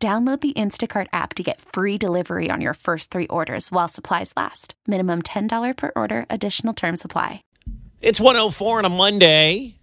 Download 0.00 0.40
the 0.40 0.52
Instacart 0.52 1.08
app 1.12 1.34
to 1.34 1.42
get 1.42 1.60
free 1.60 1.98
delivery 1.98 2.50
on 2.52 2.60
your 2.60 2.74
first 2.74 3.10
three 3.10 3.26
orders 3.26 3.72
while 3.72 3.88
supplies 3.88 4.32
last. 4.36 4.74
Minimum 4.86 5.22
$10 5.22 5.76
per 5.76 5.90
order, 5.96 6.24
additional 6.30 6.72
term 6.72 6.96
supply. 6.96 7.42
It's 8.00 8.20
104 8.20 8.78
on 8.78 8.84
a 8.84 8.90
Monday. 8.90 9.74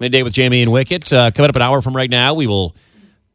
Midday 0.00 0.22
with 0.22 0.32
Jayme 0.32 0.62
and 0.62 0.70
Wickett. 0.70 1.12
Uh, 1.12 1.30
coming 1.32 1.50
up 1.50 1.56
an 1.56 1.60
hour 1.60 1.82
from 1.82 1.94
right 1.94 2.08
now, 2.08 2.32
we 2.32 2.46
will 2.46 2.74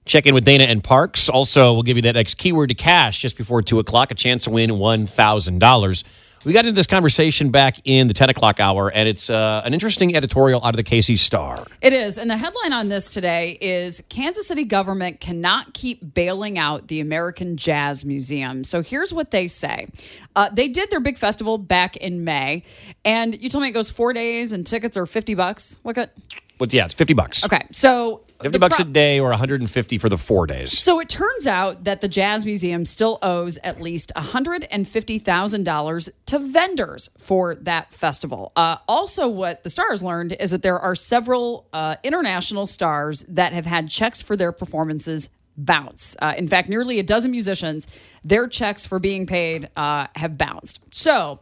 check 0.06 0.26
in 0.26 0.34
with 0.34 0.44
Dana 0.44 0.64
and 0.64 0.84
Parks. 0.84 1.30
Also, 1.30 1.72
we'll 1.72 1.84
give 1.84 1.98
you 1.98 2.04
that 2.04 2.16
next 2.16 2.40
keyword 2.40 2.70
to 2.70 2.76
cash 2.76 3.20
just 3.20 3.38
before 3.38 3.62
2 3.62 3.78
o'clock, 3.78 4.10
a 4.10 4.16
chance 4.16 4.46
to 4.46 4.50
win 4.50 4.72
$1,000. 4.72 6.04
We 6.44 6.54
got 6.54 6.66
into 6.66 6.76
this 6.76 6.88
conversation 6.88 7.52
back 7.52 7.78
in 7.86 8.08
the 8.08 8.16
10 8.16 8.32
o'clock 8.32 8.60
hour, 8.60 8.90
and 8.90 9.08
it's 9.08 9.30
uh, 9.30 9.62
an 9.64 9.76
interesting 9.76 10.16
editorial 10.16 10.64
out 10.64 10.74
of 10.74 10.78
the 10.78 10.84
KC 10.84 11.20
Star. 11.20 11.64
It 11.82 11.94
is. 11.94 12.18
And 12.18 12.32
the 12.32 12.38
headline 12.38 12.74
on 12.74 12.90
this 12.90 13.12
today 13.12 13.60
is 13.62 14.02
Kansas 14.10 14.48
City 14.48 14.64
government 14.64 15.20
cannot 15.20 15.76
keep 15.76 16.16
bailing 16.16 16.58
out 16.58 16.88
the 16.88 17.00
American 17.00 17.58
Jazz 17.58 18.06
Museum. 18.06 18.64
So 18.64 18.82
here's 18.82 19.14
what 19.14 19.30
they 19.30 19.48
say 19.48 19.88
uh, 20.36 20.50
They 20.50 20.68
did 20.68 20.90
their 20.90 21.00
big 21.00 21.20
festival 21.20 21.60
back 21.60 21.96
in 21.98 22.24
May, 22.24 22.64
and 23.06 23.40
you 23.40 23.48
told 23.48 23.62
me 23.62 23.68
it 23.68 23.74
goes 23.74 23.92
four 23.92 24.12
days 24.12 24.52
and 24.52 24.66
tickets 24.66 24.98
are 24.98 25.06
50 25.06 25.36
bucks. 25.36 25.78
What? 25.84 25.96
Got? 25.96 26.10
But 26.58 26.74
yeah, 26.74 26.86
it's 26.86 26.96
50 26.96 27.14
bucks. 27.14 27.46
Okay. 27.46 27.68
So 27.72 28.22
50 28.44 28.58
bucks 28.60 28.78
pro- 28.78 28.86
a 28.86 28.90
day 28.90 29.20
or 29.20 29.30
150 29.30 29.98
for 29.98 30.10
the 30.10 30.18
four 30.18 30.48
days. 30.48 30.78
So 30.78 31.00
it 31.00 31.10
turns 31.10 31.48
out 31.48 31.84
that 31.86 32.02
the 32.02 32.08
Jazz 32.08 32.46
Museum 32.46 32.86
still 32.86 33.18
owes 33.22 33.58
at 33.64 33.82
least 33.82 34.12
$150,000 34.16 36.10
to 36.26 36.40
vendors 36.40 37.10
for 37.18 37.56
that 37.56 37.94
festival. 37.94 38.52
Uh, 38.56 38.78
also, 38.88 39.28
what 39.28 39.64
the 39.64 39.70
stars 39.70 40.02
learned 40.04 40.36
is 40.40 40.52
that 40.52 40.62
there 40.62 40.80
are 40.80 40.96
several 40.96 41.68
uh, 41.74 41.96
international 42.04 42.66
stars 42.66 43.24
that 43.28 43.54
have 43.54 43.66
had 43.66 43.90
checks 43.90 44.22
for 44.22 44.36
their 44.36 44.52
performances 44.52 45.30
bounce. 45.58 46.16
Uh, 46.22 46.34
in 46.38 46.48
fact, 46.48 46.70
nearly 46.70 47.00
a 47.00 47.04
dozen 47.04 47.32
musicians, 47.32 47.88
their 48.24 48.48
checks 48.48 48.86
for 48.86 49.00
being 49.00 49.26
paid 49.26 49.70
uh, 49.76 50.08
have 50.16 50.38
bounced. 50.38 50.80
So, 50.92 51.40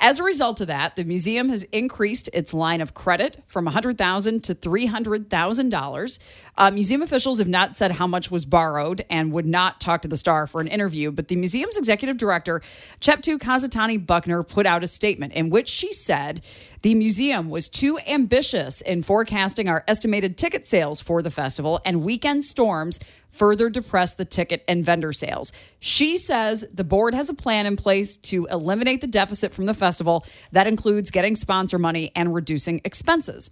as 0.00 0.20
a 0.20 0.24
result 0.24 0.60
of 0.60 0.68
that, 0.68 0.94
the 0.94 1.02
museum 1.02 1.48
has 1.48 1.64
increased 1.64 2.30
its 2.32 2.54
line 2.54 2.80
of 2.80 2.94
credit 2.94 3.42
from 3.48 3.64
100,000 3.64 4.44
to 4.44 4.54
$300,000. 4.54 6.18
Uh, 6.56 6.70
museum 6.70 7.02
officials 7.02 7.40
have 7.40 7.48
not 7.48 7.74
said 7.74 7.92
how 7.92 8.06
much 8.06 8.30
was 8.30 8.44
borrowed 8.44 9.04
and 9.10 9.32
would 9.32 9.46
not 9.46 9.80
talk 9.80 10.02
to 10.02 10.08
the 10.08 10.16
star 10.16 10.46
for 10.46 10.60
an 10.60 10.68
interview, 10.68 11.10
but 11.10 11.26
the 11.26 11.34
museum's 11.34 11.76
executive 11.76 12.16
director, 12.16 12.60
Cheptoo 13.00 13.38
Kositany-Buckner, 13.38 14.44
put 14.44 14.66
out 14.66 14.84
a 14.84 14.86
statement 14.86 15.32
in 15.32 15.50
which 15.50 15.68
she 15.68 15.92
said 15.92 16.42
the 16.82 16.94
museum 16.94 17.50
was 17.50 17.68
too 17.68 17.98
ambitious 18.06 18.80
in 18.80 19.02
forecasting 19.02 19.68
our 19.68 19.84
estimated 19.88 20.38
ticket 20.38 20.64
sales 20.66 21.00
for 21.00 21.22
the 21.22 21.30
festival, 21.30 21.80
and 21.84 22.04
weekend 22.04 22.44
storms 22.44 23.00
further 23.28 23.68
depressed 23.68 24.16
the 24.16 24.24
ticket 24.24 24.64
and 24.68 24.84
vendor 24.84 25.12
sales. 25.12 25.52
She 25.80 26.18
says 26.18 26.64
the 26.72 26.84
board 26.84 27.14
has 27.14 27.28
a 27.28 27.34
plan 27.34 27.66
in 27.66 27.76
place 27.76 28.16
to 28.18 28.46
eliminate 28.46 29.00
the 29.00 29.06
deficit 29.06 29.52
from 29.52 29.66
the 29.66 29.74
festival 29.74 30.24
that 30.52 30.66
includes 30.66 31.10
getting 31.10 31.36
sponsor 31.36 31.78
money 31.78 32.12
and 32.14 32.34
reducing 32.34 32.80
expenses. 32.84 33.50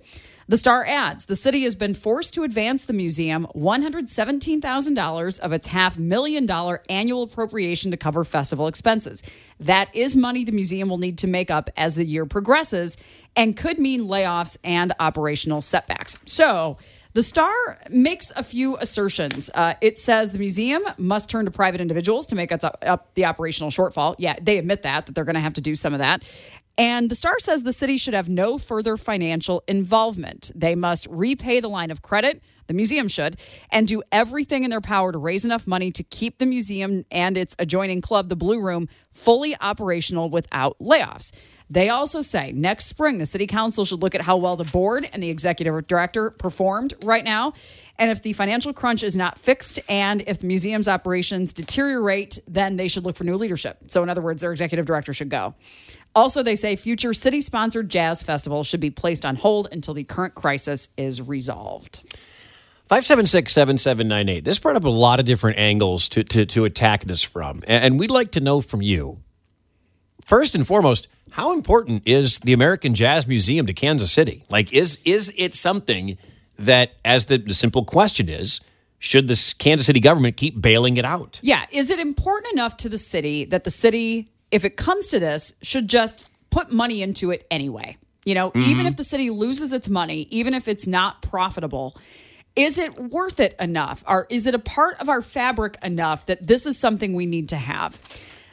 The 0.48 0.56
Star 0.56 0.84
adds 0.86 1.24
the 1.24 1.34
city 1.34 1.64
has 1.64 1.74
been 1.74 1.92
forced 1.92 2.34
to 2.34 2.44
advance 2.44 2.84
the 2.84 2.92
museum 2.92 3.48
$117,000 3.56 5.40
of 5.40 5.52
its 5.52 5.66
half 5.66 5.98
million 5.98 6.46
dollar 6.46 6.84
annual 6.88 7.24
appropriation 7.24 7.90
to 7.90 7.96
cover 7.96 8.22
festival 8.22 8.68
expenses. 8.68 9.24
That 9.58 9.92
is 9.92 10.14
money 10.14 10.44
the 10.44 10.52
museum 10.52 10.88
will 10.88 10.98
need 10.98 11.18
to 11.18 11.26
make 11.26 11.50
up 11.50 11.68
as 11.76 11.96
the 11.96 12.04
year 12.04 12.26
progresses 12.26 12.96
and 13.34 13.56
could 13.56 13.80
mean 13.80 14.02
layoffs 14.06 14.56
and 14.62 14.92
operational 15.00 15.62
setbacks. 15.62 16.16
So, 16.26 16.78
the 17.16 17.22
Star 17.22 17.78
makes 17.88 18.30
a 18.36 18.42
few 18.42 18.76
assertions. 18.76 19.48
Uh, 19.54 19.72
it 19.80 19.96
says 19.96 20.32
the 20.32 20.38
museum 20.38 20.82
must 20.98 21.30
turn 21.30 21.46
to 21.46 21.50
private 21.50 21.80
individuals 21.80 22.26
to 22.26 22.34
make 22.34 22.52
up, 22.52 22.62
up 22.84 23.14
the 23.14 23.24
operational 23.24 23.70
shortfall. 23.70 24.16
Yeah, 24.18 24.34
they 24.38 24.58
admit 24.58 24.82
that, 24.82 25.06
that 25.06 25.14
they're 25.14 25.24
going 25.24 25.36
to 25.36 25.40
have 25.40 25.54
to 25.54 25.62
do 25.62 25.74
some 25.76 25.94
of 25.94 26.00
that. 26.00 26.22
And 26.76 27.10
the 27.10 27.14
Star 27.14 27.38
says 27.38 27.62
the 27.62 27.72
city 27.72 27.96
should 27.96 28.12
have 28.12 28.28
no 28.28 28.58
further 28.58 28.98
financial 28.98 29.64
involvement. 29.66 30.50
They 30.54 30.74
must 30.74 31.06
repay 31.08 31.60
the 31.60 31.68
line 31.68 31.90
of 31.90 32.02
credit, 32.02 32.42
the 32.66 32.74
museum 32.74 33.08
should, 33.08 33.36
and 33.70 33.86
do 33.86 34.02
everything 34.12 34.64
in 34.64 34.70
their 34.70 34.80
power 34.80 35.12
to 35.12 35.18
raise 35.18 35.44
enough 35.44 35.66
money 35.66 35.90
to 35.92 36.02
keep 36.02 36.38
the 36.38 36.46
museum 36.46 37.04
and 37.10 37.36
its 37.36 37.56
adjoining 37.58 38.00
club, 38.00 38.28
the 38.28 38.36
Blue 38.36 38.60
Room, 38.60 38.88
fully 39.10 39.54
operational 39.60 40.28
without 40.28 40.78
layoffs. 40.78 41.32
They 41.68 41.88
also 41.88 42.20
say 42.20 42.52
next 42.52 42.86
spring, 42.86 43.18
the 43.18 43.26
city 43.26 43.46
council 43.46 43.84
should 43.84 44.00
look 44.00 44.14
at 44.14 44.20
how 44.20 44.36
well 44.36 44.54
the 44.54 44.64
board 44.64 45.08
and 45.12 45.20
the 45.20 45.30
executive 45.30 45.86
director 45.88 46.30
performed 46.30 46.94
right 47.02 47.24
now. 47.24 47.54
And 47.98 48.10
if 48.10 48.22
the 48.22 48.34
financial 48.34 48.72
crunch 48.72 49.02
is 49.02 49.16
not 49.16 49.36
fixed 49.38 49.80
and 49.88 50.22
if 50.28 50.38
the 50.38 50.46
museum's 50.46 50.86
operations 50.86 51.52
deteriorate, 51.52 52.38
then 52.46 52.76
they 52.76 52.86
should 52.86 53.04
look 53.04 53.16
for 53.16 53.24
new 53.24 53.36
leadership. 53.36 53.78
So, 53.88 54.02
in 54.02 54.08
other 54.08 54.22
words, 54.22 54.42
their 54.42 54.52
executive 54.52 54.86
director 54.86 55.12
should 55.12 55.28
go. 55.28 55.54
Also, 56.14 56.42
they 56.42 56.56
say 56.56 56.76
future 56.76 57.12
city 57.12 57.40
sponsored 57.40 57.88
jazz 57.88 58.22
festivals 58.22 58.66
should 58.66 58.80
be 58.80 58.90
placed 58.90 59.26
on 59.26 59.36
hold 59.36 59.68
until 59.72 59.92
the 59.92 60.04
current 60.04 60.34
crisis 60.34 60.88
is 60.96 61.20
resolved. 61.20 62.16
576 62.88 63.52
7798. 63.52 64.44
This 64.44 64.58
brought 64.58 64.76
up 64.76 64.84
a 64.84 64.88
lot 64.88 65.20
of 65.20 65.26
different 65.26 65.58
angles 65.58 66.08
to, 66.10 66.24
to, 66.24 66.46
to 66.46 66.64
attack 66.64 67.04
this 67.04 67.22
from. 67.22 67.62
And 67.66 67.98
we'd 67.98 68.10
like 68.10 68.32
to 68.32 68.40
know 68.40 68.60
from 68.60 68.82
you. 68.82 69.18
First 70.24 70.54
and 70.54 70.66
foremost, 70.66 71.08
how 71.32 71.52
important 71.52 72.02
is 72.06 72.38
the 72.40 72.52
American 72.52 72.94
Jazz 72.94 73.26
Museum 73.26 73.66
to 73.66 73.72
Kansas 73.72 74.10
City? 74.10 74.44
Like, 74.48 74.72
is 74.72 74.98
is 75.04 75.32
it 75.36 75.54
something 75.54 76.18
that, 76.58 76.92
as 77.04 77.26
the, 77.26 77.38
the 77.38 77.54
simple 77.54 77.84
question 77.84 78.28
is, 78.28 78.60
should 78.98 79.28
the 79.28 79.54
Kansas 79.58 79.86
City 79.86 80.00
government 80.00 80.36
keep 80.36 80.60
bailing 80.60 80.96
it 80.96 81.04
out? 81.04 81.38
Yeah. 81.42 81.66
Is 81.70 81.90
it 81.90 81.98
important 81.98 82.52
enough 82.54 82.76
to 82.78 82.88
the 82.88 82.98
city 82.98 83.44
that 83.44 83.64
the 83.64 83.70
city 83.70 84.30
if 84.50 84.64
it 84.64 84.76
comes 84.76 85.08
to 85.08 85.18
this, 85.18 85.52
should 85.62 85.88
just 85.88 86.30
put 86.50 86.70
money 86.70 87.02
into 87.02 87.30
it 87.30 87.46
anyway. 87.50 87.96
You 88.24 88.34
know, 88.34 88.50
mm-hmm. 88.50 88.70
even 88.70 88.86
if 88.86 88.96
the 88.96 89.04
city 89.04 89.30
loses 89.30 89.72
its 89.72 89.88
money, 89.88 90.26
even 90.30 90.54
if 90.54 90.68
it's 90.68 90.86
not 90.86 91.22
profitable, 91.22 91.96
is 92.56 92.78
it 92.78 92.98
worth 92.98 93.38
it 93.38 93.54
enough? 93.60 94.02
Or 94.08 94.26
is 94.30 94.46
it 94.46 94.54
a 94.54 94.58
part 94.58 95.00
of 95.00 95.08
our 95.08 95.20
fabric 95.20 95.76
enough 95.82 96.26
that 96.26 96.46
this 96.46 96.66
is 96.66 96.78
something 96.78 97.14
we 97.14 97.26
need 97.26 97.50
to 97.50 97.56
have? 97.56 98.00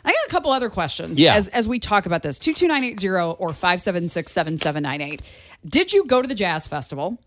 I 0.06 0.12
got 0.12 0.26
a 0.28 0.30
couple 0.30 0.52
other 0.52 0.70
questions 0.70 1.20
yeah. 1.20 1.34
as, 1.34 1.48
as 1.48 1.66
we 1.66 1.80
talk 1.80 2.06
about 2.06 2.22
this 2.22 2.38
22980 2.38 3.08
or 3.40 3.54
576 3.54 4.32
7798. 4.32 5.22
Did 5.66 5.94
you 5.94 6.06
go 6.06 6.22
to 6.22 6.28
the 6.28 6.36
Jazz 6.36 6.68
Festival? 6.68 7.18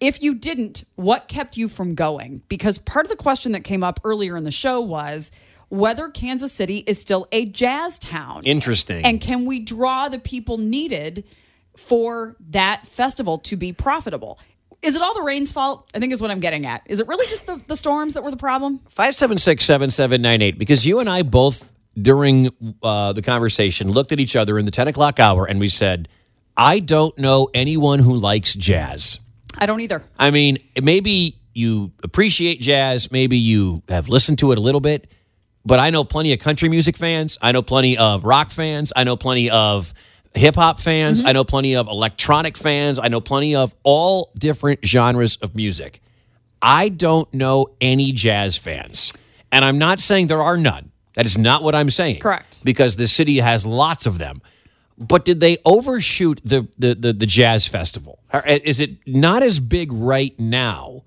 If 0.00 0.22
you 0.22 0.34
didn't, 0.34 0.84
what 0.96 1.28
kept 1.28 1.58
you 1.58 1.68
from 1.68 1.94
going? 1.94 2.42
Because 2.48 2.78
part 2.78 3.04
of 3.04 3.10
the 3.10 3.16
question 3.16 3.52
that 3.52 3.60
came 3.60 3.84
up 3.84 4.00
earlier 4.02 4.36
in 4.36 4.44
the 4.44 4.50
show 4.50 4.80
was 4.80 5.30
whether 5.68 6.08
Kansas 6.08 6.52
City 6.52 6.78
is 6.78 6.98
still 6.98 7.28
a 7.32 7.44
jazz 7.46 7.98
town. 7.98 8.42
Interesting. 8.44 9.04
And 9.04 9.20
can 9.20 9.44
we 9.44 9.60
draw 9.60 10.08
the 10.08 10.18
people 10.18 10.56
needed 10.56 11.24
for 11.76 12.36
that 12.50 12.86
festival 12.86 13.38
to 13.38 13.56
be 13.56 13.72
profitable? 13.72 14.38
Is 14.82 14.96
it 14.96 15.02
all 15.02 15.14
the 15.14 15.22
rain's 15.22 15.52
fault? 15.52 15.88
I 15.94 16.00
think 16.00 16.12
is 16.12 16.20
what 16.20 16.30
I'm 16.30 16.40
getting 16.40 16.66
at. 16.66 16.82
Is 16.86 17.00
it 17.00 17.06
really 17.06 17.26
just 17.26 17.46
the, 17.46 17.60
the 17.66 17.76
storms 17.76 18.14
that 18.14 18.22
were 18.22 18.30
the 18.30 18.36
problem? 18.36 18.80
576 18.88 19.64
7798. 19.64 20.58
Because 20.58 20.84
you 20.84 20.98
and 20.98 21.08
I 21.08 21.22
both, 21.22 21.72
during 22.00 22.50
uh, 22.82 23.12
the 23.12 23.22
conversation, 23.22 23.90
looked 23.90 24.12
at 24.12 24.18
each 24.18 24.34
other 24.34 24.58
in 24.58 24.64
the 24.64 24.70
10 24.70 24.88
o'clock 24.88 25.20
hour 25.20 25.46
and 25.46 25.60
we 25.60 25.68
said, 25.68 26.08
I 26.56 26.80
don't 26.80 27.16
know 27.16 27.48
anyone 27.54 28.00
who 28.00 28.14
likes 28.16 28.54
jazz. 28.54 29.20
I 29.56 29.66
don't 29.66 29.80
either. 29.80 30.02
I 30.18 30.30
mean, 30.30 30.58
maybe 30.80 31.38
you 31.54 31.92
appreciate 32.02 32.60
jazz, 32.60 33.12
maybe 33.12 33.38
you 33.38 33.82
have 33.88 34.08
listened 34.08 34.38
to 34.40 34.52
it 34.52 34.58
a 34.58 34.60
little 34.60 34.80
bit 34.80 35.10
but 35.64 35.78
I 35.78 35.90
know 35.90 36.04
plenty 36.04 36.32
of 36.32 36.38
country 36.38 36.68
music 36.68 36.96
fans. 36.96 37.38
I 37.40 37.52
know 37.52 37.62
plenty 37.62 37.96
of 37.96 38.24
rock 38.24 38.50
fans. 38.50 38.92
I 38.94 39.04
know 39.04 39.16
plenty 39.16 39.50
of 39.50 39.94
hip 40.34 40.54
hop 40.54 40.80
fans. 40.80 41.18
Mm-hmm. 41.18 41.28
I 41.28 41.32
know 41.32 41.44
plenty 41.44 41.76
of 41.76 41.88
electronic 41.88 42.56
fans. 42.56 42.98
I 42.98 43.08
know 43.08 43.20
plenty 43.20 43.54
of 43.54 43.74
all 43.82 44.32
different 44.36 44.84
genres 44.84 45.36
of 45.36 45.54
music. 45.54 46.00
I 46.60 46.88
don't 46.88 47.32
know 47.34 47.68
any 47.80 48.12
jazz 48.12 48.56
fans. 48.56 49.12
And 49.50 49.64
I'm 49.64 49.78
not 49.78 50.00
saying 50.00 50.28
there 50.28 50.42
are 50.42 50.56
none. 50.56 50.92
That 51.14 51.26
is 51.26 51.36
not 51.36 51.62
what 51.62 51.74
I'm 51.74 51.90
saying. 51.90 52.20
Correct. 52.20 52.60
Because 52.64 52.96
the 52.96 53.06
city 53.06 53.38
has 53.38 53.66
lots 53.66 54.06
of 54.06 54.18
them. 54.18 54.40
But 54.96 55.24
did 55.24 55.40
they 55.40 55.58
overshoot 55.64 56.40
the, 56.44 56.68
the, 56.78 56.94
the, 56.94 57.12
the 57.12 57.26
jazz 57.26 57.66
festival? 57.66 58.20
Is 58.46 58.80
it 58.80 59.06
not 59.06 59.42
as 59.42 59.58
big 59.60 59.92
right 59.92 60.38
now 60.38 61.02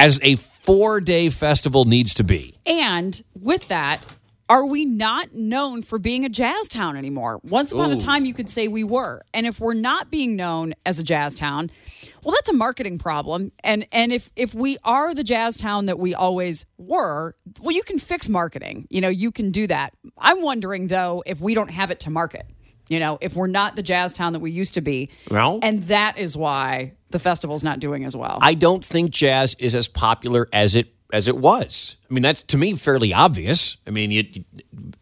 as 0.00 0.18
a 0.22 0.36
four 0.36 1.00
day 1.00 1.28
festival 1.28 1.84
needs 1.84 2.14
to 2.14 2.24
be. 2.24 2.58
And 2.64 3.20
with 3.38 3.68
that, 3.68 4.02
are 4.50 4.66
we 4.66 4.84
not 4.84 5.32
known 5.32 5.80
for 5.80 5.96
being 6.00 6.24
a 6.24 6.28
jazz 6.28 6.66
town 6.66 6.96
anymore? 6.96 7.40
Once 7.44 7.70
upon 7.70 7.92
a 7.92 7.96
time, 7.96 8.24
you 8.24 8.34
could 8.34 8.50
say 8.50 8.66
we 8.66 8.82
were. 8.82 9.22
And 9.32 9.46
if 9.46 9.60
we're 9.60 9.74
not 9.74 10.10
being 10.10 10.34
known 10.34 10.74
as 10.84 10.98
a 10.98 11.04
jazz 11.04 11.36
town, 11.36 11.70
well, 12.24 12.34
that's 12.34 12.48
a 12.48 12.52
marketing 12.52 12.98
problem. 12.98 13.52
And 13.62 13.86
and 13.92 14.12
if 14.12 14.32
if 14.34 14.52
we 14.52 14.76
are 14.82 15.14
the 15.14 15.22
jazz 15.22 15.56
town 15.56 15.86
that 15.86 16.00
we 16.00 16.14
always 16.14 16.66
were, 16.78 17.36
well, 17.60 17.70
you 17.74 17.84
can 17.84 18.00
fix 18.00 18.28
marketing. 18.28 18.88
You 18.90 19.00
know, 19.00 19.08
you 19.08 19.30
can 19.30 19.52
do 19.52 19.68
that. 19.68 19.94
I'm 20.18 20.42
wondering 20.42 20.88
though 20.88 21.22
if 21.26 21.40
we 21.40 21.54
don't 21.54 21.70
have 21.70 21.92
it 21.92 22.00
to 22.00 22.10
market. 22.10 22.44
You 22.88 22.98
know, 22.98 23.18
if 23.20 23.36
we're 23.36 23.46
not 23.46 23.76
the 23.76 23.84
jazz 23.84 24.12
town 24.12 24.32
that 24.32 24.40
we 24.40 24.50
used 24.50 24.74
to 24.74 24.80
be. 24.80 25.10
Well- 25.30 25.60
and 25.62 25.84
that 25.84 26.18
is 26.18 26.36
why 26.36 26.94
the 27.10 27.20
festival's 27.20 27.62
not 27.62 27.78
doing 27.78 28.04
as 28.04 28.16
well. 28.16 28.40
I 28.42 28.54
don't 28.54 28.84
think 28.84 29.12
jazz 29.12 29.54
is 29.60 29.76
as 29.76 29.86
popular 29.86 30.48
as 30.52 30.74
it 30.74 30.92
as 31.12 31.28
it 31.28 31.36
was. 31.36 31.96
I 32.10 32.14
mean, 32.14 32.22
that's 32.22 32.42
to 32.44 32.56
me 32.56 32.74
fairly 32.74 33.12
obvious. 33.14 33.76
I 33.86 33.90
mean, 33.90 34.10
you, 34.10 34.24
you- 34.32 34.44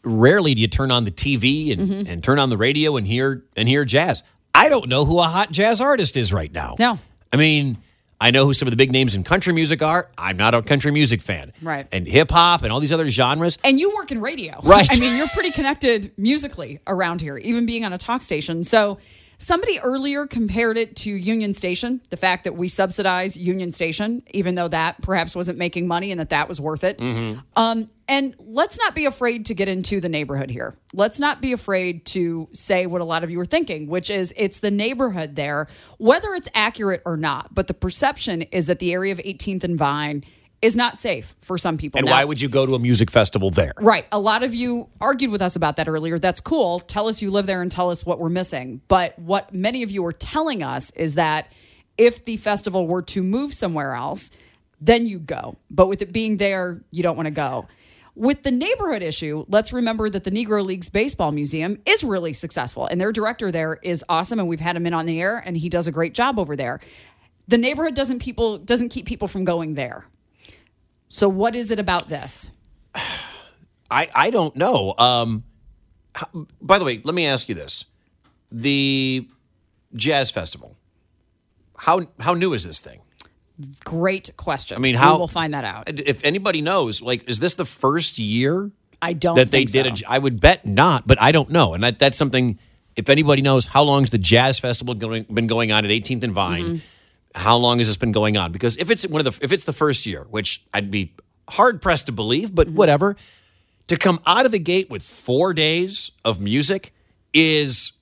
rarely 0.02 0.54
do 0.54 0.60
you 0.60 0.68
turn 0.68 0.90
on 0.90 1.04
the 1.04 1.10
TV 1.10 1.72
and, 1.72 1.80
Mm-hmm. 1.88 2.10
and 2.10 2.22
turn 2.22 2.38
on 2.38 2.50
the 2.50 2.56
radio 2.56 2.96
and 2.96 3.06
hear 3.06 3.44
and 3.56 3.68
hear 3.68 3.84
jazz. 3.84 4.22
I 4.54 4.68
don't 4.68 4.88
know 4.88 5.04
who 5.04 5.18
a 5.20 5.24
hot 5.24 5.50
jazz 5.52 5.80
artist 5.80 6.16
is 6.16 6.32
right 6.32 6.52
now. 6.52 6.74
No. 6.78 6.98
I 7.32 7.36
mean, 7.36 7.78
I 8.20 8.32
know 8.32 8.44
who 8.46 8.52
some 8.52 8.66
of 8.66 8.70
the 8.72 8.76
big 8.76 8.90
names 8.90 9.14
in 9.14 9.22
country 9.22 9.52
music 9.52 9.80
are. 9.82 10.08
I'm 10.18 10.36
not 10.36 10.52
a 10.54 10.62
country 10.62 10.90
music 10.90 11.22
fan. 11.22 11.52
Right. 11.62 11.86
And 11.92 12.06
hip 12.08 12.30
hop 12.32 12.62
and 12.62 12.72
all 12.72 12.80
these 12.80 12.90
other 12.92 13.08
genres. 13.08 13.58
And 13.62 13.78
you 13.78 13.94
work 13.94 14.10
in 14.10 14.20
radio. 14.20 14.58
Right. 14.64 14.88
I 14.92 14.98
mean, 14.98 15.16
you're 15.16 15.28
pretty 15.28 15.52
connected 15.52 16.10
musically 16.16 16.80
around 16.86 17.20
here, 17.20 17.36
even 17.36 17.64
being 17.66 17.84
on 17.84 17.92
a 17.92 17.98
talk 17.98 18.22
station. 18.22 18.64
So 18.64 18.98
somebody 19.38 19.78
earlier 19.80 20.26
compared 20.26 20.76
it 20.76 20.96
to 20.96 21.10
Union 21.10 21.54
Station, 21.54 22.00
the 22.10 22.16
fact 22.16 22.44
that 22.44 22.56
we 22.56 22.68
subsidize 22.68 23.36
Union 23.36 23.72
Station, 23.72 24.22
even 24.32 24.54
though 24.56 24.68
that 24.68 25.00
perhaps 25.00 25.34
wasn't 25.34 25.58
making 25.58 25.86
money 25.86 26.10
and 26.10 26.20
that 26.20 26.30
that 26.30 26.48
was 26.48 26.60
worth 26.60 26.84
it. 26.84 27.00
Um, 27.56 27.88
and 28.08 28.34
let's 28.38 28.78
not 28.78 28.94
be 28.94 29.04
afraid 29.04 29.46
to 29.46 29.54
get 29.54 29.68
into 29.68 30.00
the 30.00 30.08
neighborhood 30.08 30.50
here. 30.50 30.76
Let's 30.92 31.20
not 31.20 31.40
be 31.40 31.52
afraid 31.52 32.04
to 32.06 32.48
say 32.52 32.86
what 32.86 33.00
a 33.00 33.04
lot 33.04 33.22
of 33.22 33.30
you 33.30 33.38
are 33.40 33.44
thinking, 33.44 33.86
which 33.88 34.10
is 34.10 34.32
it's 34.36 34.58
the 34.60 34.70
neighborhood 34.70 35.36
there, 35.36 35.68
whether 35.98 36.34
it's 36.34 36.48
accurate 36.54 37.02
or 37.04 37.16
not. 37.16 37.54
But 37.54 37.66
the 37.66 37.74
perception 37.74 38.42
is 38.42 38.66
that 38.66 38.78
the 38.78 38.92
area 38.92 39.12
of 39.12 39.18
18th 39.18 39.62
and 39.64 39.78
Vine 39.78 40.24
is 40.60 40.74
not 40.74 40.98
safe 40.98 41.36
for 41.40 41.56
some 41.56 41.76
people. 41.76 41.98
And 41.98 42.06
Now- 42.06 42.12
why 42.12 42.24
would 42.24 42.40
you 42.40 42.48
go 42.48 42.66
to 42.66 42.74
a 42.74 42.78
music 42.78 43.10
festival 43.10 43.50
there? 43.50 43.72
Right. 43.80 44.06
A 44.10 44.18
lot 44.18 44.42
of 44.42 44.54
you 44.54 44.88
argued 45.00 45.30
with 45.30 45.40
us 45.42 45.54
about 45.54 45.76
that 45.76 45.88
earlier. 45.88 46.18
That's 46.18 46.40
cool. 46.40 46.80
Tell 46.80 47.08
us 47.08 47.22
you 47.22 47.30
live 47.30 47.46
there 47.46 47.62
and 47.62 47.70
tell 47.70 47.90
us 47.90 48.04
what 48.04 48.18
we're 48.18 48.28
missing. 48.28 48.80
But 48.88 49.18
what 49.18 49.54
many 49.54 49.82
of 49.82 49.90
you 49.90 50.04
are 50.06 50.12
telling 50.12 50.62
us 50.62 50.90
is 50.96 51.14
that 51.14 51.52
if 51.96 52.24
the 52.24 52.36
festival 52.36 52.86
were 52.86 53.02
to 53.02 53.22
move 53.22 53.54
somewhere 53.54 53.94
else, 53.94 54.30
then 54.80 55.06
you 55.06 55.18
go. 55.18 55.56
But 55.70 55.88
with 55.88 56.02
it 56.02 56.12
being 56.12 56.36
there, 56.36 56.82
you 56.90 57.02
don't 57.02 57.16
want 57.16 57.26
to 57.26 57.32
go. 57.32 57.66
With 58.14 58.42
the 58.42 58.50
neighborhood 58.50 59.02
issue, 59.02 59.44
let's 59.48 59.72
remember 59.72 60.10
that 60.10 60.24
the 60.24 60.30
Negro 60.32 60.64
Leagues 60.64 60.88
Baseball 60.88 61.30
Museum 61.30 61.78
is 61.86 62.02
really 62.02 62.32
successful 62.32 62.86
and 62.86 63.00
their 63.00 63.12
director 63.12 63.52
there 63.52 63.78
is 63.82 64.04
awesome 64.08 64.40
and 64.40 64.48
we've 64.48 64.58
had 64.58 64.74
him 64.74 64.86
in 64.86 64.94
on 64.94 65.06
the 65.06 65.20
air 65.20 65.40
and 65.44 65.56
he 65.56 65.68
does 65.68 65.86
a 65.86 65.92
great 65.92 66.14
job 66.14 66.36
over 66.36 66.56
there. 66.56 66.80
The 67.46 67.58
neighborhood 67.58 67.94
doesn't 67.94 68.18
people 68.20 68.58
doesn't 68.58 68.88
keep 68.88 69.06
people 69.06 69.28
from 69.28 69.44
going 69.44 69.74
there. 69.74 70.04
So 71.08 71.28
what 71.28 71.56
is 71.56 71.70
it 71.70 71.78
about 71.78 72.08
this? 72.08 72.50
I, 73.90 74.08
I 74.14 74.30
don't 74.30 74.54
know. 74.56 74.94
Um, 74.98 75.44
how- 76.14 76.46
by 76.60 76.78
the 76.78 76.84
way, 76.84 77.00
let 77.04 77.14
me 77.14 77.26
ask 77.26 77.48
you 77.48 77.54
this: 77.54 77.84
the 78.52 79.26
jazz 79.94 80.30
festival. 80.30 80.76
How 81.76 82.02
how 82.20 82.34
new 82.34 82.52
is 82.52 82.64
this 82.64 82.80
thing? 82.80 83.00
Great 83.84 84.30
question. 84.36 84.76
I 84.76 84.80
mean, 84.80 84.94
how- 84.94 85.14
we 85.14 85.20
will 85.20 85.28
find 85.28 85.54
that 85.54 85.64
out? 85.64 85.88
If 85.88 86.22
anybody 86.24 86.60
knows, 86.60 87.02
like, 87.02 87.28
is 87.28 87.38
this 87.40 87.54
the 87.54 87.64
first 87.64 88.18
year 88.18 88.70
I 89.00 89.12
don't 89.14 89.36
that 89.36 89.50
they 89.50 89.64
did? 89.64 89.98
so. 89.98 90.04
A, 90.06 90.12
I 90.12 90.18
would 90.18 90.40
bet 90.40 90.66
not, 90.66 91.06
but 91.06 91.20
I 91.20 91.32
don't 91.32 91.50
know, 91.50 91.74
and 91.74 91.82
that, 91.82 91.98
that's 91.98 92.16
something. 92.18 92.58
If 92.96 93.08
anybody 93.08 93.42
knows, 93.42 93.66
how 93.66 93.84
long's 93.84 94.10
the 94.10 94.18
jazz 94.18 94.58
festival 94.58 94.92
going, 94.94 95.22
been 95.32 95.46
going 95.46 95.70
on 95.70 95.84
at 95.84 95.90
18th 95.92 96.24
and 96.24 96.32
Vine? 96.32 96.64
Mm-hmm. 96.64 96.76
How 97.38 97.56
long 97.56 97.78
has 97.78 97.88
this 97.88 97.96
been 97.96 98.12
going 98.12 98.36
on? 98.36 98.52
Because 98.52 98.76
if 98.76 98.90
it's 98.90 99.06
one 99.06 99.24
of 99.24 99.38
the 99.38 99.44
if 99.44 99.52
it's 99.52 99.64
the 99.64 99.72
first 99.72 100.06
year, 100.06 100.26
which 100.30 100.64
I'd 100.74 100.90
be 100.90 101.14
hard 101.50 101.80
pressed 101.80 102.06
to 102.06 102.12
believe, 102.12 102.54
but 102.54 102.66
Mm-hmm. 102.66 102.76
whatever, 102.76 103.16
to 103.86 103.96
come 103.96 104.20
out 104.26 104.44
of 104.46 104.52
the 104.52 104.58
gate 104.58 104.90
with 104.90 105.02
four 105.02 105.54
days 105.54 106.10
of 106.24 106.40
music 106.40 106.92
is 107.32 107.92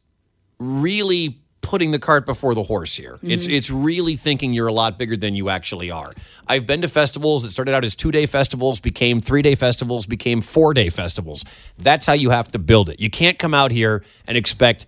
really 0.58 1.40
putting 1.60 1.90
the 1.90 1.98
cart 1.98 2.24
before 2.26 2.54
the 2.54 2.62
horse 2.62 2.96
here. 2.96 3.14
Mm-hmm. 3.16 3.30
It's 3.32 3.46
it's 3.46 3.70
really 3.70 4.16
thinking 4.16 4.52
you're 4.52 4.68
a 4.68 4.72
lot 4.72 4.98
bigger 4.98 5.16
than 5.16 5.34
you 5.34 5.48
actually 5.50 5.90
are. 5.90 6.12
I've 6.48 6.64
been 6.64 6.80
to 6.82 6.88
festivals 6.88 7.42
that 7.42 7.50
started 7.50 7.74
out 7.74 7.84
as 7.84 7.94
two 7.94 8.10
day 8.12 8.26
festivals, 8.26 8.80
became 8.80 9.20
three 9.20 9.42
day 9.42 9.54
festivals, 9.56 10.06
became 10.06 10.40
four 10.40 10.74
day 10.74 10.88
festivals. 10.88 11.44
That's 11.76 12.06
how 12.06 12.12
you 12.14 12.30
have 12.30 12.50
to 12.52 12.58
build 12.58 12.88
it. 12.88 13.00
You 13.00 13.10
can't 13.10 13.38
come 13.38 13.52
out 13.54 13.72
here 13.72 14.04
and 14.28 14.36
expect 14.36 14.86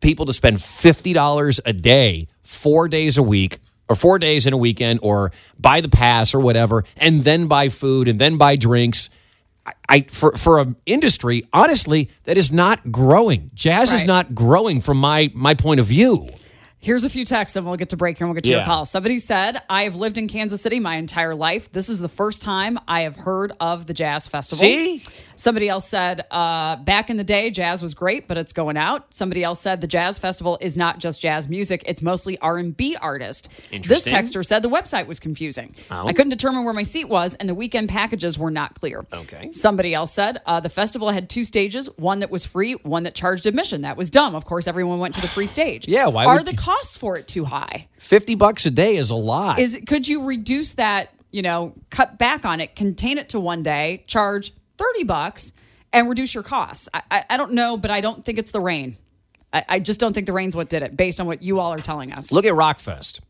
people 0.00 0.24
to 0.26 0.32
spend 0.32 0.62
fifty 0.62 1.12
dollars 1.12 1.60
a 1.66 1.72
day, 1.72 2.28
four 2.42 2.88
days 2.88 3.18
a 3.18 3.22
week. 3.22 3.58
Or 3.90 3.96
four 3.96 4.20
days 4.20 4.46
in 4.46 4.52
a 4.52 4.56
weekend, 4.56 5.00
or 5.02 5.32
buy 5.58 5.80
the 5.80 5.88
pass 5.88 6.32
or 6.32 6.38
whatever, 6.38 6.84
and 6.96 7.24
then 7.24 7.48
buy 7.48 7.68
food 7.68 8.06
and 8.06 8.20
then 8.20 8.38
buy 8.38 8.54
drinks. 8.54 9.10
I, 9.66 9.72
I 9.88 10.00
for 10.02 10.30
for 10.36 10.60
an 10.60 10.76
industry, 10.86 11.48
honestly, 11.52 12.08
that 12.22 12.38
is 12.38 12.52
not 12.52 12.92
growing. 12.92 13.50
Jazz 13.52 13.90
is 13.90 14.04
not 14.04 14.32
growing 14.32 14.80
from 14.80 14.98
my 14.98 15.32
my 15.34 15.54
point 15.54 15.80
of 15.80 15.86
view. 15.86 16.28
Here's 16.82 17.04
a 17.04 17.10
few 17.10 17.26
texts, 17.26 17.56
and 17.56 17.66
we'll 17.66 17.76
get 17.76 17.90
to 17.90 17.96
break 17.98 18.16
here 18.16 18.26
and 18.26 18.30
we'll 18.30 18.36
get 18.36 18.44
to 18.44 18.52
your 18.52 18.64
call. 18.64 18.86
Somebody 18.86 19.18
said, 19.18 19.58
I 19.68 19.82
have 19.82 19.96
lived 19.96 20.16
in 20.16 20.28
Kansas 20.28 20.62
City 20.62 20.80
my 20.80 20.94
entire 20.94 21.34
life. 21.34 21.70
This 21.72 21.90
is 21.90 21.98
the 21.98 22.08
first 22.08 22.40
time 22.40 22.78
I 22.88 23.02
have 23.02 23.16
heard 23.16 23.52
of 23.60 23.84
the 23.86 23.92
Jazz 23.92 24.26
Festival. 24.26 24.62
See? 24.62 25.02
Somebody 25.40 25.70
else 25.70 25.88
said, 25.88 26.26
uh, 26.30 26.76
back 26.76 27.08
in 27.08 27.16
the 27.16 27.24
day, 27.24 27.50
jazz 27.50 27.82
was 27.82 27.94
great, 27.94 28.28
but 28.28 28.36
it's 28.36 28.52
going 28.52 28.76
out. 28.76 29.14
Somebody 29.14 29.42
else 29.42 29.58
said 29.58 29.80
the 29.80 29.86
Jazz 29.86 30.18
Festival 30.18 30.58
is 30.60 30.76
not 30.76 30.98
just 30.98 31.18
jazz 31.18 31.48
music; 31.48 31.82
it's 31.86 32.02
mostly 32.02 32.36
R 32.40 32.58
and 32.58 32.76
B 32.76 32.94
artists. 33.00 33.48
This 33.70 34.06
texter 34.06 34.44
said 34.44 34.60
the 34.60 34.68
website 34.68 35.06
was 35.06 35.18
confusing. 35.18 35.74
I 35.90 36.12
couldn't 36.12 36.28
determine 36.28 36.64
where 36.64 36.74
my 36.74 36.82
seat 36.82 37.06
was, 37.08 37.36
and 37.36 37.48
the 37.48 37.54
weekend 37.54 37.88
packages 37.88 38.38
were 38.38 38.50
not 38.50 38.78
clear. 38.78 39.06
Okay. 39.14 39.50
Somebody 39.52 39.94
else 39.94 40.12
said 40.12 40.42
uh, 40.44 40.60
the 40.60 40.68
festival 40.68 41.08
had 41.08 41.30
two 41.30 41.44
stages: 41.44 41.88
one 41.96 42.18
that 42.18 42.30
was 42.30 42.44
free, 42.44 42.74
one 42.74 43.04
that 43.04 43.14
charged 43.14 43.46
admission. 43.46 43.80
That 43.80 43.96
was 43.96 44.10
dumb. 44.10 44.34
Of 44.34 44.44
course, 44.44 44.66
everyone 44.66 44.98
went 44.98 45.14
to 45.14 45.22
the 45.22 45.28
free 45.28 45.46
stage. 45.46 45.88
Yeah, 46.00 46.08
why 46.08 46.26
are 46.26 46.36
would 46.36 46.46
the 46.46 46.52
you- 46.52 46.58
costs 46.58 46.98
for 46.98 47.16
it 47.16 47.26
too 47.26 47.46
high? 47.46 47.88
Fifty 47.98 48.34
bucks 48.34 48.66
a 48.66 48.70
day 48.70 48.96
is 48.96 49.08
a 49.08 49.14
lot. 49.14 49.58
Is 49.58 49.80
could 49.86 50.06
you 50.06 50.26
reduce 50.26 50.74
that? 50.74 51.14
You 51.32 51.42
know, 51.42 51.74
cut 51.90 52.18
back 52.18 52.44
on 52.44 52.60
it, 52.60 52.74
contain 52.74 53.16
it 53.16 53.28
to 53.30 53.38
one 53.40 53.62
day, 53.62 54.02
charge 54.08 54.52
thirty 54.80 55.04
bucks, 55.04 55.52
and 55.92 56.08
reduce 56.08 56.34
your 56.34 56.42
costs. 56.42 56.88
I, 56.94 57.02
I, 57.10 57.24
I 57.30 57.36
don't 57.36 57.52
know, 57.52 57.76
but 57.76 57.90
I 57.90 58.00
don't 58.00 58.24
think 58.24 58.38
it's 58.38 58.50
the 58.50 58.60
rain. 58.60 58.96
I, 59.52 59.64
I 59.68 59.78
just 59.80 60.00
don't 60.00 60.12
think 60.12 60.26
the 60.26 60.32
rain's 60.32 60.54
what 60.56 60.68
did 60.68 60.82
it, 60.82 60.96
based 60.96 61.20
on 61.20 61.26
what 61.26 61.42
you 61.42 61.58
all 61.60 61.72
are 61.72 61.78
telling 61.80 62.12
us. 62.12 62.30
Look 62.32 62.44
at 62.44 62.52
Rockfest. 62.54 63.20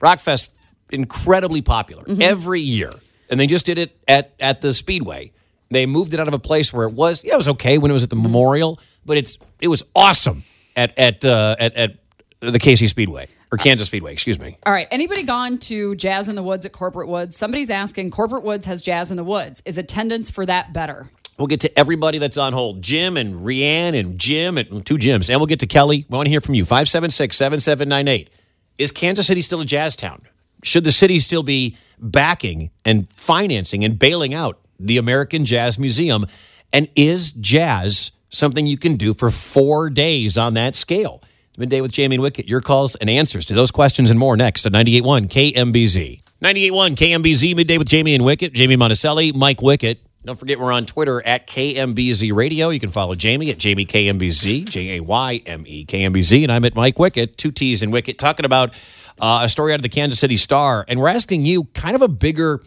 Rockfest, 0.00 0.48
incredibly 0.90 1.62
popular 1.62 2.02
Mm-hmm. 2.04 2.22
every 2.22 2.60
year, 2.60 2.90
and 3.30 3.38
they 3.38 3.46
just 3.46 3.64
did 3.66 3.78
it 3.78 3.96
at 4.08 4.32
at 4.40 4.60
the 4.60 4.74
Speedway. 4.74 5.32
They 5.70 5.86
moved 5.86 6.12
it 6.12 6.20
out 6.20 6.28
of 6.28 6.34
a 6.34 6.38
place 6.38 6.72
where 6.72 6.86
it 6.86 6.92
was. 6.92 7.24
Yeah, 7.24 7.34
it 7.34 7.38
was 7.38 7.48
okay 7.48 7.78
when 7.78 7.90
it 7.90 7.94
was 7.94 8.02
at 8.02 8.10
the. 8.10 8.16
Memorial, 8.16 8.78
but 9.06 9.16
it's 9.16 9.38
it 9.60 9.68
was 9.68 9.82
awesome 9.94 10.44
at 10.76 10.96
at 10.98 11.24
uh, 11.24 11.56
at 11.58 11.74
at 11.76 11.96
the 12.40 12.58
Casey 12.58 12.86
Speedway 12.86 13.28
or 13.52 13.58
Kansas 13.58 13.86
Speedway. 13.86 14.12
Excuse 14.14 14.40
me. 14.40 14.56
All 14.64 14.72
right. 14.72 14.88
Anybody 14.90 15.22
gone 15.22 15.58
to 15.58 15.94
Jazz 15.94 16.28
in 16.28 16.34
the 16.34 16.42
Woods 16.42 16.64
at 16.64 16.72
Corporate 16.72 17.06
Woods? 17.06 17.36
Somebody's 17.36 17.70
asking, 17.70 18.10
Corporate 18.10 18.42
Woods 18.42 18.64
has 18.64 18.80
Jazz 18.80 19.10
in 19.10 19.18
the 19.18 19.24
Woods. 19.24 19.62
Is 19.66 19.76
attendance 19.76 20.30
for 20.30 20.46
that 20.46 20.72
better? 20.72 21.10
We'll 21.38 21.46
get 21.48 21.60
to 21.60 21.78
everybody 21.78 22.18
that's 22.18 22.38
on 22.38 22.52
hold 22.54 22.82
Jim 22.82 23.16
and 23.16 23.34
Rianne 23.36 23.98
and 23.98 24.18
Jim 24.18 24.56
and 24.56 24.84
two 24.84 24.96
Jims. 24.96 25.28
And 25.28 25.38
we'll 25.38 25.46
get 25.46 25.60
to 25.60 25.66
Kelly. 25.66 26.06
We 26.08 26.16
want 26.16 26.26
to 26.26 26.30
hear 26.30 26.40
from 26.40 26.54
you. 26.54 26.64
576 26.64 27.36
7798. 27.36 28.30
Is 28.78 28.90
Kansas 28.90 29.26
City 29.26 29.42
still 29.42 29.60
a 29.60 29.64
jazz 29.66 29.96
town? 29.96 30.22
Should 30.62 30.84
the 30.84 30.92
city 30.92 31.18
still 31.18 31.42
be 31.42 31.76
backing 31.98 32.70
and 32.84 33.12
financing 33.12 33.84
and 33.84 33.98
bailing 33.98 34.32
out 34.32 34.60
the 34.78 34.96
American 34.96 35.44
Jazz 35.44 35.78
Museum? 35.78 36.26
And 36.72 36.88
is 36.96 37.32
jazz 37.32 38.12
something 38.30 38.66
you 38.66 38.78
can 38.78 38.96
do 38.96 39.12
for 39.12 39.30
four 39.30 39.90
days 39.90 40.38
on 40.38 40.54
that 40.54 40.74
scale? 40.74 41.22
Midday 41.58 41.82
with 41.82 41.92
Jayme 41.92 42.14
and 42.14 42.22
Wickett. 42.22 42.48
Your 42.48 42.62
calls 42.62 42.94
and 42.96 43.10
answers 43.10 43.44
to 43.44 43.54
those 43.54 43.70
questions 43.70 44.10
and 44.10 44.18
more 44.18 44.36
next 44.36 44.64
at 44.64 44.72
98.1 44.72 45.28
KMBZ. 45.28 46.22
98.1 46.42 46.96
KMBZ, 46.96 47.54
Midday 47.54 47.76
with 47.76 47.88
Jayme 47.88 48.14
and 48.14 48.24
Wickett. 48.24 48.54
Jayme 48.54 48.76
Monticelli, 48.78 49.34
Mike 49.34 49.58
Wickett. 49.58 49.98
Don't 50.24 50.38
forget 50.38 50.58
we're 50.58 50.72
on 50.72 50.86
Twitter 50.86 51.24
at 51.26 51.46
KMBZ 51.46 52.32
Radio. 52.32 52.70
You 52.70 52.80
can 52.80 52.90
follow 52.90 53.14
Jayme 53.14 53.50
at 53.50 53.58
Jayme 53.58 53.86
KMBZ, 53.86 54.68
J 54.68 54.96
A 54.96 55.00
Y 55.02 55.42
M 55.44 55.64
E 55.66 55.84
KMBZ, 55.84 56.44
and 56.44 56.52
I'm 56.52 56.64
at 56.64 56.74
Mike 56.74 56.96
Wickett, 56.96 57.36
two 57.36 57.50
T's 57.50 57.82
in 57.82 57.90
Wickett, 57.90 58.18
talking 58.18 58.46
about 58.46 58.70
uh, 59.20 59.40
a 59.42 59.48
story 59.48 59.72
out 59.72 59.76
of 59.76 59.82
the 59.82 59.88
Kansas 59.88 60.20
City 60.20 60.36
Star, 60.36 60.84
and 60.88 61.00
we're 61.00 61.08
asking 61.08 61.44
you 61.44 61.64
kind 61.74 61.96
of 61.96 62.02
a 62.02 62.08
bigger. 62.08 62.62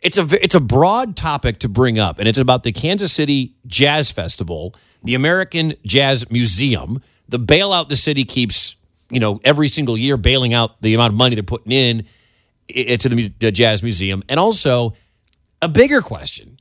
It's 0.00 0.16
a 0.16 0.26
it's 0.44 0.54
a 0.54 0.60
broad 0.60 1.16
topic 1.16 1.58
to 1.60 1.68
bring 1.68 1.98
up, 1.98 2.18
and 2.18 2.28
it's 2.28 2.38
about 2.38 2.62
the 2.62 2.72
Kansas 2.72 3.12
City 3.12 3.56
Jazz 3.66 4.10
Festival, 4.10 4.74
the 5.02 5.14
American 5.14 5.74
Jazz 5.84 6.30
Museum, 6.30 7.02
the 7.28 7.38
bailout 7.38 7.88
the 7.88 7.96
city 7.96 8.24
keeps, 8.24 8.74
you 9.10 9.20
know, 9.20 9.40
every 9.44 9.68
single 9.68 9.96
year 9.96 10.16
bailing 10.16 10.54
out 10.54 10.80
the 10.82 10.94
amount 10.94 11.12
of 11.12 11.18
money 11.18 11.34
they're 11.34 11.42
putting 11.42 11.72
in 11.72 12.06
to 12.68 13.08
the 13.08 13.52
Jazz 13.52 13.82
Museum? 13.82 14.22
And 14.28 14.40
also, 14.40 14.94
a 15.60 15.68
bigger 15.68 16.00
question 16.00 16.58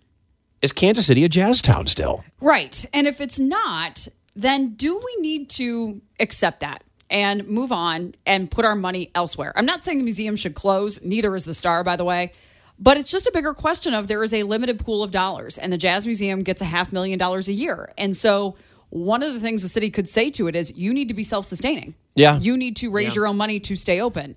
is 0.62 0.72
Kansas 0.72 1.06
City 1.06 1.24
a 1.24 1.30
jazz 1.30 1.62
town 1.62 1.88
still? 1.88 2.24
Right. 2.42 2.86
And 2.94 3.08
if 3.08 3.22
it's 3.22 3.40
not, 3.40 4.08
then 4.36 4.74
do 4.74 4.98
we 4.98 5.22
need 5.22 5.50
to 5.52 6.02
accept 6.20 6.62
that 6.62 6.84
and 7.10 7.48
move 7.48 7.72
on 7.72 8.14
and 8.26 8.50
put 8.50 8.66
our 8.66 8.76
money 8.76 9.12
elsewhere? 9.14 9.54
I'm 9.56 9.66
not 9.66 9.84
saying 9.84 10.00
the 10.00 10.04
museum 10.04 10.36
should 10.36 10.56
close, 10.56 11.02
neither 11.04 11.36
is 11.36 11.46
the 11.46 11.54
Star, 11.54 11.84
by 11.84 11.96
the 11.96 12.04
way. 12.04 12.32
But 12.80 12.98
it's 12.98 13.12
just 13.12 13.26
a 13.26 13.32
bigger 13.32 13.54
question 13.54 13.94
of 13.94 14.08
there 14.08 14.22
is 14.24 14.34
a 14.34 14.44
limited 14.44 14.80
pool 14.80 15.04
of 15.04 15.10
dollars, 15.10 15.58
and 15.58 15.74
the 15.74 15.78
Jazz 15.78 16.06
Museum 16.06 16.44
gets 16.44 16.62
a 16.62 16.66
half 16.66 16.94
million 16.94 17.18
dollars 17.18 17.48
a 17.50 17.54
year. 17.54 17.92
And 17.98 18.16
so, 18.16 18.56
one 18.90 19.22
of 19.24 19.34
the 19.34 19.40
things 19.40 19.64
the 19.64 19.68
city 19.68 19.90
could 19.90 20.08
say 20.08 20.30
to 20.32 20.48
it 20.48 20.56
is 20.56 20.74
you 20.76 20.94
need 20.94 21.10
to 21.10 21.14
be 21.14 21.24
self 21.24 21.46
sustaining. 21.46 21.96
Yeah. 22.16 22.40
You 22.40 22.58
need 22.58 22.78
to 22.78 22.90
raise 22.90 23.16
your 23.16 23.28
own 23.28 23.38
money 23.38 23.60
to 23.62 23.76
stay 23.76 24.02
open. 24.02 24.36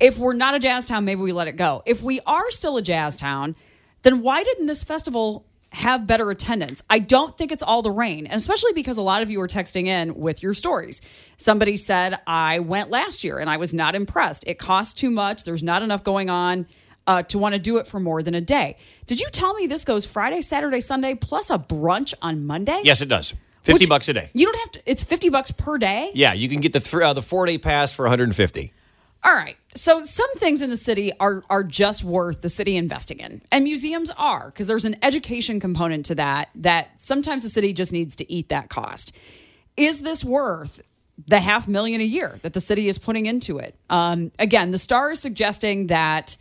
If 0.00 0.18
we're 0.18 0.34
not 0.34 0.54
a 0.54 0.58
jazz 0.58 0.84
town, 0.84 1.04
maybe 1.04 1.22
we 1.22 1.32
let 1.32 1.48
it 1.48 1.56
go. 1.56 1.82
If 1.86 2.02
we 2.02 2.20
are 2.26 2.50
still 2.50 2.76
a 2.76 2.82
jazz 2.82 3.16
town, 3.16 3.54
then 4.02 4.20
why 4.22 4.42
didn't 4.42 4.66
this 4.66 4.82
festival 4.82 5.46
have 5.70 6.06
better 6.06 6.30
attendance? 6.30 6.82
I 6.90 6.98
don't 6.98 7.38
think 7.38 7.52
it's 7.52 7.62
all 7.62 7.82
the 7.82 7.90
rain, 7.90 8.26
and 8.26 8.34
especially 8.34 8.72
because 8.72 8.98
a 8.98 9.02
lot 9.02 9.22
of 9.22 9.30
you 9.30 9.40
are 9.40 9.48
texting 9.48 9.86
in 9.86 10.14
with 10.16 10.42
your 10.42 10.54
stories. 10.54 11.00
Somebody 11.36 11.76
said, 11.76 12.18
I 12.26 12.58
went 12.58 12.90
last 12.90 13.22
year 13.24 13.38
and 13.38 13.48
I 13.48 13.56
was 13.56 13.72
not 13.72 13.94
impressed. 13.94 14.44
It 14.46 14.58
costs 14.58 14.94
too 14.94 15.10
much, 15.10 15.44
there's 15.44 15.62
not 15.62 15.82
enough 15.82 16.02
going 16.02 16.30
on. 16.30 16.66
Uh, 17.04 17.20
to 17.20 17.36
want 17.36 17.52
to 17.52 17.58
do 17.58 17.78
it 17.78 17.86
for 17.88 17.98
more 17.98 18.22
than 18.22 18.32
a 18.32 18.40
day. 18.40 18.76
Did 19.06 19.18
you 19.18 19.26
tell 19.32 19.54
me 19.54 19.66
this 19.66 19.84
goes 19.84 20.06
Friday, 20.06 20.40
Saturday, 20.40 20.78
Sunday, 20.78 21.16
plus 21.16 21.50
a 21.50 21.58
brunch 21.58 22.14
on 22.22 22.46
Monday? 22.46 22.80
Yes, 22.84 23.02
it 23.02 23.08
does. 23.08 23.34
50 23.62 23.72
Which- 23.84 23.88
bucks 23.88 24.08
a 24.08 24.12
day. 24.12 24.30
You 24.34 24.46
don't 24.46 24.58
have 24.58 24.70
to, 24.72 24.82
it's 24.86 25.04
50 25.04 25.28
bucks 25.30 25.50
per 25.52 25.78
day? 25.78 26.10
Yeah, 26.14 26.32
you 26.32 26.48
can 26.48 26.60
get 26.60 26.72
the 26.72 26.80
th- 26.80 27.02
uh, 27.02 27.12
the 27.12 27.22
four 27.22 27.46
day 27.46 27.58
pass 27.58 27.92
for 27.92 28.04
150. 28.04 28.72
All 29.24 29.32
right. 29.34 29.56
So 29.76 30.02
some 30.02 30.32
things 30.34 30.62
in 30.62 30.70
the 30.70 30.76
city 30.76 31.12
are 31.20 31.44
are 31.48 31.62
just 31.62 32.02
worth 32.02 32.40
the 32.40 32.48
city 32.48 32.76
investing 32.76 33.20
in. 33.20 33.40
And 33.52 33.62
museums 33.64 34.10
are 34.18 34.46
because 34.46 34.66
there's 34.66 34.84
an 34.84 34.96
education 35.00 35.60
component 35.60 36.06
to 36.06 36.16
that 36.16 36.48
that 36.56 37.00
sometimes 37.00 37.44
the 37.44 37.48
city 37.48 37.72
just 37.72 37.92
needs 37.92 38.16
to 38.16 38.30
eat 38.30 38.48
that 38.48 38.68
cost. 38.68 39.12
Is 39.76 40.02
this 40.02 40.24
worth 40.24 40.82
the 41.28 41.38
half 41.38 41.68
million 41.68 42.00
a 42.00 42.04
year 42.04 42.40
that 42.42 42.52
the 42.52 42.60
city 42.60 42.88
is 42.88 42.98
putting 42.98 43.26
into 43.26 43.58
it? 43.58 43.76
Um, 43.88 44.32
again, 44.40 44.72
the 44.72 44.78
star 44.78 45.12
is 45.12 45.20
suggesting 45.20 45.86
that 45.86 46.36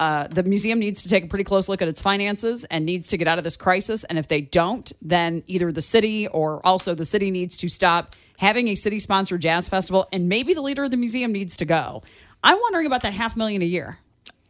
uh, 0.00 0.28
the 0.28 0.42
museum 0.42 0.78
needs 0.78 1.02
to 1.02 1.08
take 1.08 1.24
a 1.24 1.26
pretty 1.26 1.44
close 1.44 1.68
look 1.68 1.82
at 1.82 1.88
its 1.88 2.00
finances 2.00 2.64
and 2.64 2.86
needs 2.86 3.08
to 3.08 3.16
get 3.16 3.26
out 3.26 3.38
of 3.38 3.44
this 3.44 3.56
crisis. 3.56 4.04
And 4.04 4.18
if 4.18 4.28
they 4.28 4.40
don't, 4.40 4.90
then 5.02 5.42
either 5.46 5.72
the 5.72 5.82
city 5.82 6.28
or 6.28 6.64
also 6.64 6.94
the 6.94 7.04
city 7.04 7.30
needs 7.30 7.56
to 7.58 7.68
stop 7.68 8.14
having 8.38 8.68
a 8.68 8.74
city 8.74 8.98
sponsored 8.98 9.40
jazz 9.40 9.68
festival 9.68 10.06
and 10.12 10.28
maybe 10.28 10.54
the 10.54 10.62
leader 10.62 10.84
of 10.84 10.90
the 10.90 10.96
museum 10.96 11.32
needs 11.32 11.56
to 11.56 11.64
go. 11.64 12.02
I'm 12.42 12.58
wondering 12.60 12.86
about 12.86 13.02
that 13.02 13.12
half 13.12 13.36
million 13.36 13.62
a 13.62 13.66
year. 13.66 13.98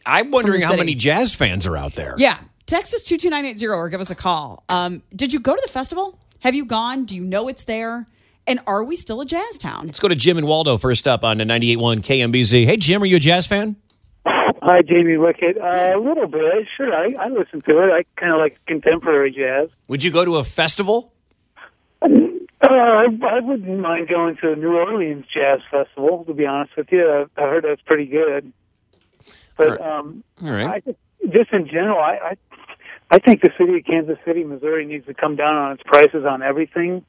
I'm 0.04 0.30
wondering 0.30 0.60
how 0.60 0.68
city. 0.68 0.80
many 0.80 0.94
jazz 0.94 1.34
fans 1.34 1.66
are 1.66 1.76
out 1.76 1.94
there. 1.94 2.14
Yeah. 2.18 2.38
Text 2.66 2.94
us 2.94 3.02
22980 3.02 3.66
or 3.68 3.88
give 3.88 4.00
us 4.00 4.10
a 4.10 4.14
call. 4.14 4.62
Um, 4.68 5.02
did 5.14 5.32
you 5.32 5.40
go 5.40 5.54
to 5.54 5.62
the 5.64 5.72
festival? 5.72 6.18
Have 6.40 6.54
you 6.54 6.66
gone? 6.66 7.06
Do 7.06 7.16
you 7.16 7.24
know 7.24 7.48
it's 7.48 7.64
there? 7.64 8.06
And 8.46 8.60
are 8.66 8.84
we 8.84 8.96
still 8.96 9.20
a 9.20 9.26
jazz 9.26 9.58
town? 9.58 9.86
Let's 9.86 10.00
go 10.00 10.08
to 10.08 10.14
Jim 10.14 10.38
and 10.38 10.46
Waldo 10.46 10.76
first 10.78 11.08
up 11.08 11.24
on 11.24 11.38
the 11.38 11.44
98.1 11.44 12.00
KMBZ. 12.00 12.66
Hey, 12.66 12.76
Jim, 12.76 13.02
are 13.02 13.06
you 13.06 13.16
a 13.16 13.20
jazz 13.20 13.46
fan? 13.46 13.76
Hi, 14.70 14.82
Jayme 14.82 15.16
Wickett. 15.16 15.56
Uh, 15.56 15.98
a 15.98 16.00
little 16.00 16.26
bit, 16.26 16.66
sure. 16.76 16.92
I, 16.92 17.14
I 17.18 17.28
listen 17.28 17.62
to 17.62 17.78
it. 17.78 17.90
I 17.90 18.04
kind 18.20 18.32
of 18.32 18.38
like 18.38 18.58
contemporary 18.66 19.32
jazz. 19.32 19.70
Would 19.86 20.04
you 20.04 20.10
go 20.10 20.26
to 20.26 20.36
a 20.36 20.44
festival? 20.44 21.14
Uh, 22.02 22.08
I, 22.60 23.06
I 23.22 23.40
wouldn't 23.40 23.80
mind 23.80 24.08
going 24.08 24.36
to 24.42 24.52
a 24.52 24.56
New 24.56 24.76
Orleans 24.76 25.24
Jazz 25.32 25.60
Festival. 25.70 26.24
To 26.26 26.34
be 26.34 26.44
honest 26.44 26.76
with 26.76 26.88
you, 26.92 27.08
I, 27.08 27.40
I 27.40 27.44
heard 27.46 27.64
that's 27.64 27.80
pretty 27.80 28.04
good. 28.06 28.52
But 29.56 29.80
um, 29.80 30.22
All 30.42 30.50
right. 30.50 30.84
I 30.86 30.94
just, 31.26 31.50
in 31.50 31.66
general, 31.66 31.98
I, 31.98 32.18
I 32.22 32.36
I 33.10 33.18
think 33.20 33.40
the 33.40 33.50
city 33.56 33.78
of 33.78 33.86
Kansas 33.86 34.18
City, 34.26 34.44
Missouri, 34.44 34.84
needs 34.84 35.06
to 35.06 35.14
come 35.14 35.34
down 35.34 35.56
on 35.56 35.72
its 35.72 35.82
prices 35.82 36.26
on 36.28 36.42
everything. 36.42 37.06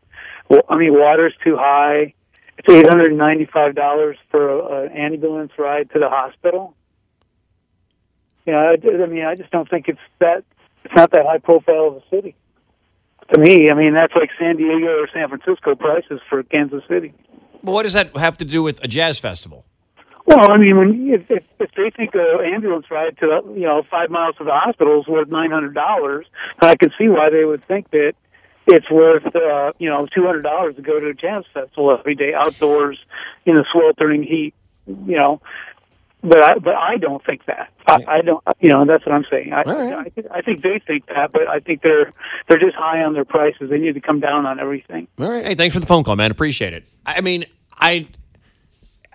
Well, 0.50 0.62
I 0.70 0.78
mean, 0.78 0.94
water's 0.94 1.36
too 1.44 1.58
high. 1.58 2.14
It's 2.58 2.70
eight 2.70 2.88
hundred 2.88 3.08
and 3.08 3.18
ninety-five 3.18 3.76
dollars 3.76 4.18
for 4.32 4.86
an 4.86 4.94
ambulance 4.94 5.52
ride 5.58 5.90
to 5.92 6.00
the 6.00 6.08
hospital. 6.10 6.74
You 8.50 8.56
know, 8.56 8.74
I, 8.74 9.04
I 9.04 9.06
mean, 9.06 9.26
I 9.26 9.36
just 9.36 9.52
don't 9.52 9.70
think 9.70 9.88
it's 9.88 10.00
that. 10.18 10.44
It's 10.84 10.96
not 10.96 11.12
that 11.12 11.24
high 11.24 11.38
profile 11.38 11.90
of 11.90 11.98
a 11.98 12.04
city. 12.10 12.36
To 13.32 13.40
me, 13.40 13.70
I 13.70 13.76
mean, 13.76 13.94
that's 13.94 14.16
like 14.16 14.32
San 14.40 14.58
Diego 14.58 14.88
or 14.88 15.08
San 15.14 15.30
Francisco 15.30 15.76
prices 15.76 16.20
for 16.28 16.42
Kansas 16.42 16.82
City. 16.90 17.14
Well, 17.62 17.76
what 17.76 17.84
does 17.84 17.94
that 17.94 18.18
have 18.18 18.38
to 18.38 18.46
do 18.46 18.64
with 18.64 18.84
a 18.84 18.88
jazz 18.88 19.20
festival? 19.20 19.66
Well, 20.26 20.50
I 20.50 20.58
mean, 20.58 20.78
when 20.80 21.10
if 21.14 21.30
if, 21.30 21.44
if 21.60 21.70
they 21.78 21.92
think 21.96 22.16
an 22.16 22.54
ambulance 22.56 22.88
ride 22.90 23.20
to 23.20 23.44
you 23.54 23.68
know 23.68 23.84
five 23.92 24.10
miles 24.10 24.36
to 24.38 24.46
the 24.46 24.52
hospital 24.52 25.00
is 25.00 25.08
worth 25.08 25.28
nine 25.28 25.52
hundred 25.52 25.76
dollars, 25.76 26.26
I 26.60 26.76
can 26.76 26.90
see 26.98 27.08
why 27.08 27.30
they 27.30 27.46
would 27.46 27.64
think 27.68 27.92
that 27.92 28.14
it's 28.66 28.90
worth 28.90 29.28
uh, 29.36 29.74
you 29.78 29.90
know 29.90 30.08
two 30.08 30.26
hundred 30.26 30.42
dollars 30.42 30.76
to 30.78 30.82
go 30.82 31.00
to 31.00 31.10
a 31.10 31.14
jazz 31.14 31.44
festival 31.54 31.96
every 31.96 32.16
day 32.16 32.34
outdoors 32.34 32.98
in 33.46 33.54
the 33.54 33.66
sweltering 33.72 34.24
heat. 34.24 34.56
You 34.88 35.18
know, 35.18 35.42
but 36.22 36.44
I 36.44 36.60
but 36.60 36.76
I 36.76 36.98
don't 36.98 37.24
think 37.26 37.46
that. 37.46 37.72
I, 37.88 38.04
I 38.08 38.22
don't. 38.22 38.44
You 38.60 38.70
know, 38.70 38.86
that's 38.86 39.06
what 39.06 39.14
I'm 39.14 39.26
saying. 39.30 39.54
I, 39.54 39.64
All 39.64 39.76
right. 39.76 39.94
I 39.94 40.10
think 40.10 40.28
I 40.32 40.42
think 40.42 40.64
they 40.64 40.82
think 40.86 41.06
that, 41.08 41.32
but 41.32 41.48
I 41.48 41.60
think 41.60 41.82
they're 41.82 42.12
they're 42.48 42.60
just 42.60 42.76
high 42.76 43.02
on 43.04 43.14
their 43.14 43.26
prices. 43.26 43.70
They 43.70 43.78
need 43.78 43.94
to 43.94 44.02
come 44.02 44.20
down 44.20 44.46
on 44.46 44.60
everything. 44.60 45.08
All 45.18 45.30
right. 45.30 45.46
Hey, 45.46 45.56
thanks 45.56 45.74
for 45.74 45.80
the 45.80 45.88
phone 45.88 46.04
call, 46.04 46.16
man. 46.16 46.32
Appreciate 46.32 46.74
it. 46.74 46.86
I 47.06 47.22
mean, 47.22 47.46
I 47.78 48.08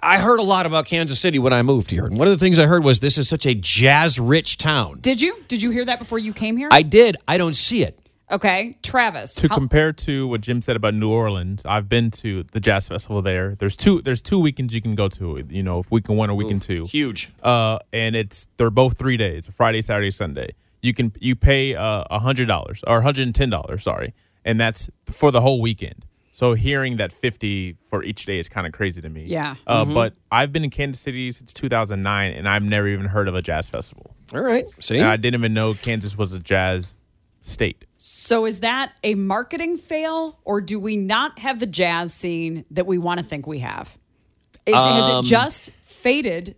I 0.02 0.18
heard 0.18 0.40
a 0.40 0.44
lot 0.44 0.66
about 0.66 0.87
Kansas 0.87 1.20
City 1.20 1.38
when 1.38 1.52
I 1.52 1.62
moved 1.62 1.90
here, 1.90 2.06
and 2.06 2.18
one 2.18 2.26
of 2.26 2.32
the 2.32 2.38
things 2.38 2.58
I 2.58 2.66
heard 2.66 2.84
was 2.84 3.00
this 3.00 3.18
is 3.18 3.28
such 3.28 3.46
a 3.46 3.54
jazz-rich 3.54 4.58
town. 4.58 4.99
Did 5.00 5.20
you? 5.20 5.42
Did 5.49 5.62
you 5.62 5.70
hear 5.70 5.84
that 5.84 5.99
before 5.99 6.18
you 6.18 6.32
came 6.32 6.56
here? 6.56 6.68
I 6.73 6.82
did. 6.82 7.16
I 7.28 7.38
don't 7.38 7.56
see 7.56 7.82
it. 7.82 7.99
Okay. 8.31 8.78
Travis. 8.83 9.35
to 9.37 9.49
how- 9.49 9.54
compare 9.57 9.93
to 9.93 10.26
what 10.28 10.40
Jim 10.40 10.62
said 10.62 10.76
about 10.76 10.95
New 10.95 11.11
Orleans, 11.11 11.64
I've 11.66 11.88
been 11.88 12.11
to 12.12 12.45
the 12.52 12.61
jazz 12.61 12.88
festival 12.88 13.23
there. 13.23 13.54
There's 13.54 13.76
two 13.76 14.02
there's 14.02 14.23
two 14.23 14.40
weekends 14.40 14.75
you 14.75 14.81
can 14.81 14.95
go 14.95 15.09
to, 15.09 15.45
you 15.49 15.62
know, 15.62 15.81
if 15.81 15.90
weekend 15.90 16.19
one 16.19 16.31
or 16.31 16.35
weekend 16.37 16.62
two. 16.62 16.87
Huge. 16.87 17.31
Uh 17.43 17.78
and 17.93 18.14
it's 18.16 18.47
they're 18.57 18.71
both 18.71 18.99
3 18.99 19.16
days, 19.16 19.49
Friday, 19.49 19.81
Saturday, 19.81 20.11
Sunday. 20.11 20.54
You 20.83 20.93
can 20.95 21.12
you 21.21 21.35
pay 21.37 21.75
uh 21.75 22.04
$100 22.11 22.83
or 22.87 23.02
$110, 23.02 23.81
sorry, 23.81 24.14
and 24.45 24.61
that's 24.61 24.90
for 25.07 25.31
the 25.31 25.40
whole 25.40 25.61
weekend. 25.61 26.07
So 26.33 26.54
hearing 26.54 26.97
that 26.97 27.12
50 27.12 27.76
for 27.88 28.02
each 28.02 28.26
day 28.26 28.40
is 28.40 28.49
kind 28.49 28.66
of 28.66 28.73
crazy 28.73 29.00
to 29.00 29.09
me. 29.09 29.23
Yeah. 29.26 29.54
Uh, 29.69 29.85
but 29.85 30.14
I've 30.33 30.50
been 30.50 30.64
in 30.64 30.71
Kansas 30.71 31.00
City 31.00 31.31
since 31.31 31.52
2009 31.52 32.33
and 32.33 32.49
I've 32.49 32.64
never 32.64 32.88
even 32.88 33.07
heard 33.07 33.28
of 33.28 33.37
a 33.37 33.40
jazz 33.40 33.71
festival. 33.71 34.16
All 34.33 34.40
right. 34.40 34.64
See? 34.81 34.99
And 34.99 35.07
I 35.07 35.16
didn't 35.16 35.38
even 35.38 35.54
know 35.54 35.75
Kansas 35.75 36.19
was 36.19 36.33
a 36.33 36.40
jazz 36.40 36.99
state. 37.44 37.84
So 37.96 38.46
is 38.46 38.60
that 38.60 38.92
a 39.02 39.14
marketing 39.14 39.76
fail, 39.76 40.38
or 40.44 40.60
do 40.60 40.78
we 40.80 40.96
not 40.96 41.38
have 41.38 41.60
the 41.60 41.66
jazz 41.66 42.14
scene 42.14 42.64
that 42.70 42.86
we 42.86 42.98
want 42.98 43.18
to 43.20 43.24
think 43.24 43.46
we 43.46 43.58
have? 43.60 43.98
Is, 44.66 44.74
has 44.74 45.04
Um, 45.10 45.24
it 45.24 45.28
just 45.28 45.70
faded 45.80 46.56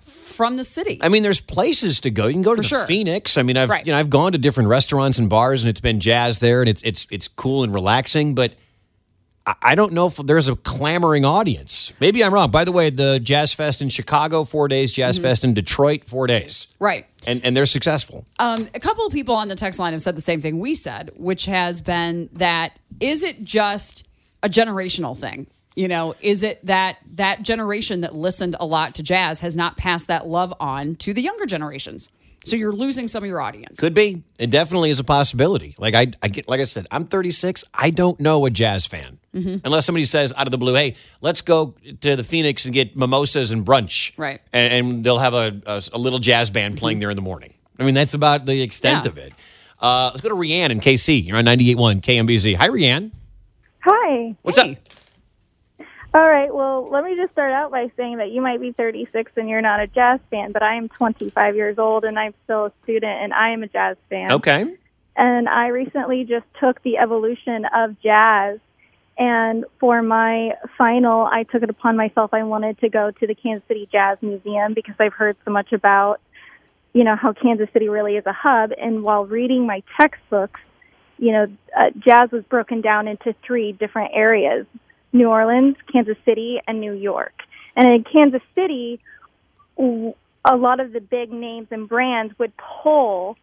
from 0.00 0.56
the 0.56 0.64
city? 0.64 0.98
I 1.00 1.08
mean, 1.08 1.22
there's 1.22 1.40
places 1.40 2.00
to 2.00 2.10
go. 2.10 2.26
You 2.26 2.32
can 2.32 2.42
go 2.42 2.56
to 2.56 2.62
sure. 2.62 2.86
Phoenix. 2.86 3.38
I 3.38 3.42
mean, 3.42 3.56
I've 3.56 3.70
Right. 3.70 3.86
you 3.86 3.92
know 3.92 3.98
I've 3.98 4.10
gone 4.10 4.32
to 4.32 4.38
different 4.38 4.68
restaurants 4.68 5.18
and 5.18 5.28
bars, 5.30 5.62
and 5.62 5.70
it's 5.70 5.80
been 5.80 6.00
jazz 6.00 6.40
there, 6.40 6.60
and 6.60 6.68
it's 6.68 6.82
it's 6.82 7.06
it's 7.10 7.28
cool 7.28 7.62
and 7.62 7.72
relaxing. 7.72 8.34
But 8.34 8.54
I, 9.46 9.74
don't 9.74 9.92
know 9.92 10.06
if 10.06 10.16
there's 10.16 10.48
a 10.48 10.56
clamoring 10.56 11.24
audience. 11.24 11.92
Maybe 12.00 12.24
I'm 12.24 12.32
wrong. 12.32 12.50
By 12.50 12.64
the 12.64 12.72
way, 12.72 12.88
the 12.88 13.20
Jazz 13.20 13.52
Fest 13.52 13.82
in 13.82 13.90
Chicago 13.90 14.44
four 14.44 14.68
days, 14.68 14.90
Jazz 14.92 15.16
Mm-hmm. 15.16 15.22
Fest 15.24 15.44
in 15.44 15.54
Detroit 15.54 16.04
four 16.04 16.26
days, 16.26 16.66
right. 16.78 17.06
and 17.26 17.44
and 17.44 17.54
they're 17.56 17.66
successful. 17.66 18.24
Um, 18.38 18.68
a 18.74 18.80
couple 18.80 19.06
of 19.06 19.12
people 19.12 19.34
on 19.34 19.48
the 19.48 19.54
text 19.54 19.78
line 19.78 19.92
have 19.92 20.00
said 20.02 20.16
the 20.16 20.22
same 20.22 20.40
thing 20.40 20.58
we 20.60 20.74
said, 20.74 21.10
which 21.16 21.44
has 21.44 21.82
been 21.82 22.30
that 22.32 22.78
is 23.00 23.22
it 23.22 23.44
just 23.44 24.06
a 24.42 24.48
generational 24.48 25.16
thing? 25.16 25.46
You 25.76 25.88
know, 25.88 26.14
is 26.20 26.42
it 26.42 26.64
that 26.66 26.98
that 27.16 27.42
generation 27.42 28.00
that 28.02 28.14
listened 28.14 28.56
a 28.58 28.64
lot 28.64 28.94
to 28.94 29.02
jazz 29.02 29.40
has 29.40 29.56
not 29.56 29.76
passed 29.76 30.06
that 30.06 30.26
love 30.26 30.54
on 30.58 30.94
to 30.96 31.12
the 31.12 31.20
younger 31.20 31.46
generations? 31.46 32.10
So 32.44 32.56
you're 32.56 32.72
losing 32.74 33.08
some 33.08 33.22
of 33.24 33.28
your 33.28 33.40
audience. 33.40 33.80
Could 33.80 33.94
be. 33.94 34.22
It 34.38 34.50
definitely 34.50 34.90
is 34.90 35.00
a 35.00 35.04
possibility. 35.04 35.74
Like 35.78 35.94
I, 35.94 36.08
I 36.22 36.28
get, 36.28 36.46
like 36.48 36.60
I 36.60 36.64
said, 36.64 36.86
I'm 36.90 37.06
36. 37.06 37.64
I 37.72 37.90
don't 37.90 38.20
know 38.20 38.44
a 38.46 38.50
jazz 38.50 38.86
fan 38.86 39.18
Mm-hmm. 39.34 39.66
unless 39.66 39.84
somebody 39.84 40.04
says 40.04 40.32
out 40.36 40.46
of 40.46 40.52
the 40.52 40.58
blue, 40.58 40.74
"Hey, 40.74 40.94
let's 41.20 41.42
go 41.42 41.74
to 42.02 42.14
the 42.14 42.22
Phoenix 42.22 42.66
and 42.66 42.72
get 42.72 42.96
mimosas 42.96 43.50
and 43.50 43.66
brunch." 43.66 44.12
Right. 44.16 44.40
And, 44.52 44.72
and 44.72 45.04
they'll 45.04 45.18
have 45.18 45.34
a, 45.34 45.60
a, 45.66 45.82
a 45.94 45.98
little 45.98 46.20
jazz 46.20 46.50
band 46.50 46.78
playing 46.78 47.00
there 47.00 47.10
in 47.10 47.16
the 47.16 47.22
morning. 47.22 47.52
I 47.76 47.82
mean, 47.82 47.94
that's 47.94 48.14
about 48.14 48.44
the 48.46 48.62
extent 48.62 49.06
Yeah. 49.06 49.10
of 49.10 49.18
it. 49.18 49.32
Uh, 49.80 50.10
let's 50.14 50.20
go 50.20 50.28
to 50.28 50.36
Rianne 50.36 50.70
in 50.70 50.78
KC. 50.80 51.26
You're 51.26 51.36
on 51.38 51.44
98.1 51.46 52.00
KMBZ. 52.00 52.54
Hi, 52.56 52.68
Rianne. 52.68 53.10
Hi. 53.84 54.36
What's 54.42 54.56
Hey. 54.58 54.72
up? 54.72 54.78
All 56.14 56.28
right. 56.28 56.54
Well, 56.54 56.88
let 56.90 57.02
me 57.02 57.16
just 57.16 57.32
start 57.32 57.52
out 57.52 57.72
by 57.72 57.90
saying 57.96 58.18
that 58.18 58.30
you 58.30 58.40
might 58.40 58.60
be 58.60 58.70
36 58.70 59.32
and 59.36 59.48
you're 59.48 59.60
not 59.60 59.80
a 59.80 59.88
jazz 59.88 60.20
fan, 60.30 60.52
but 60.52 60.62
I 60.62 60.76
am 60.76 60.88
25 60.88 61.56
years 61.56 61.76
old 61.76 62.04
and 62.04 62.16
I'm 62.16 62.34
still 62.44 62.66
a 62.66 62.72
student 62.84 63.20
and 63.20 63.34
I 63.34 63.50
am 63.50 63.64
a 63.64 63.66
jazz 63.66 63.96
fan. 64.08 64.30
Okay. 64.30 64.64
And 65.16 65.48
I 65.48 65.68
recently 65.68 66.24
just 66.24 66.46
took 66.60 66.80
the 66.82 66.98
evolution 66.98 67.64
of 67.74 68.00
jazz. 68.00 68.60
And 69.18 69.64
for 69.80 70.02
my 70.02 70.52
final, 70.78 71.24
I 71.24 71.44
took 71.44 71.64
it 71.64 71.70
upon 71.70 71.96
myself. 71.96 72.32
I 72.32 72.44
wanted 72.44 72.78
to 72.80 72.88
go 72.88 73.10
to 73.10 73.26
the 73.26 73.34
Kansas 73.34 73.66
City 73.66 73.88
Jazz 73.90 74.18
Museum 74.22 74.74
because 74.74 74.94
I've 75.00 75.12
heard 75.12 75.36
so 75.44 75.50
much 75.50 75.72
about 75.72 76.20
you 76.94 77.02
know, 77.02 77.16
how 77.16 77.32
Kansas 77.32 77.68
City 77.72 77.88
really 77.88 78.16
is 78.16 78.24
a 78.24 78.32
hub. 78.32 78.70
And 78.80 79.02
while 79.02 79.26
reading 79.26 79.66
my 79.66 79.82
textbooks, 80.00 80.60
you 81.18 81.32
know, 81.32 81.46
uh, 81.76 81.90
jazz 81.98 82.30
was 82.30 82.44
broken 82.44 82.80
down 82.80 83.08
into 83.08 83.34
three 83.44 83.72
different 83.72 84.12
areas 84.14 84.64
New 85.14 85.28
Orleans, 85.28 85.76
Kansas 85.90 86.18
City, 86.26 86.60
and 86.66 86.80
New 86.80 86.92
York. 86.92 87.32
And 87.76 87.88
in 87.88 88.04
Kansas 88.04 88.42
City, 88.54 89.00
a 89.78 90.56
lot 90.56 90.80
of 90.80 90.92
the 90.92 91.00
big 91.00 91.32
names 91.32 91.68
and 91.70 91.88
brands 91.88 92.38
would 92.38 92.52
pull 92.56 93.36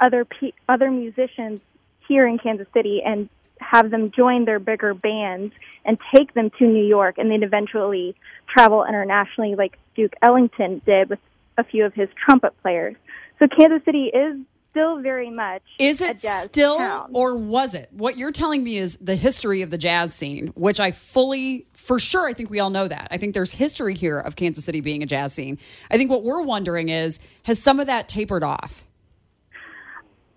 other 0.00 0.24
pe- 0.24 0.52
other 0.68 0.90
musicians 0.90 1.60
here 2.06 2.26
in 2.26 2.38
Kansas 2.38 2.68
City 2.72 3.02
and 3.04 3.28
have 3.60 3.90
them 3.90 4.12
join 4.16 4.44
their 4.44 4.60
bigger 4.60 4.94
bands 4.94 5.52
and 5.84 5.98
take 6.14 6.32
them 6.34 6.50
to 6.58 6.64
New 6.64 6.84
York 6.84 7.18
and 7.18 7.30
then 7.30 7.42
eventually 7.42 8.14
travel 8.48 8.84
internationally 8.84 9.56
like 9.56 9.76
Duke 9.96 10.14
Ellington 10.22 10.80
did 10.86 11.10
with 11.10 11.18
a 11.58 11.64
few 11.64 11.84
of 11.84 11.92
his 11.92 12.08
trumpet 12.24 12.54
players. 12.62 12.94
So 13.40 13.48
Kansas 13.48 13.84
City 13.84 14.04
is 14.04 14.38
still 14.70 15.00
very 15.00 15.30
much 15.30 15.62
Is 15.78 16.00
it 16.00 16.20
still 16.20 16.78
town. 16.78 17.10
or 17.14 17.36
was 17.36 17.74
it? 17.74 17.88
What 17.92 18.16
you're 18.16 18.32
telling 18.32 18.62
me 18.62 18.76
is 18.76 18.96
the 18.96 19.16
history 19.16 19.62
of 19.62 19.70
the 19.70 19.78
jazz 19.78 20.14
scene, 20.14 20.48
which 20.48 20.80
I 20.80 20.92
fully, 20.92 21.66
for 21.72 21.98
sure, 21.98 22.28
I 22.28 22.32
think 22.32 22.50
we 22.50 22.60
all 22.60 22.70
know 22.70 22.88
that. 22.88 23.08
I 23.10 23.16
think 23.16 23.34
there's 23.34 23.52
history 23.52 23.94
here 23.94 24.18
of 24.18 24.36
Kansas 24.36 24.64
City 24.64 24.80
being 24.80 25.02
a 25.02 25.06
jazz 25.06 25.32
scene. 25.32 25.58
I 25.90 25.96
think 25.96 26.10
what 26.10 26.22
we're 26.22 26.42
wondering 26.42 26.88
is 26.88 27.18
has 27.44 27.60
some 27.60 27.80
of 27.80 27.86
that 27.86 28.08
tapered 28.08 28.42
off? 28.44 28.84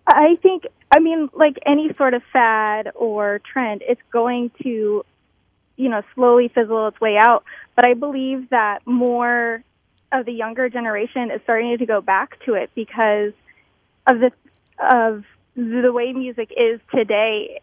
I 0.08 0.38
think, 0.42 0.64
I 0.92 1.00
mean, 1.00 1.30
like 1.34 1.58
any 1.66 1.94
sort 1.98 2.14
of 2.14 2.24
fad 2.34 2.92
or 2.96 3.40
trend, 3.52 3.84
it's 3.88 4.02
going 4.12 4.52
to, 4.64 5.06
you 5.78 5.90
know, 5.90 6.02
slowly 6.16 6.50
fizzle 6.54 6.88
its 6.88 7.00
way 7.00 7.18
out. 7.18 7.44
But 7.76 7.86
I 7.86 7.94
believe 7.94 8.50
that 8.50 8.86
more 8.86 9.64
of 10.12 10.26
the 10.26 10.34
younger 10.34 10.70
generation 10.70 11.32
is 11.32 11.42
starting 11.44 11.78
to 11.78 11.86
go 11.86 12.02
back 12.02 12.38
to 12.46 12.56
it 12.56 12.72
because 12.76 13.32
of 14.08 14.20
the 14.20 14.32
of 14.80 15.24
the 15.56 15.92
way 15.92 16.14
music 16.14 16.52
is 16.52 16.80
today. 16.94 17.62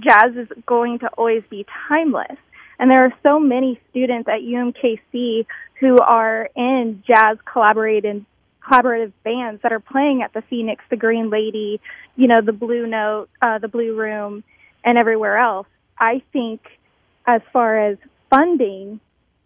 Jazz 0.00 0.36
is 0.36 0.48
going 0.66 0.98
to 1.00 1.08
always 1.16 1.42
be 1.48 1.66
timeless, 1.88 2.36
and 2.78 2.90
there 2.90 3.04
are 3.04 3.14
so 3.22 3.40
many 3.40 3.80
students 3.90 4.28
at 4.28 4.40
UMKC 4.40 5.46
who 5.80 5.96
are 5.98 6.50
in 6.56 7.02
jazz 7.06 7.38
collaborated 7.50 8.24
collaborative 8.68 9.12
bands 9.24 9.62
that 9.62 9.72
are 9.72 9.80
playing 9.80 10.22
at 10.22 10.32
the 10.34 10.42
Phoenix, 10.42 10.84
the 10.90 10.96
Green 10.96 11.30
Lady, 11.30 11.80
you 12.16 12.26
know, 12.26 12.40
the 12.42 12.52
Blue 12.52 12.86
Note, 12.86 13.28
uh, 13.40 13.58
the 13.58 13.68
Blue 13.68 13.94
Room, 13.96 14.44
and 14.84 14.98
everywhere 14.98 15.38
else. 15.38 15.66
I 15.98 16.22
think, 16.32 16.60
as 17.26 17.40
far 17.52 17.78
as 17.90 17.98
funding, 18.30 19.00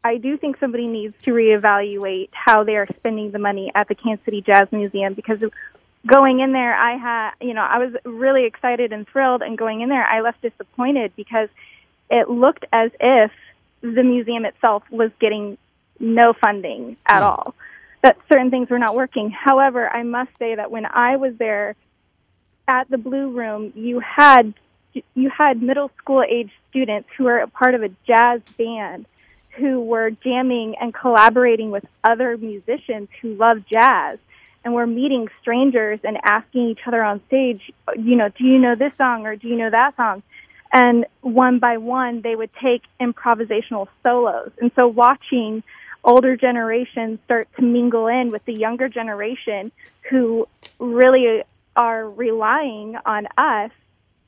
I 0.04 0.16
do 0.16 0.36
think 0.36 0.58
somebody 0.58 0.88
needs 0.88 1.14
to 1.22 1.30
reevaluate 1.30 2.30
how 2.32 2.64
they 2.64 2.76
are 2.76 2.88
spending 2.96 3.30
the 3.30 3.38
money 3.38 3.70
at 3.74 3.88
the 3.88 3.94
Kansas 3.94 4.24
City 4.24 4.42
Jazz 4.42 4.68
Museum 4.72 5.14
because 5.14 5.38
going 6.06 6.40
in 6.40 6.52
there, 6.52 6.75
I 6.75 6.97
had, 6.97 7.30
you 7.40 7.54
know, 7.54 7.62
I 7.62 7.78
was 7.78 7.94
really 8.04 8.44
excited 8.47 8.92
and 8.92 9.06
thrilled, 9.06 9.42
and 9.42 9.56
going 9.56 9.80
in 9.80 9.88
there, 9.88 10.04
I 10.04 10.21
left 10.21 10.42
disappointed 10.42 11.12
because 11.16 11.49
it 12.11 12.28
looked 12.28 12.64
as 12.73 12.90
if 13.00 13.30
the 13.80 14.02
museum 14.02 14.44
itself 14.44 14.82
was 14.90 15.11
getting 15.21 15.59
no 15.99 16.32
funding 16.32 16.97
at 17.06 17.18
hmm. 17.18 17.25
all. 17.25 17.54
That 18.02 18.16
certain 18.32 18.50
things 18.50 18.68
were 18.68 18.80
not 18.80 18.97
working. 18.97 19.30
However, 19.30 19.88
I 19.88 20.02
must 20.02 20.37
say 20.38 20.56
that 20.56 20.73
when 20.73 20.87
I 20.87 21.16
was 21.16 21.35
there 21.38 21.76
at 22.66 22.90
the 22.90 22.99
Blue 22.99 23.30
Room, 23.30 23.73
you 23.76 24.00
had 24.00 24.54
you 25.14 25.30
had 25.30 25.62
middle 25.62 25.90
school 25.99 26.23
age 26.28 26.50
students 26.68 27.09
who 27.16 27.25
were 27.25 27.38
a 27.38 27.47
part 27.47 27.75
of 27.75 27.82
a 27.82 27.88
jazz 28.06 28.40
band 28.59 29.06
who 29.56 29.80
were 29.80 30.11
jamming 30.11 30.75
and 30.80 30.92
collaborating 30.92 31.71
with 31.71 31.85
other 32.04 32.37
musicians 32.37 33.09
who 33.21 33.35
love 33.35 33.62
jazz 33.73 34.18
and 34.64 34.75
we're 34.75 34.87
meeting 34.87 35.28
strangers 35.40 36.00
and 36.04 36.19
asking 36.25 36.69
each 36.69 36.81
other 36.87 37.02
on 37.02 37.21
stage, 37.26 37.61
you 37.97 38.16
know, 38.16 38.28
do 38.28 38.45
you 38.45 38.59
know 38.59 38.75
this 38.75 38.92
song 38.97 39.26
or 39.26 39.37
do 39.37 39.49
you 39.49 39.57
know 39.57 39.71
that 39.71 39.97
song? 39.97 40.23
And 40.73 41.04
one 41.21 41.59
by 41.59 41.76
one, 41.76 42.23
they 42.23 42.35
would 42.35 42.50
take 42.62 42.83
improvisational 43.00 43.88
solos. 44.03 44.51
And 44.61 44.70
so 44.75 44.87
watching 44.87 45.62
older 46.05 46.37
generations 46.37 47.18
start 47.25 47.48
to 47.57 47.62
mingle 47.62 48.07
in 48.07 48.31
with 48.31 48.44
the 48.44 48.55
younger 48.55 48.88
generation 48.88 49.70
who 50.11 50.48
really 50.79 51.42
are 51.77 52.09
relying 52.09 52.96
on 53.05 53.27
us 53.37 53.70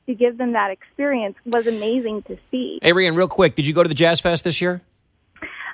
to 0.07 0.13
give 0.13 0.37
them 0.37 0.53
that 0.53 0.71
experience 0.71 1.35
was 1.45 1.65
amazing 1.67 2.21
to 2.23 2.37
see. 2.51 2.79
Hey, 2.81 2.91
Rian, 2.91 3.15
real 3.15 3.27
quick, 3.27 3.55
did 3.55 3.65
you 3.65 3.73
go 3.73 3.81
to 3.81 3.89
the 3.89 3.95
Jazz 3.95 4.19
Fest 4.19 4.43
this 4.43 4.61
year? 4.61 4.81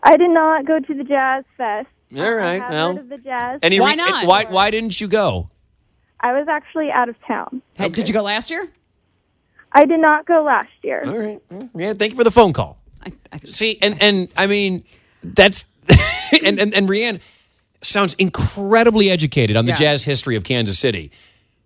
I 0.04 0.18
did 0.18 0.32
not 0.32 0.66
go 0.66 0.80
to 0.80 0.94
the 0.94 1.04
Jazz 1.04 1.44
Fest. 1.58 1.88
All 2.16 2.34
right, 2.34 2.62
I 2.62 2.64
have 2.64 2.70
well, 2.72 2.88
heard 2.94 3.00
of 3.02 3.10
the 3.10 3.18
Jazz. 3.18 3.60
Any 3.64 3.80
Why 3.80 3.96
not? 3.96 4.26
Why, 4.28 4.46
why 4.46 4.72
didn't 4.72 5.00
you 5.00 5.08
go? 5.08 5.48
I 6.20 6.34
was 6.38 6.48
actually 6.50 6.92
out 6.92 7.10
of 7.10 7.16
town. 7.26 7.62
Hey, 7.76 7.90
Did 7.90 8.08
you 8.08 8.14
go 8.14 8.22
last 8.22 8.50
year? 8.52 8.70
I 9.72 9.86
did 9.86 10.00
not 10.02 10.26
go 10.26 10.44
last 10.44 10.68
year. 10.84 11.04
All 11.06 11.18
right. 11.18 11.42
Yeah, 11.74 11.94
thank 11.94 12.12
you 12.12 12.18
for 12.18 12.24
the 12.26 12.32
phone 12.32 12.52
call. 12.54 12.78
I, 13.06 13.14
I, 13.32 13.38
See, 13.46 13.80
and 13.82 14.00
and 14.02 14.28
I 14.38 14.46
mean, 14.48 14.84
that's 15.24 15.66
and 16.44 16.60
and, 16.60 16.74
and 16.74 16.90
Rianne 16.90 17.22
sounds 17.82 18.14
incredibly 18.16 19.10
educated 19.10 19.56
on 19.56 19.66
the 19.66 19.72
Yes. 19.72 19.80
jazz 19.80 20.04
history 20.04 20.36
of 20.36 20.44
Kansas 20.44 20.78
City. 20.78 21.10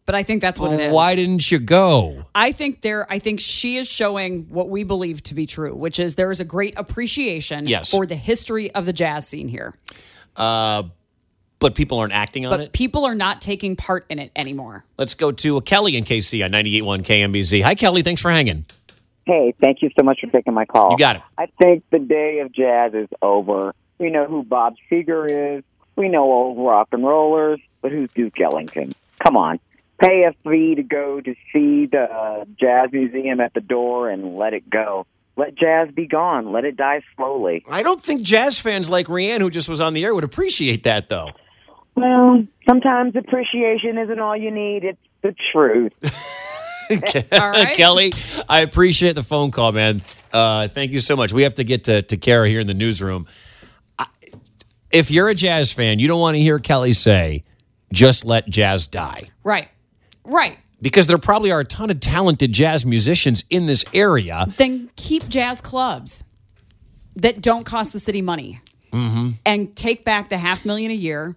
but 0.06 0.14
I 0.16 0.22
think 0.24 0.42
that's 0.42 0.60
what 0.60 0.72
it 0.74 0.80
is. 0.80 0.94
Why 0.94 1.16
didn't 1.16 1.52
you 1.52 1.58
go? 1.60 2.26
I 2.36 2.52
think 2.52 2.82
there. 2.82 3.12
I 3.12 3.18
think 3.18 3.40
she 3.40 3.78
is 3.78 3.88
showing 3.88 4.44
what 4.50 4.70
we 4.70 4.84
believe 4.84 5.24
to 5.24 5.34
be 5.34 5.48
true, 5.48 5.74
which 5.76 6.00
is 6.00 6.14
there 6.16 6.30
is 6.32 6.40
a 6.40 6.46
great 6.46 6.76
appreciation 6.78 7.68
Yes. 7.68 7.90
for 7.90 8.06
the 8.06 8.16
history 8.16 8.70
of 8.72 8.86
the 8.86 8.94
jazz 8.94 9.28
scene 9.28 9.48
here, 9.48 9.74
Uh, 10.36 10.84
but 11.60 11.74
people 11.76 12.00
aren't 12.00 12.14
acting 12.14 12.46
on 12.46 12.52
but 12.52 12.60
it. 12.60 12.74
people 12.74 13.06
are 13.06 13.16
not 13.16 13.42
taking 13.42 13.76
part 13.76 14.06
in 14.10 14.20
it 14.20 14.32
anymore. 14.36 14.86
Let's 14.98 15.14
go 15.14 15.32
to 15.32 15.62
Kelly 15.62 15.96
in 15.96 16.04
KC 16.04 16.44
on 16.44 16.52
98.1 16.52 17.04
KMBZ. 17.04 17.64
Hi, 17.64 17.76
Kelly. 17.76 18.02
Thanks 18.02 18.22
for 18.22 18.30
hanging. 18.30 18.66
Hey, 19.26 19.54
thank 19.60 19.82
you 19.82 19.90
so 19.98 20.04
much 20.04 20.20
for 20.22 20.28
taking 20.28 20.54
my 20.54 20.66
call. 20.66 20.92
You 20.92 20.98
got 20.98 21.16
it. 21.16 21.22
I 21.38 21.48
think 21.60 21.84
the 21.90 22.00
day 22.00 22.40
of 22.40 22.52
jazz 22.52 22.94
is 22.94 23.10
over. 23.22 23.74
We 23.98 24.12
know 24.12 24.26
who 24.26 24.44
Bob 24.44 24.76
Seger 24.92 25.58
is. 25.58 25.64
We 25.96 26.10
know 26.10 26.24
old 26.24 26.58
rock 26.58 26.90
and 26.92 27.04
rollers, 27.04 27.60
but 27.82 27.92
who's 27.92 28.10
Duke 28.14 28.40
Ellington? 28.40 28.94
Come 29.24 29.38
on. 29.38 29.60
Pay 30.00 30.24
a 30.26 30.34
fee 30.48 30.76
to 30.76 30.84
go 30.84 31.22
to 31.22 31.34
see 31.54 31.86
the 31.86 32.04
uh, 32.04 32.46
jazz 32.60 32.92
museum 32.92 33.40
at 33.40 33.54
the 33.54 33.62
door 33.62 34.10
and 34.10 34.36
let 34.38 34.54
it 34.54 34.70
go. 34.70 35.08
Let 35.38 35.56
jazz 35.56 35.90
be 35.94 36.08
gone. 36.08 36.52
Let 36.52 36.64
it 36.64 36.78
die 36.78 37.02
slowly. 37.16 37.64
I 37.70 37.84
don't 37.84 38.02
think 38.02 38.22
jazz 38.22 38.60
fans 38.60 38.90
like 38.90 39.08
Rianne, 39.08 39.42
who 39.42 39.50
just 39.50 39.68
was 39.68 39.82
on 39.82 39.94
the 39.94 40.06
air, 40.06 40.16
would 40.16 40.24
appreciate 40.24 40.84
that, 40.84 41.10
though. 41.10 41.30
Well, 41.96 42.46
sometimes 42.68 43.16
appreciation 43.16 43.98
isn't 43.98 44.20
all 44.20 44.36
you 44.36 44.52
need. 44.52 44.84
It's 44.84 45.00
the 45.22 45.36
truth. 45.52 45.94
All 47.32 47.50
right. 47.50 47.76
Kelly, 47.76 48.14
I 48.48 48.62
appreciate 48.62 49.16
the 49.16 49.24
phone 49.24 49.52
call, 49.52 49.72
man. 49.72 50.04
Uh, 50.32 50.68
thank 50.68 50.92
you 50.92 51.00
so 51.00 51.16
much. 51.16 51.34
We 51.34 51.44
have 51.44 51.56
to 51.56 51.64
get 51.64 51.86
to, 51.86 52.02
to 52.04 52.18
Kara 52.18 52.48
here 52.48 52.60
in 52.60 52.68
the 52.68 52.74
newsroom. 52.74 53.28
I, 53.98 54.08
if 54.92 55.10
you're 55.10 55.30
a 55.30 55.36
jazz 55.36 55.72
fan, 55.72 56.00
you 56.00 56.08
don't 56.08 56.20
want 56.20 56.36
to 56.36 56.42
hear 56.42 56.60
Kelly 56.60 56.94
say, 56.94 57.44
just 57.92 58.26
let 58.26 58.48
jazz 58.50 58.88
die. 58.88 59.20
Right, 59.44 59.70
right. 60.24 60.58
Because 60.82 61.08
there 61.08 61.18
probably 61.18 61.52
are 61.52 61.62
a 61.62 61.66
ton 61.66 61.90
of 61.90 62.00
talented 62.00 62.52
jazz 62.52 62.86
musicians 62.86 63.44
in 63.50 63.66
this 63.66 63.84
area. 63.94 64.46
Then 64.58 64.90
keep 64.96 65.28
jazz 65.30 65.62
clubs 65.62 66.24
that 67.16 67.42
don't 67.42 67.64
cost 67.66 67.94
the 67.94 68.00
city 68.00 68.22
money, 68.22 68.60
Mm-hmm. 68.92 69.32
and 69.46 69.76
take 69.76 70.06
back 70.06 70.30
the 70.30 70.38
half 70.38 70.64
million 70.66 70.90
a 70.90 70.96
year, 70.96 71.36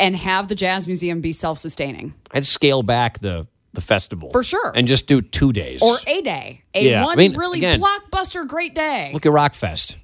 and 0.00 0.16
have 0.16 0.48
the 0.48 0.54
jazz 0.56 0.86
museum 0.88 1.20
be 1.20 1.30
self-sustaining 1.32 2.12
I'd 2.32 2.44
scale 2.46 2.82
back 2.82 3.20
the, 3.20 3.46
the 3.72 3.80
festival. 3.80 4.30
For 4.30 4.42
sure. 4.42 4.72
And 4.74 4.88
just 4.88 5.06
do 5.06 5.20
two 5.22 5.52
days. 5.52 5.80
or 5.80 5.96
a 6.08 6.22
day, 6.22 6.64
a 6.74 6.88
Yeah, 6.90 7.02
I 7.02 7.04
one 7.04 7.16
mean, 7.18 7.36
really 7.36 7.58
again- 7.58 7.80
blockbuster 7.80 8.46
great 8.48 8.74
day. 8.74 9.10
Look 9.12 9.26
at 9.26 9.32
Rockfest. 9.32 9.96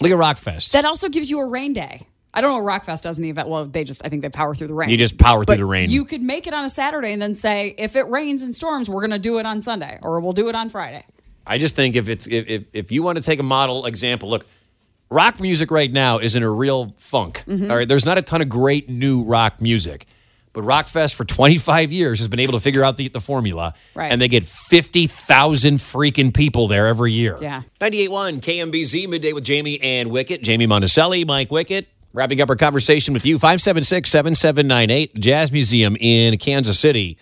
Look 0.00 0.10
at 0.10 0.16
Rockfest. 0.18 0.70
That 0.72 0.84
also 0.86 1.08
gives 1.10 1.30
you 1.30 1.40
a 1.40 1.46
rain 1.46 1.72
day. 1.74 2.06
I 2.34 2.40
don't 2.40 2.50
know 2.50 2.62
what 2.62 2.82
Rockfest 2.82 3.02
does 3.02 3.16
in 3.16 3.22
the 3.22 3.30
event. 3.30 3.48
Well, 3.48 3.64
they 3.66 3.84
just, 3.84 4.04
I 4.04 4.08
think 4.10 4.22
they 4.22 4.28
power 4.28 4.54
through 4.54 4.66
the 4.68 4.74
rain. 4.74 4.90
You 4.90 4.96
just 4.96 5.18
power 5.18 5.44
through 5.44 5.54
But 5.54 5.58
the 5.58 5.64
rain. 5.64 5.90
You 5.90 6.04
could 6.04 6.22
make 6.22 6.46
it 6.46 6.54
on 6.54 6.64
a 6.64 6.68
Saturday 6.68 7.12
and 7.12 7.20
then 7.22 7.34
say, 7.34 7.74
if 7.78 7.96
it 7.96 8.06
rains 8.08 8.42
and 8.42 8.54
storms, 8.54 8.88
we're 8.88 9.00
going 9.00 9.10
to 9.12 9.18
do 9.18 9.38
it 9.38 9.46
on 9.46 9.62
Sunday 9.62 9.98
or 10.02 10.20
we'll 10.20 10.34
do 10.34 10.48
it 10.48 10.54
on 10.54 10.68
Friday. 10.68 11.04
I 11.46 11.56
just 11.58 11.74
think 11.74 11.96
if 11.96 12.08
it's 12.08 12.26
if, 12.26 12.46
if 12.46 12.64
if 12.74 12.92
you 12.92 13.02
want 13.02 13.16
to 13.16 13.22
take 13.24 13.40
a 13.40 13.42
model 13.42 13.86
example, 13.86 14.28
look, 14.28 14.46
rock 15.10 15.40
music 15.40 15.70
right 15.70 15.90
now 15.90 16.18
is 16.18 16.36
in 16.36 16.42
a 16.42 16.50
real 16.50 16.92
funk. 16.98 17.42
Mm-hmm. 17.46 17.70
all 17.70 17.78
right, 17.78 17.88
there's 17.88 18.04
not 18.04 18.18
a 18.18 18.22
ton 18.22 18.42
of 18.42 18.50
great 18.50 18.90
new 18.90 19.24
rock 19.24 19.62
music, 19.62 20.06
but 20.52 20.62
Rockfest 20.64 21.14
for 21.14 21.24
25 21.24 21.90
years 21.90 22.18
has 22.18 22.28
been 22.28 22.40
able 22.40 22.52
to 22.52 22.60
figure 22.60 22.84
out 22.84 22.98
the, 22.98 23.08
the 23.08 23.20
formula, 23.22 23.72
Right. 23.94 24.12
and 24.12 24.20
they 24.20 24.28
get 24.28 24.44
50,000 24.44 25.76
freaking 25.78 26.34
people 26.34 26.68
there 26.68 26.86
every 26.86 27.12
year. 27.14 27.38
Yeah. 27.40 27.62
98.1 27.80 28.40
KMBZ 28.40 29.08
midday 29.08 29.32
with 29.32 29.44
Jayme 29.44 29.78
and 29.82 30.10
Wickett, 30.10 30.42
Jayme 30.42 30.66
Monticelli, 30.68 31.26
Mike 31.26 31.48
Wickett. 31.48 31.86
Wrapping 32.14 32.40
up 32.40 32.48
our 32.48 32.56
conversation 32.56 33.12
with 33.12 33.26
you, 33.26 33.38
576 33.38 34.08
7798, 34.08 35.14
Jazz 35.20 35.52
Museum 35.52 35.94
in 36.00 36.38
Kansas 36.38 36.78
City 36.78 37.18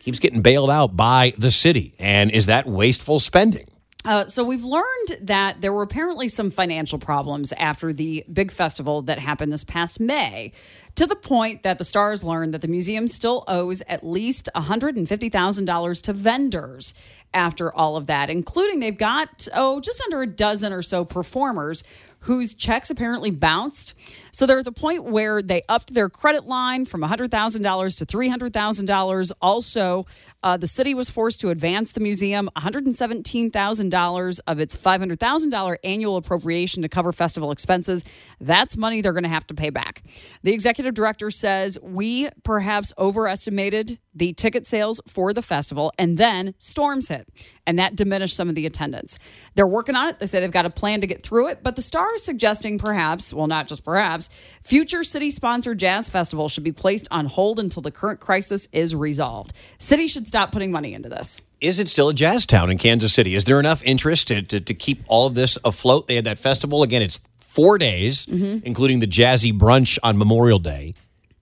keeps 0.00 0.18
getting 0.18 0.42
bailed 0.42 0.70
out 0.70 0.94
by 0.94 1.32
the 1.38 1.50
city. 1.50 1.94
And 1.98 2.30
is 2.30 2.44
that 2.44 2.66
wasteful 2.66 3.20
spending? 3.20 3.66
Uh, 4.04 4.26
so 4.26 4.44
we've 4.44 4.64
learned 4.64 5.18
that 5.22 5.60
there 5.60 5.72
were 5.72 5.82
apparently 5.82 6.28
some 6.28 6.50
financial 6.50 6.98
problems 6.98 7.52
after 7.54 7.92
the 7.92 8.24
big 8.32 8.52
festival 8.52 9.02
that 9.02 9.18
happened 9.18 9.50
this 9.50 9.64
past 9.64 9.98
May, 9.98 10.52
to 10.94 11.04
the 11.04 11.16
point 11.16 11.62
that 11.62 11.78
the 11.78 11.84
stars 11.84 12.22
learned 12.22 12.54
that 12.54 12.60
the 12.60 12.68
museum 12.68 13.08
still 13.08 13.44
owes 13.48 13.82
at 13.88 14.04
least 14.04 14.48
$150,000 14.54 16.02
to 16.02 16.12
vendors 16.12 16.94
after 17.34 17.74
all 17.74 17.96
of 17.96 18.06
that, 18.06 18.30
including 18.30 18.80
they've 18.80 18.96
got, 18.96 19.48
oh, 19.52 19.80
just 19.80 20.00
under 20.06 20.22
a 20.22 20.26
dozen 20.26 20.72
or 20.72 20.82
so 20.82 21.04
performers 21.04 21.82
whose 22.20 22.54
checks 22.54 22.90
apparently 22.90 23.30
bounced. 23.30 23.94
So 24.32 24.46
they're 24.46 24.58
at 24.58 24.64
the 24.64 24.72
point 24.72 25.04
where 25.04 25.42
they 25.42 25.62
upped 25.68 25.94
their 25.94 26.08
credit 26.08 26.44
line 26.44 26.84
from 26.84 27.02
$100,000 27.02 27.98
to 27.98 28.06
$300,000. 28.06 29.32
Also, 29.40 30.06
uh, 30.42 30.56
the 30.56 30.66
city 30.66 30.94
was 30.94 31.10
forced 31.10 31.40
to 31.40 31.50
advance 31.50 31.92
the 31.92 32.00
museum 32.00 32.48
$117,000 32.56 34.40
of 34.46 34.60
its 34.60 34.76
$500,000 34.76 35.76
annual 35.84 36.16
appropriation 36.16 36.82
to 36.82 36.88
cover 36.88 37.12
festival 37.12 37.50
expenses. 37.50 38.04
That's 38.40 38.76
money 38.76 39.00
they're 39.00 39.12
going 39.12 39.22
to 39.24 39.28
have 39.28 39.46
to 39.48 39.54
pay 39.54 39.70
back. 39.70 40.02
The 40.42 40.52
executive 40.52 40.94
director 40.94 41.30
says 41.30 41.78
we 41.82 42.28
perhaps 42.44 42.92
overestimated 42.98 43.98
the 44.18 44.32
ticket 44.32 44.66
sales 44.66 45.00
for 45.06 45.32
the 45.32 45.42
festival, 45.42 45.92
and 45.98 46.18
then 46.18 46.54
storms 46.58 47.08
hit, 47.08 47.28
and 47.66 47.78
that 47.78 47.94
diminished 47.94 48.36
some 48.36 48.48
of 48.48 48.54
the 48.54 48.66
attendance. 48.66 49.18
They're 49.54 49.66
working 49.66 49.94
on 49.94 50.08
it. 50.08 50.18
They 50.18 50.26
say 50.26 50.40
they've 50.40 50.50
got 50.50 50.66
a 50.66 50.70
plan 50.70 51.00
to 51.00 51.06
get 51.06 51.22
through 51.22 51.48
it, 51.48 51.62
but 51.62 51.76
the 51.76 51.82
Star 51.82 52.14
is 52.14 52.24
suggesting 52.24 52.78
perhaps, 52.78 53.32
well, 53.32 53.46
not 53.46 53.68
just 53.68 53.84
perhaps, 53.84 54.27
future 54.62 55.02
city 55.02 55.30
sponsored 55.30 55.78
jazz 55.78 56.08
festivals 56.08 56.52
should 56.52 56.64
be 56.64 56.72
placed 56.72 57.08
on 57.10 57.26
hold 57.26 57.58
until 57.58 57.82
the 57.82 57.90
current 57.90 58.20
crisis 58.20 58.68
is 58.72 58.94
resolved. 58.94 59.52
City 59.78 60.06
should 60.06 60.26
stop 60.26 60.52
putting 60.52 60.70
money 60.70 60.94
into 60.94 61.08
this. 61.08 61.40
Is 61.60 61.78
it 61.78 61.88
still 61.88 62.08
a 62.08 62.14
jazz 62.14 62.46
town 62.46 62.70
in 62.70 62.78
Kansas 62.78 63.12
City? 63.12 63.34
Is 63.34 63.44
there 63.44 63.58
enough 63.58 63.82
interest 63.82 64.28
to, 64.28 64.42
to, 64.42 64.60
to 64.60 64.74
keep 64.74 65.02
all 65.08 65.26
of 65.26 65.34
this 65.34 65.58
afloat? 65.64 66.06
They 66.06 66.14
had 66.14 66.24
that 66.24 66.38
festival. 66.38 66.82
Again, 66.82 67.02
it's 67.02 67.20
four 67.40 67.78
days, 67.78 68.26
mm-hmm. 68.26 68.64
including 68.64 69.00
the 69.00 69.06
jazzy 69.06 69.52
brunch 69.52 69.98
on 70.02 70.16
Memorial 70.16 70.60
Day. 70.60 70.94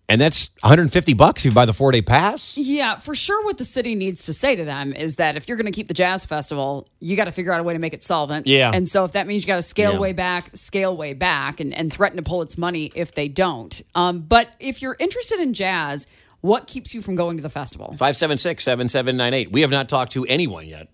And 0.09 0.21
that's 0.21 0.51
150 0.62 1.14
bucks 1.14 1.40
if 1.42 1.47
you 1.47 1.51
buy 1.53 1.64
the 1.64 1.73
four 1.73 1.90
day 1.90 2.01
pass. 2.01 2.57
Yeah, 2.57 2.95
for 2.95 3.12
sure. 3.14 3.45
What 3.45 3.59
the 3.59 3.64
city 3.64 3.97
needs 3.97 4.27
to 4.27 4.33
say 4.33 4.55
to 4.55 4.64
them 4.64 4.92
is 4.92 5.16
that 5.16 5.37
if 5.37 5.49
you're 5.49 5.57
going 5.57 5.66
to 5.66 5.73
keep 5.73 5.88
the 5.88 5.95
jazz 5.95 6.25
festival, 6.25 6.88
you 7.01 7.16
got 7.16 7.25
to 7.25 7.33
figure 7.33 7.53
out 7.53 7.59
a 7.59 7.64
way 7.64 7.73
to 7.73 7.81
make 7.81 7.92
it 7.92 8.05
solvent. 8.05 8.47
Yeah. 8.47 8.71
And 8.73 8.87
so 8.87 9.05
if 9.05 9.12
that 9.12 9.27
means 9.27 9.42
you 9.42 9.49
got 9.49 9.57
to 9.57 9.62
scale 9.62 9.95
Yeah. 9.95 9.99
way 9.99 10.12
back, 10.12 10.57
scale 10.57 10.97
way 10.97 11.12
back, 11.12 11.59
and, 11.59 11.75
and 11.75 11.92
threaten 11.92 12.19
to 12.19 12.23
pull 12.23 12.40
its 12.42 12.57
money 12.57 12.92
if 12.95 13.14
they 13.16 13.27
don't. 13.27 13.83
Um, 13.97 14.21
but 14.21 14.51
if 14.61 14.81
you're 14.81 14.95
interested 15.01 15.40
in 15.40 15.53
jazz, 15.55 16.07
what 16.40 16.69
keeps 16.69 16.95
you 16.95 17.03
from 17.03 17.16
going 17.16 17.37
to 17.38 17.42
the 17.42 17.49
festival? 17.51 17.88
576 17.88 18.62
7798. 18.62 19.51
We 19.51 19.62
have 19.62 19.71
not 19.71 19.88
talked 19.88 20.12
to 20.12 20.25
anyone 20.27 20.69
yet 20.69 20.87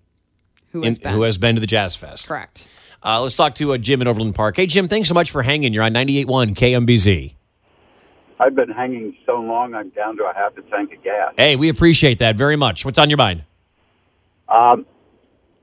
Who 0.70 0.78
in- 0.78 0.84
has 0.86 0.98
been? 0.98 1.12
who 1.12 1.22
has 1.22 1.36
been 1.36 1.56
to 1.56 1.60
the 1.60 1.66
Jazz 1.66 1.94
Fest. 1.94 2.26
Correct. 2.26 2.66
Uh, 3.04 3.20
let's 3.20 3.36
talk 3.36 3.54
to 3.56 3.74
uh, 3.74 3.78
Jim 3.78 4.00
in 4.00 4.08
Overland 4.08 4.34
Park. 4.36 4.56
Hey, 4.56 4.64
Jim, 4.64 4.88
thanks 4.88 5.08
so 5.08 5.14
much 5.14 5.30
for 5.30 5.42
hanging. 5.42 5.74
You're 5.74 5.82
on 5.82 5.92
98.1 5.92 6.54
KMBZ. 6.54 7.34
I've 8.42 8.56
been 8.56 8.70
hanging 8.70 9.16
so 9.24 9.40
long, 9.40 9.72
I'm 9.72 9.90
down 9.90 10.16
to 10.16 10.24
a 10.24 10.34
half 10.34 10.58
a 10.58 10.62
tank 10.62 10.92
of 10.92 11.04
gas. 11.04 11.32
Hey, 11.36 11.54
we 11.54 11.68
appreciate 11.68 12.18
that 12.18 12.34
very 12.36 12.56
much. 12.56 12.84
What's 12.84 12.98
on 12.98 13.08
your 13.08 13.16
mind? 13.16 13.44
Um, 14.48 14.84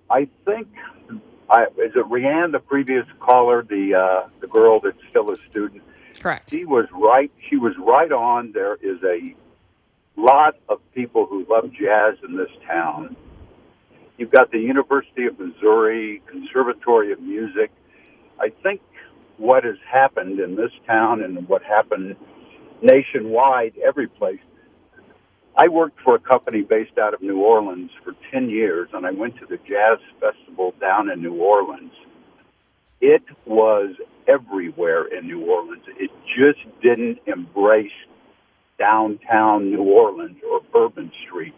I 0.09 0.29
think, 0.45 0.69
I, 1.49 1.63
is 1.63 1.91
it 1.95 2.05
Rianne, 2.09 2.53
the 2.53 2.59
previous 2.59 3.05
caller, 3.19 3.63
the 3.63 3.95
uh, 3.95 4.29
the 4.39 4.47
girl 4.47 4.79
that's 4.79 4.97
still 5.09 5.29
a 5.29 5.35
student? 5.49 5.83
Correct. 6.19 6.51
She 6.51 6.63
was 6.63 6.85
right. 6.93 7.29
She 7.49 7.57
was 7.57 7.73
right 7.77 8.11
on. 8.11 8.53
There 8.53 8.75
is 8.75 9.03
a 9.03 9.35
lot 10.15 10.55
of 10.69 10.79
people 10.95 11.25
who 11.25 11.45
love 11.49 11.71
jazz 11.73 12.15
in 12.25 12.37
this 12.37 12.49
town. 12.65 13.17
You've 14.17 14.31
got 14.31 14.51
the 14.51 14.59
University 14.59 15.25
of 15.25 15.37
Missouri 15.37 16.21
Conservatory 16.27 17.11
of 17.11 17.19
Music. 17.19 17.71
I 18.39 18.53
think 18.63 18.81
what 19.37 19.65
has 19.65 19.77
happened 19.85 20.39
in 20.39 20.55
this 20.55 20.71
town 20.87 21.21
and 21.23 21.47
what 21.49 21.61
happened 21.63 22.15
nationwide, 22.81 23.73
every 23.85 24.07
place. 24.07 24.39
I 25.57 25.67
worked 25.67 25.99
for 26.03 26.15
a 26.15 26.19
company 26.19 26.61
based 26.61 26.97
out 26.97 27.13
of 27.13 27.21
New 27.21 27.41
Orleans 27.41 27.91
for 28.03 28.13
10 28.31 28.49
years, 28.49 28.89
and 28.93 29.05
I 29.05 29.11
went 29.11 29.35
to 29.39 29.45
the 29.45 29.57
Jazz 29.57 29.99
Festival 30.19 30.73
down 30.79 31.09
in 31.09 31.21
New 31.21 31.35
Orleans. 31.35 31.91
It 33.01 33.23
was 33.45 33.95
everywhere 34.27 35.05
in 35.05 35.27
New 35.27 35.45
Orleans. 35.45 35.83
It 35.97 36.11
just 36.37 36.59
didn't 36.81 37.19
embrace 37.27 37.91
downtown 38.77 39.71
New 39.71 39.83
Orleans 39.83 40.37
or 40.49 40.61
Bourbon 40.71 41.11
Street. 41.27 41.53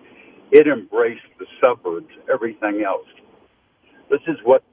It 0.52 0.68
embraced 0.68 1.22
the 1.40 1.46
suburbs, 1.62 2.10
everything 2.32 2.84
else. 2.86 3.08
This 4.10 4.22
is 4.28 4.38
what 4.44 4.64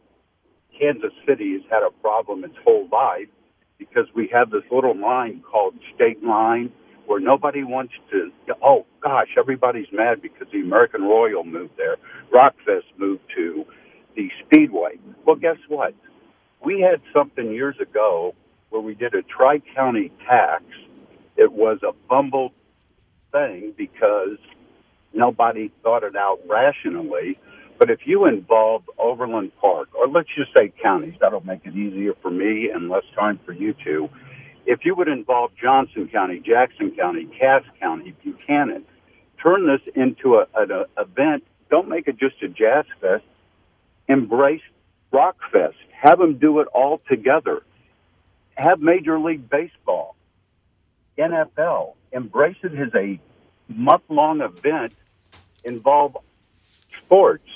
Kansas 0.78 1.12
City 1.26 1.52
has 1.54 1.62
had 1.70 1.82
a 1.82 1.90
problem 2.00 2.44
its 2.44 2.56
whole 2.64 2.88
life 2.90 3.28
because 3.78 4.06
we 4.14 4.28
have 4.32 4.50
this 4.50 4.64
little 4.70 4.96
line 4.98 5.42
called 5.50 5.74
State 5.94 6.22
Line 6.24 6.72
where 7.06 7.20
nobody 7.20 7.64
wants 7.64 7.94
to. 8.10 8.30
Oh 8.62 8.86
gosh, 9.02 9.28
everybody's 9.38 9.86
mad 9.92 10.20
because 10.22 10.48
the 10.52 10.60
American 10.60 11.02
Royal 11.02 11.44
moved 11.44 11.76
there. 11.76 11.96
Rockfest 12.34 12.84
moved 12.98 13.22
to 13.36 13.64
the 14.16 14.28
Speedway. 14.44 14.98
Well, 15.26 15.36
guess 15.36 15.56
what? 15.68 15.94
We 16.64 16.80
had 16.80 17.00
something 17.14 17.52
years 17.52 17.76
ago 17.80 18.34
where 18.70 18.82
we 18.82 18.94
did 18.94 19.14
a 19.14 19.22
tri 19.22 19.60
county 19.74 20.12
tax. 20.28 20.64
It 21.36 21.52
was 21.52 21.78
a 21.82 21.92
bumbled 22.08 22.52
thing 23.32 23.74
because 23.76 24.38
nobody 25.14 25.72
thought 25.82 26.02
it 26.04 26.16
out 26.16 26.40
rationally. 26.48 27.38
But 27.78 27.90
if 27.90 28.00
you 28.06 28.26
involve 28.26 28.82
Overland 28.98 29.52
Park, 29.60 29.88
or 29.94 30.08
let's 30.08 30.28
just 30.36 30.50
say 30.56 30.72
counties, 30.82 31.14
that'll 31.20 31.46
make 31.46 31.60
it 31.64 31.76
easier 31.76 32.14
for 32.20 32.30
me 32.30 32.70
and 32.72 32.88
less 32.88 33.04
time 33.14 33.38
for 33.46 33.52
you 33.52 33.74
two. 33.84 34.08
If 34.66 34.84
you 34.84 34.94
would 34.96 35.08
involve 35.08 35.52
Johnson 35.60 36.08
County, 36.08 36.40
Jackson 36.40 36.90
County, 36.90 37.26
Cass 37.38 37.62
County, 37.80 38.14
Buchanan, 38.22 38.84
turn 39.42 39.66
this 39.66 39.80
into 39.94 40.34
a, 40.34 40.46
an 40.56 40.70
a, 40.72 41.00
event. 41.00 41.44
Don't 41.70 41.88
make 41.88 42.08
it 42.08 42.18
just 42.18 42.42
a 42.42 42.48
jazz 42.48 42.84
fest. 43.00 43.24
Embrace 44.08 44.62
Rock 45.12 45.36
Fest. 45.52 45.76
Have 45.92 46.18
them 46.18 46.38
do 46.38 46.60
it 46.60 46.68
all 46.74 47.00
together. 47.08 47.62
Have 48.56 48.80
Major 48.80 49.20
League 49.20 49.48
Baseball, 49.48 50.16
NFL. 51.16 51.94
Embrace 52.12 52.56
it 52.62 52.74
as 52.74 52.92
a 52.94 53.20
month 53.68 54.02
long 54.08 54.40
event. 54.40 54.92
Involve 55.64 56.16
sports, 57.04 57.48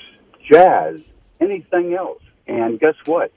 jazz, 0.51 1.01
anything 1.41 1.95
else. 1.95 2.23
And 2.47 2.79
guess 2.81 2.95
what? 3.07 3.33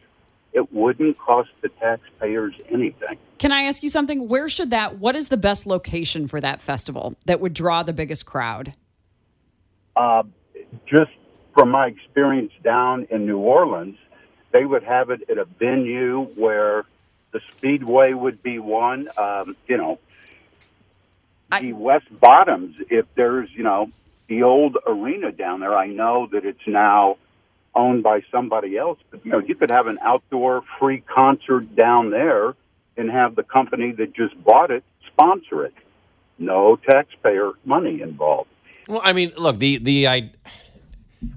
It 0.53 0.71
wouldn't 0.73 1.17
cost 1.17 1.49
the 1.61 1.69
taxpayers 1.69 2.55
anything. 2.69 3.17
Can 3.39 3.51
I 3.51 3.63
ask 3.63 3.83
you 3.83 3.89
something? 3.89 4.27
Where 4.27 4.47
should 4.47 4.69
that, 4.71 4.97
what 4.99 5.15
is 5.15 5.27
the 5.27 5.37
best 5.37 5.65
location 5.65 6.27
for 6.27 6.39
that 6.39 6.61
festival 6.61 7.15
that 7.25 7.41
would 7.41 7.53
draw 7.53 7.83
the 7.83 7.93
biggest 7.93 8.25
crowd? 8.25 8.73
Uh, 9.95 10.23
just 10.85 11.11
from 11.53 11.69
my 11.71 11.87
experience 11.87 12.51
down 12.63 13.07
in 13.09 13.25
New 13.25 13.37
Orleans, 13.37 13.97
they 14.51 14.65
would 14.65 14.83
have 14.83 15.09
it 15.09 15.29
at 15.29 15.37
a 15.37 15.45
venue 15.45 16.23
where 16.35 16.85
the 17.31 17.41
Speedway 17.57 18.13
would 18.13 18.41
be 18.41 18.59
one. 18.59 19.09
Um, 19.17 19.57
you 19.67 19.77
know, 19.77 19.99
I- 21.51 21.61
the 21.61 21.73
West 21.73 22.07
Bottoms, 22.19 22.75
if 22.89 23.05
there's, 23.15 23.49
you 23.53 23.63
know, 23.63 23.91
the 24.27 24.43
old 24.43 24.77
arena 24.85 25.31
down 25.31 25.59
there, 25.59 25.75
I 25.75 25.88
know 25.88 26.27
that 26.31 26.45
it's 26.45 26.67
now 26.67 27.17
owned 27.75 28.03
by 28.03 28.21
somebody 28.31 28.77
else, 28.77 28.99
but, 29.11 29.25
you 29.25 29.31
know, 29.31 29.39
you 29.39 29.55
could 29.55 29.69
have 29.69 29.88
an 29.88 29.99
outdoor 30.01 30.63
free 30.79 31.01
concert 31.01 31.75
down 31.75 32.09
there 32.09 32.55
and 32.97 33.11
have 33.11 33.35
the 33.35 33.43
company 33.43 33.91
that 33.91 34.13
just 34.13 34.41
bought 34.43 34.71
it 34.71 34.83
sponsor 35.15 35.65
it. 35.65 35.73
No 36.38 36.75
taxpayer 36.75 37.51
money 37.63 38.01
involved. 38.01 38.49
Well, 38.88 39.01
I 39.03 39.13
mean, 39.13 39.31
look, 39.38 39.59
the 39.59 39.77
the 39.77 40.07
I 40.07 40.31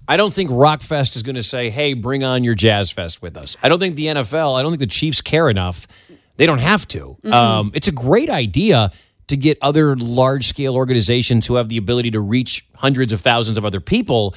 I 0.07 0.17
don't 0.17 0.33
think 0.33 0.51
Rockfest 0.51 1.17
is 1.17 1.23
going 1.23 1.37
to 1.37 1.43
say, 1.43 1.71
"Hey, 1.71 1.95
bring 1.95 2.25
on 2.25 2.45
your 2.45 2.55
Jazz 2.55 2.91
Fest 2.91 3.23
with 3.23 3.37
us." 3.37 3.57
I 3.63 3.69
don't 3.69 3.79
think 3.79 3.95
the 3.95 4.07
NFL, 4.07 4.59
I 4.59 4.63
don't 4.63 4.73
think 4.73 4.81
the 4.81 4.87
Chiefs 4.87 5.21
care 5.21 5.49
enough. 5.49 5.87
They 6.37 6.47
don't 6.47 6.59
have 6.59 6.87
to. 6.89 7.17
Um, 7.25 7.73
it's 7.75 7.89
a 7.89 7.93
great 7.93 8.31
idea 8.31 8.93
to 9.29 9.37
get 9.37 9.59
other 9.63 9.97
large 9.97 10.47
scale 10.47 10.75
organizations 10.75 11.47
who 11.47 11.55
have 11.55 11.69
the 11.69 11.77
ability 11.77 12.11
to 12.13 12.21
reach 12.21 12.67
hundreds 12.75 13.13
of 13.13 13.21
thousands 13.21 13.57
of 13.57 13.65
other 13.65 13.81
people, 13.81 14.35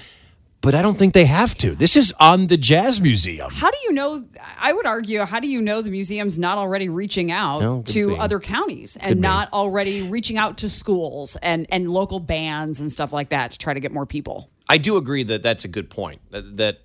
but 0.62 0.76
I 0.76 0.84
don't 0.84 0.96
think 0.98 1.14
they 1.14 1.26
have 1.26 1.56
to. 1.56 1.76
This 1.76 1.96
is 1.96 2.14
on 2.20 2.48
the 2.48 2.58
Jazz 2.58 3.02
Museum. 3.02 3.50
How 3.52 3.72
do 3.72 3.78
you 3.84 3.94
know? 3.94 4.24
I 4.60 4.74
would 4.74 4.86
argue, 4.86 5.22
how 5.22 5.40
do 5.40 5.48
you 5.48 5.60
know 5.62 5.82
the 5.82 5.90
museum's 5.90 6.38
not 6.38 6.58
already 6.60 6.88
reaching 6.88 7.32
out 7.32 7.62
No, 7.62 7.82
to 7.88 8.10
be. 8.10 8.18
other 8.18 8.40
counties 8.40 8.96
and 8.98 9.16
be. 9.16 9.22
not 9.22 9.52
already 9.54 10.04
reaching 10.04 10.38
out 10.38 10.60
to 10.60 10.70
schools 10.70 11.36
and, 11.42 11.66
and 11.70 11.90
local 11.90 12.20
bands 12.20 12.80
and 12.80 12.92
stuff 12.92 13.12
like 13.12 13.30
that 13.30 13.52
to 13.54 13.58
try 13.58 13.74
to 13.74 13.80
get 13.80 13.92
more 13.92 14.06
people? 14.06 14.50
I 14.70 14.78
do 14.78 14.98
agree 14.98 15.24
that 15.24 15.42
that's 15.42 15.66
a 15.66 15.68
good 15.68 15.90
point. 15.90 16.22
That, 16.30 16.58
that 16.58 16.82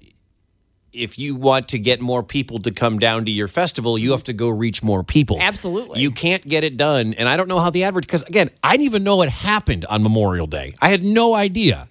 if 0.96 1.18
you 1.18 1.34
want 1.34 1.68
to 1.68 1.78
get 1.78 2.00
more 2.00 2.22
people 2.22 2.58
to 2.60 2.70
come 2.70 2.98
down 2.98 3.24
to 3.26 3.30
your 3.30 3.48
festival, 3.48 3.96
you 3.98 4.12
have 4.12 4.24
to 4.24 4.32
go 4.32 4.48
reach 4.48 4.82
more 4.82 5.02
people. 5.04 5.38
Absolutely. 5.40 6.00
You 6.00 6.10
can't 6.10 6.46
get 6.48 6.64
it 6.64 6.76
done. 6.76 7.14
And 7.14 7.28
I 7.28 7.36
don't 7.36 7.48
know 7.48 7.58
how 7.60 7.70
the 7.70 7.84
average, 7.84 8.06
because 8.06 8.22
again, 8.24 8.50
I 8.62 8.72
didn't 8.72 8.86
even 8.86 9.04
know 9.04 9.22
it 9.22 9.30
happened 9.30 9.86
on 9.86 10.02
Memorial 10.02 10.46
Day. 10.46 10.74
I 10.80 10.88
had 10.88 11.04
no 11.04 11.34
idea. 11.34 11.88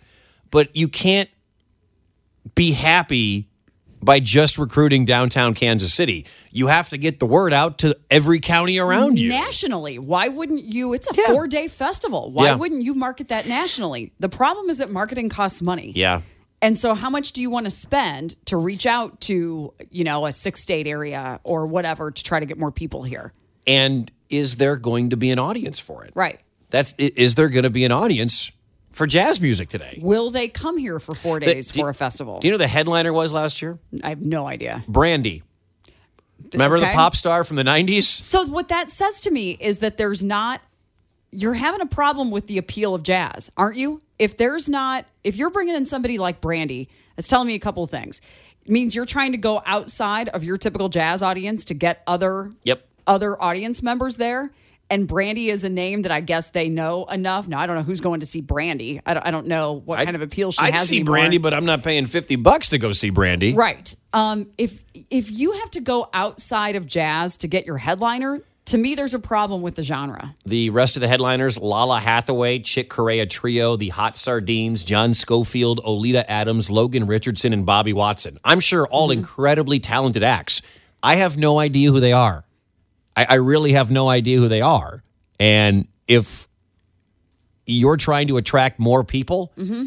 But 0.51 0.75
you 0.75 0.87
can't 0.87 1.29
be 2.53 2.71
happy 2.71 3.49
by 4.01 4.19
just 4.19 4.57
recruiting 4.57 5.03
downtown 5.03 5.53
Kansas 5.55 5.93
City. 5.93 6.25
You 6.51 6.67
have 6.67 6.89
to 6.89 6.97
get 6.97 7.19
the 7.19 7.25
word 7.25 7.51
out 7.53 7.79
to 7.79 7.97
every 8.11 8.39
county 8.39 8.77
around 8.77 9.17
you. 9.17 9.29
Nationally, 9.29 9.97
why 9.97 10.27
wouldn't 10.27 10.63
you? 10.63 10.93
It's 10.93 11.07
a 11.09 11.13
Yeah. 11.17 11.33
four 11.33 11.47
day 11.47 11.67
festival. 11.67 12.31
Why 12.31 12.45
Yeah. 12.45 12.55
wouldn't 12.55 12.83
you 12.83 12.93
market 12.93 13.29
that 13.29 13.47
nationally? 13.47 14.11
The 14.19 14.29
problem 14.29 14.69
is 14.69 14.77
that 14.77 14.91
marketing 14.91 15.29
costs 15.29 15.61
money. 15.61 15.91
Yeah. 15.95 16.21
And 16.61 16.77
so, 16.77 16.95
how 16.95 17.09
much 17.09 17.31
do 17.33 17.41
you 17.41 17.49
want 17.49 17.65
to 17.65 17.69
spend 17.71 18.35
to 18.45 18.57
reach 18.57 18.85
out 18.85 19.21
to, 19.21 19.73
you 19.91 20.03
know, 20.03 20.25
a 20.25 20.31
six 20.31 20.61
state 20.61 20.87
area 20.87 21.39
or 21.43 21.65
whatever 21.65 22.11
to 22.11 22.23
try 22.23 22.39
to 22.39 22.45
get 22.45 22.57
more 22.57 22.71
people 22.71 23.03
here? 23.03 23.33
And 23.67 24.11
is 24.29 24.55
there 24.55 24.75
going 24.77 25.09
to 25.09 25.17
be 25.17 25.31
an 25.31 25.39
audience 25.39 25.79
for 25.79 26.05
it? 26.05 26.11
Right. 26.15 26.39
That's 26.69 26.93
is 26.97 27.35
there 27.35 27.49
going 27.49 27.63
to 27.63 27.69
be 27.69 27.83
an 27.85 27.91
audience 27.91 28.51
for 28.91 29.05
jazz 29.05 29.39
music 29.41 29.69
today? 29.69 29.99
Will 30.01 30.31
they 30.31 30.47
come 30.47 30.77
here 30.77 30.99
for 30.99 31.13
four 31.13 31.39
The- 31.39 31.47
days 31.47 31.69
do- 31.71 31.81
for 31.81 31.89
a 31.89 31.93
festival? 31.93 32.39
Do 32.39 32.47
you 32.47 32.51
know 32.51 32.55
who 32.55 32.59
the 32.63 32.67
headliner 32.67 33.13
was 33.13 33.33
last 33.33 33.61
year? 33.61 33.77
I 34.03 34.09
have 34.09 34.21
no 34.21 34.47
idea. 34.47 34.83
Brandy. 34.87 35.43
Remember 36.53 36.79
the 36.79 36.87
pop 36.87 37.15
star 37.15 37.43
from 37.43 37.55
the 37.55 37.63
90s? 37.63 38.03
So, 38.03 38.45
what 38.45 38.67
that 38.69 38.89
says 38.89 39.19
to 39.21 39.31
me 39.31 39.51
is 39.59 39.79
that 39.79 39.97
there's 39.97 40.23
not, 40.23 40.61
you're 41.31 41.53
having 41.53 41.81
a 41.81 41.85
problem 41.85 42.29
with 42.31 42.47
the 42.47 42.57
appeal 42.57 42.93
of 42.93 43.03
jazz, 43.03 43.51
aren't 43.57 43.77
you? 43.77 44.01
If 44.19 44.38
there's 44.38 44.69
not, 44.69 45.06
if 45.23 45.36
you're 45.36 45.49
bringing 45.49 45.75
in 45.75 45.86
somebody 45.86 46.17
like 46.17 46.41
Brandy, 46.41 46.89
it's 47.17 47.28
telling 47.28 47.47
me 47.47 47.56
a 47.56 47.60
couple 47.60 47.84
of 47.84 47.89
things. 47.89 48.21
It 48.65 48.71
means 48.71 48.95
you're 48.95 49.06
trying 49.06 49.32
to 49.34 49.38
go 49.38 49.62
outside 49.65 50.30
of 50.30 50.43
your 50.43 50.58
typical 50.58 50.89
jazz 50.89 51.21
audience 51.21 51.65
to 51.65 51.73
get 51.73 52.01
other 52.08 52.51
Yep. 52.63 52.88
other 53.08 53.41
audience 53.41 53.84
members 53.84 54.17
there. 54.17 54.51
And 54.88 55.08
Brandy 55.08 55.49
is 55.49 55.63
a 55.63 55.69
name 55.69 56.04
that 56.04 56.12
I 56.12 56.21
guess 56.21 56.49
they 56.49 56.69
know 56.69 57.06
enough. 57.06 57.47
Now 57.47 57.60
I 57.60 57.65
don't 57.65 57.75
know 57.75 57.82
who's 57.84 58.01
going 58.01 58.19
to 58.19 58.25
see 58.25 58.41
Brandy. 58.41 59.01
I 59.06 59.15
don't, 59.15 59.25
I 59.25 59.32
don't 59.32 59.47
know 59.47 59.73
what 59.84 60.04
kind 60.04 60.15
of 60.15 60.21
appeal 60.21 60.51
she 60.51 60.62
I'd 60.62 60.75
has. 60.75 60.88
see 60.89 60.97
anymore. 60.97 61.13
Brandy, 61.15 61.38
but 61.39 61.54
I'm 61.56 61.65
not 61.65 61.82
paying 61.84 62.06
50 62.06 62.36
bucks 62.38 62.69
to 62.69 62.78
go 62.78 62.91
see 62.91 63.10
Brandy. 63.10 63.54
Right. 63.54 63.95
Um, 64.13 64.47
if 64.60 64.84
if 65.10 65.32
you 65.32 65.54
have 65.54 65.71
to 65.71 65.82
go 65.82 66.08
outside 66.13 66.75
of 66.75 66.86
jazz 66.86 67.38
to 67.38 67.47
get 67.47 67.65
your 67.65 67.78
headliner, 67.80 68.39
to 68.65 68.78
me 68.78 68.95
there's 68.95 69.13
a 69.13 69.19
problem 69.19 69.62
with 69.62 69.75
the 69.75 69.84
genre. 69.84 70.36
The 70.45 70.69
rest 70.71 70.95
of 70.95 71.01
the 71.01 71.08
headliners 71.08 71.60
Lalah 71.60 71.99
Hathaway, 72.01 72.60
Chick 72.60 72.89
Corea 72.89 73.25
Trio, 73.25 73.75
The 73.75 73.89
Hot 73.89 74.17
Sardines, 74.17 74.84
John 74.84 75.13
Scofield, 75.13 75.82
Oleta 75.84 76.30
Adams, 76.30 76.71
Logan 76.71 77.06
Richardson, 77.08 77.54
and 77.54 77.65
Bobby 77.65 77.93
Watson. 77.93 78.39
I'm 78.43 78.60
sure 78.60 78.88
all 78.88 79.10
Mm-hmm. 79.10 79.19
incredibly 79.19 79.80
talented 79.80 80.23
acts. 80.23 80.62
I 81.04 81.15
have 81.17 81.38
no 81.38 81.60
idea 81.60 81.91
who 81.91 81.99
they 81.99 82.13
are. 82.13 82.43
I, 83.15 83.25
I 83.30 83.34
really 83.36 83.73
have 83.73 83.91
no 83.91 84.10
idea 84.10 84.39
who 84.39 84.47
they 84.47 84.62
are. 84.62 85.04
And 85.39 85.88
if 86.08 86.47
you're 87.67 87.97
trying 87.97 88.28
to 88.30 88.38
attract 88.38 88.80
more 88.80 89.04
people, 89.04 89.51
Mm-hmm. 89.58 89.86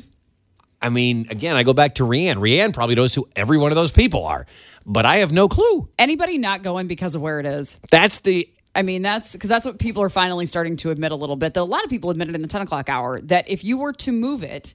I 0.81 0.91
mean, 0.91 1.27
again, 1.29 1.57
I 1.57 1.64
go 1.64 1.73
back 1.73 1.97
to 1.97 2.05
Rianne. 2.05 2.37
Rianne 2.37 2.73
probably 2.73 2.95
knows 2.95 3.12
who 3.12 3.29
every 3.35 3.59
one 3.59 3.73
of 3.73 3.77
those 3.77 3.91
people 3.91 4.25
are, 4.25 4.47
but 4.87 5.05
I 5.05 5.17
have 5.17 5.33
no 5.33 5.49
clue. 5.49 5.88
Anybody 5.99 6.38
not 6.38 6.62
going 6.62 6.87
because 6.87 7.17
of 7.17 7.21
where 7.21 7.41
it 7.41 7.47
is? 7.47 7.81
That's 7.91 8.21
the 8.21 8.49
I 8.79 8.83
mean, 8.83 9.03
that's 9.03 9.33
because 9.33 9.51
that's 9.51 9.67
what 9.67 9.81
people 9.81 10.05
are 10.05 10.09
finally 10.09 10.47
starting 10.47 10.77
to 10.77 10.91
admit 10.91 11.11
a 11.11 11.17
little 11.17 11.35
bit. 11.35 11.55
That 11.55 11.62
a 11.62 11.64
lot 11.64 11.83
of 11.83 11.91
people 11.91 12.11
admitted 12.11 12.37
in 12.37 12.43
the 12.43 12.49
10 12.49 12.62
o'clock 12.62 12.88
hour 12.88 13.21
that 13.23 13.51
if 13.51 13.64
you 13.64 13.77
were 13.77 13.93
to 13.95 14.12
move 14.12 14.45
it 14.45 14.73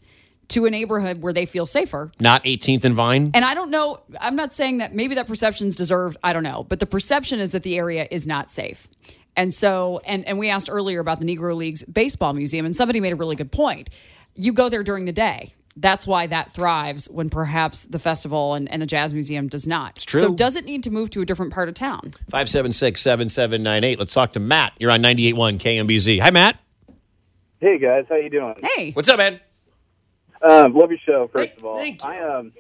to 0.49 0.65
a 0.65 0.69
neighborhood 0.69 1.21
where 1.21 1.31
they 1.31 1.45
feel 1.45 1.65
safer, 1.65 2.11
not 2.19 2.43
18th 2.43 2.83
and 2.83 2.95
Vine. 2.95 3.31
and 3.33 3.45
I 3.45 3.53
don't 3.53 3.71
know, 3.71 4.03
I'm 4.19 4.35
not 4.35 4.51
saying 4.51 4.79
that 4.79 4.93
maybe 4.93 5.15
that 5.15 5.25
perception's 5.25 5.77
deserved, 5.77 6.17
I 6.21 6.33
don't 6.33 6.43
know, 6.43 6.65
but 6.65 6.81
the 6.81 6.85
perception 6.85 7.39
is 7.39 7.53
that 7.53 7.63
the 7.63 7.77
area 7.77 8.05
is 8.11 8.27
not 8.27 8.51
safe. 8.51 8.89
And 9.37 9.53
so, 9.53 10.01
and, 10.05 10.27
and 10.27 10.37
we 10.37 10.49
asked 10.49 10.67
earlier 10.69 10.99
about 10.99 11.21
the 11.21 11.25
Negro 11.25 11.55
Leagues 11.55 11.85
Baseball 11.85 12.33
Museum, 12.33 12.65
and 12.65 12.75
somebody 12.75 12.99
made 12.99 13.13
a 13.13 13.15
really 13.15 13.37
good 13.37 13.53
point. 13.53 13.89
You 14.35 14.51
go 14.51 14.67
there 14.67 14.83
during 14.83 15.05
the 15.05 15.13
day. 15.13 15.53
That's 15.75 16.05
why 16.05 16.27
that 16.27 16.51
thrives 16.51 17.09
when 17.09 17.29
perhaps 17.29 17.85
the 17.85 17.99
festival 17.99 18.53
and, 18.53 18.71
and 18.71 18.81
the 18.81 18.85
Jazz 18.85 19.13
Museum 19.13 19.47
does 19.47 19.65
not. 19.65 19.93
It's 19.95 20.05
true. 20.05 20.19
So, 20.19 20.35
does 20.35 20.55
it 20.55 20.65
need 20.65 20.83
to 20.83 20.91
move 20.91 21.09
to 21.11 21.21
a 21.21 21.25
different 21.25 21.51
part 21.51 21.67
of 21.67 21.73
town? 21.73 22.11
576 22.29 23.01
7798. 23.01 23.97
Let's 23.99 24.13
talk 24.13 24.33
to 24.33 24.39
Matt. 24.39 24.73
You're 24.79 24.91
on 24.91 25.01
98.1 25.01 25.57
KMBZ. 25.59 26.19
Hi, 26.21 26.29
Matt. 26.31 26.59
Hey 27.59 27.79
guys, 27.79 28.05
how 28.09 28.17
you 28.17 28.29
doing? 28.29 28.55
Hey, 28.61 28.91
What's 28.91 29.07
up, 29.07 29.17
man? 29.17 29.39
Um, 30.41 30.73
love 30.73 30.89
your 30.91 30.99
show. 30.99 31.29
First 31.31 31.57
of 31.57 31.63
all, 31.63 31.77
thank 31.77 32.03
you. 32.03 32.09
I 32.09 32.19
um, 32.19 32.51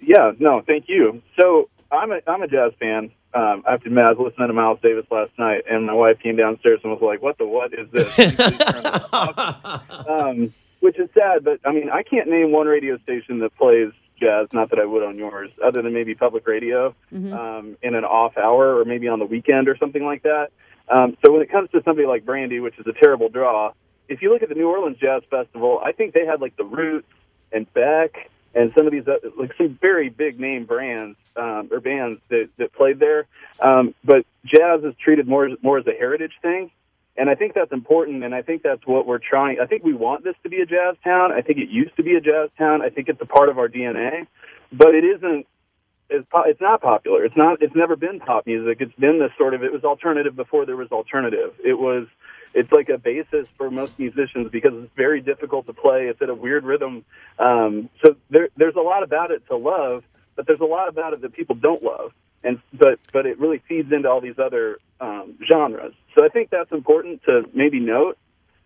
yeah, 0.00 0.30
no, 0.38 0.62
thank 0.64 0.84
you. 0.88 1.22
So 1.40 1.68
I'm 1.90 2.12
a 2.12 2.20
I'm 2.24 2.42
a 2.42 2.46
jazz 2.46 2.70
fan. 2.78 3.10
Um, 3.34 3.64
I 3.66 3.72
have 3.72 3.82
to 3.82 3.88
admit, 3.88 4.04
I 4.04 4.12
was 4.12 4.30
listening 4.30 4.46
to 4.46 4.54
Miles 4.54 4.78
Davis 4.80 5.06
last 5.10 5.32
night, 5.38 5.64
and 5.68 5.86
my 5.86 5.92
wife 5.92 6.20
came 6.20 6.36
downstairs 6.36 6.78
and 6.84 6.92
was 6.92 7.02
like, 7.02 7.20
"What 7.20 7.36
the 7.38 7.46
what 7.46 7.74
is 7.74 7.90
this?" 7.90 8.14
Can 8.14 8.30
you 8.30 8.36
please 8.36 8.58
turn 8.58 8.82
this 8.84 9.04
off? 9.12 9.82
um, 10.08 10.54
which 10.80 10.98
is 10.98 11.08
sad, 11.14 11.44
but 11.44 11.60
I 11.64 11.72
mean, 11.72 11.90
I 11.90 12.02
can't 12.02 12.28
name 12.28 12.52
one 12.52 12.66
radio 12.66 12.98
station 12.98 13.40
that 13.40 13.56
plays 13.56 13.92
jazz. 14.20 14.48
Not 14.52 14.70
that 14.70 14.78
I 14.78 14.84
would 14.84 15.02
on 15.02 15.16
yours, 15.16 15.50
other 15.64 15.82
than 15.82 15.92
maybe 15.92 16.14
public 16.14 16.46
radio 16.46 16.94
um, 17.32 17.76
in 17.82 17.94
an 17.94 18.04
off 18.04 18.36
hour 18.36 18.78
or 18.78 18.84
maybe 18.84 19.08
on 19.08 19.18
the 19.18 19.26
weekend 19.26 19.68
or 19.68 19.76
something 19.76 20.04
like 20.04 20.22
that. 20.22 20.48
Um, 20.88 21.16
so 21.24 21.32
when 21.32 21.42
it 21.42 21.50
comes 21.50 21.70
to 21.70 21.82
somebody 21.84 22.06
like 22.06 22.24
Brandy, 22.24 22.60
which 22.60 22.78
is 22.78 22.86
a 22.86 22.92
terrible 22.92 23.28
draw, 23.28 23.72
if 24.08 24.22
you 24.22 24.32
look 24.32 24.42
at 24.42 24.48
the 24.48 24.54
New 24.54 24.68
Orleans 24.68 24.96
Jazz 24.98 25.22
Festival, 25.30 25.80
I 25.84 25.92
think 25.92 26.14
they 26.14 26.24
had 26.24 26.40
like 26.40 26.56
the 26.56 26.64
Roots 26.64 27.08
and 27.52 27.72
Beck 27.74 28.30
and 28.54 28.72
some 28.76 28.86
of 28.86 28.92
these 28.92 29.06
uh, 29.06 29.18
like 29.36 29.52
some 29.56 29.78
very 29.80 30.08
big 30.08 30.40
name 30.40 30.64
brands 30.64 31.16
um, 31.36 31.68
or 31.70 31.80
bands 31.80 32.20
that, 32.30 32.48
that 32.56 32.72
played 32.72 32.98
there. 32.98 33.26
Um, 33.60 33.94
but 34.04 34.24
jazz 34.44 34.82
is 34.84 34.94
treated 35.02 35.28
more 35.28 35.48
more 35.62 35.78
as 35.78 35.86
a 35.86 35.92
heritage 35.92 36.32
thing, 36.42 36.70
and 37.18 37.28
I 37.28 37.34
think 37.34 37.54
that's 37.54 37.72
important. 37.72 38.24
And 38.24 38.34
I 38.34 38.42
think 38.42 38.62
that's 38.62 38.86
what 38.86 39.06
we're 39.06 39.18
trying. 39.18 39.58
I 39.60 39.66
think 39.66 39.84
we 39.84 39.92
want 39.92 40.24
this 40.24 40.34
to 40.42 40.48
be 40.48 40.60
a 40.60 40.66
jazz 40.66 40.96
town. 41.04 41.32
I 41.32 41.42
think 41.42 41.58
it 41.58 41.68
used 41.68 41.96
to 41.96 42.02
be 42.02 42.14
a 42.14 42.20
jazz 42.20 42.50
town. 42.56 42.82
I 42.82 42.90
think 42.90 43.08
it's 43.08 43.20
a 43.20 43.26
part 43.26 43.48
of 43.48 43.58
our 43.58 43.68
DNA, 43.68 44.26
but 44.72 44.94
it 44.94 45.04
isn't. 45.04 45.46
It's, 46.10 46.26
it's 46.46 46.60
not 46.60 46.80
popular. 46.80 47.24
It's 47.24 47.36
not. 47.36 47.60
It's 47.60 47.74
never 47.74 47.96
been 47.96 48.20
pop 48.20 48.46
music. 48.46 48.78
It's 48.80 48.94
been 48.94 49.18
this 49.18 49.32
sort 49.36 49.54
of. 49.54 49.62
It 49.62 49.72
was 49.72 49.84
alternative 49.84 50.36
before 50.36 50.64
there 50.64 50.76
was 50.76 50.90
alternative. 50.90 51.54
It 51.62 51.78
was 51.78 52.06
it's 52.54 52.72
like 52.72 52.88
a 52.88 52.98
basis 52.98 53.46
for 53.56 53.70
most 53.70 53.98
musicians 53.98 54.50
because 54.50 54.72
it's 54.74 54.92
very 54.96 55.20
difficult 55.20 55.66
to 55.66 55.72
play. 55.72 56.06
It's 56.06 56.20
at 56.22 56.28
a 56.30 56.34
weird 56.34 56.64
rhythm. 56.64 57.04
Um, 57.38 57.90
so 58.02 58.16
there, 58.30 58.48
there's 58.56 58.76
a 58.76 58.80
lot 58.80 59.02
about 59.02 59.30
it 59.30 59.46
to 59.48 59.56
love, 59.56 60.02
but 60.34 60.46
there's 60.46 60.60
a 60.60 60.64
lot 60.64 60.88
about 60.88 61.12
it 61.12 61.20
that 61.22 61.34
people 61.34 61.56
don't 61.56 61.82
love. 61.82 62.12
And 62.44 62.60
but 62.72 62.98
but 63.12 63.26
it 63.26 63.38
really 63.38 63.60
feeds 63.68 63.92
into 63.92 64.08
all 64.08 64.20
these 64.20 64.38
other 64.38 64.78
um, 65.00 65.34
genres. 65.50 65.92
So 66.16 66.24
I 66.24 66.28
think 66.28 66.50
that's 66.50 66.70
important 66.72 67.22
to 67.24 67.42
maybe 67.52 67.80
note. 67.80 68.16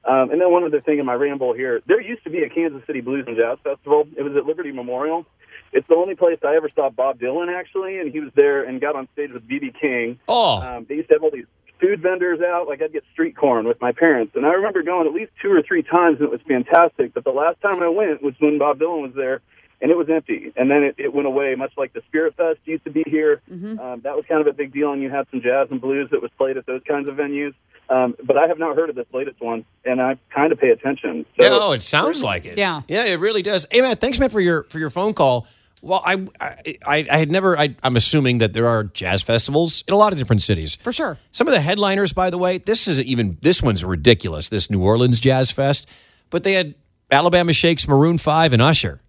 Um, 0.05 0.31
and 0.31 0.41
then 0.41 0.51
one 0.51 0.65
other 0.65 0.81
thing 0.81 0.99
in 0.99 1.07
my 1.07 1.15
ramble 1.15 1.53
here, 1.55 1.81
there 1.87 2.01
used 2.01 2.25
to 2.25 2.31
be 2.31 2.43
a 2.43 2.49
Kansas 2.49 2.83
City 2.87 3.01
Blues 3.01 3.25
and 3.29 3.37
Jazz 3.37 3.59
Festival. 3.63 4.09
It 4.17 4.23
was 4.23 4.35
at 4.37 4.45
Liberty 4.47 4.73
Memorial. 4.73 5.25
It's 5.73 5.87
the 5.89 5.95
only 5.95 6.17
place 6.17 6.39
I 6.45 6.57
ever 6.57 6.69
saw 6.69 6.91
Bob 6.91 7.19
Dylan 7.19 7.55
actually, 7.55 7.99
and 7.99 8.13
he 8.13 8.21
was 8.21 8.31
there 8.35 8.65
and 8.65 8.81
got 8.81 8.97
on 8.97 9.09
stage 9.13 9.31
with 9.33 9.47
BB 9.49 9.81
King. 9.81 10.19
Oh, 10.29 10.61
Um, 10.61 10.87
they 10.89 10.97
used 10.97 11.09
to 11.09 11.15
have 11.15 11.23
all 11.23 11.31
these 11.31 11.47
food 11.81 12.03
vendors 12.03 12.41
out. 12.41 12.69
Like 12.69 12.83
I'd 12.83 12.93
get 12.93 13.05
street 13.13 13.37
corn 13.37 13.67
with 13.67 13.81
my 13.81 13.93
parents, 13.93 14.35
and 14.35 14.45
I 14.45 14.51
remember 14.51 14.83
going 14.83 15.07
at 15.07 15.15
least 15.15 15.33
two 15.41 15.51
or 15.53 15.63
three 15.63 15.83
times, 15.83 16.19
and 16.19 16.29
it 16.29 16.31
was 16.31 16.41
fantastic. 16.47 17.15
But 17.15 17.25
the 17.25 17.31
last 17.31 17.61
time 17.63 17.83
I 17.83 17.89
went 17.89 18.23
was 18.23 18.35
when 18.39 18.59
Bob 18.59 18.81
Dylan 18.81 19.03
was 19.03 19.15
there, 19.15 19.41
and 19.83 19.91
it 19.91 19.97
was 19.97 20.09
empty. 20.09 20.53
And 20.57 20.71
then 20.71 20.85
it, 20.85 20.95
it 20.97 21.13
went 21.13 21.27
away, 21.27 21.55
much 21.57 21.73
like 21.77 21.93
the 21.93 22.03
Spirit 22.09 22.35
Fest 22.37 22.61
used 22.65 22.85
to 22.85 22.91
be 22.91 23.03
here. 23.05 23.43
Um, 23.51 24.01
that 24.05 24.17
was 24.17 24.25
kind 24.29 24.41
of 24.41 24.47
a 24.47 24.53
big 24.53 24.73
deal, 24.73 24.93
and 24.93 25.03
you 25.03 25.11
had 25.11 25.27
some 25.31 25.43
jazz 25.43 25.69
and 25.71 25.81
blues 25.81 26.09
that 26.13 26.23
was 26.23 26.31
played 26.39 26.57
at 26.57 26.65
those 26.67 26.83
kinds 26.89 27.09
of 27.09 27.17
venues. 27.17 27.53
Um, 27.91 28.15
but 28.25 28.39
I 28.39 28.47
have 28.47 28.59
not 28.59 28.77
heard 28.77 28.89
of 28.89 28.95
this 28.95 29.07
latest 29.13 29.41
one, 29.43 29.65
and 29.85 30.01
I 30.01 30.17
kind 30.35 30.53
of 30.53 30.59
pay 30.61 30.71
attention. 30.71 31.27
So, 31.37 31.43
yeah, 31.45 31.51
oh, 31.53 31.73
it 31.73 31.83
sounds 31.83 32.23
like 32.23 32.47
it. 32.47 32.57
Yeah. 32.57 32.83
yeah, 32.89 33.05
it 33.05 33.19
really 33.21 33.43
does. 33.43 33.67
Hey, 33.71 33.81
Matt, 33.83 34.01
thanks, 34.01 34.19
man, 34.19 34.31
for 34.31 34.41
your 34.41 34.63
for 34.65 34.79
your 34.79 34.89
phone 34.89 35.13
call. 35.13 35.47
Well, 35.83 36.01
I 36.07 36.29
I, 36.41 36.79
I, 36.87 37.07
I 37.11 37.19
had 37.19 37.31
never. 37.31 37.59
I, 37.59 37.75
I'm 37.83 37.97
assuming 37.97 38.39
that 38.39 38.53
there 38.55 38.69
are 38.69 38.85
jazz 38.85 39.21
festivals 39.21 39.83
in 39.89 39.95
a 39.95 39.97
lot 39.97 40.13
of 40.13 40.19
different 40.19 40.43
cities. 40.43 40.77
for 40.77 40.93
sure. 40.93 41.19
Some 41.33 41.49
of 41.49 41.53
the 41.53 41.61
headliners, 41.61 42.13
by 42.13 42.31
the 42.31 42.39
way, 42.39 42.59
this 42.59 42.87
is 42.87 43.01
even 43.03 43.37
this 43.43 43.61
one's 43.61 43.85
ridiculous. 43.85 44.49
This 44.49 44.71
New 44.71 44.81
Orleans 44.83 45.19
Jazz 45.19 45.51
Fest, 45.51 45.91
but 46.31 46.45
they 46.45 46.53
had 46.53 46.77
Alabama 47.11 47.53
Shakes, 47.53 47.89
Maroon 47.89 48.17
Five, 48.17 48.53
and 48.53 48.63
Usher. 48.63 49.01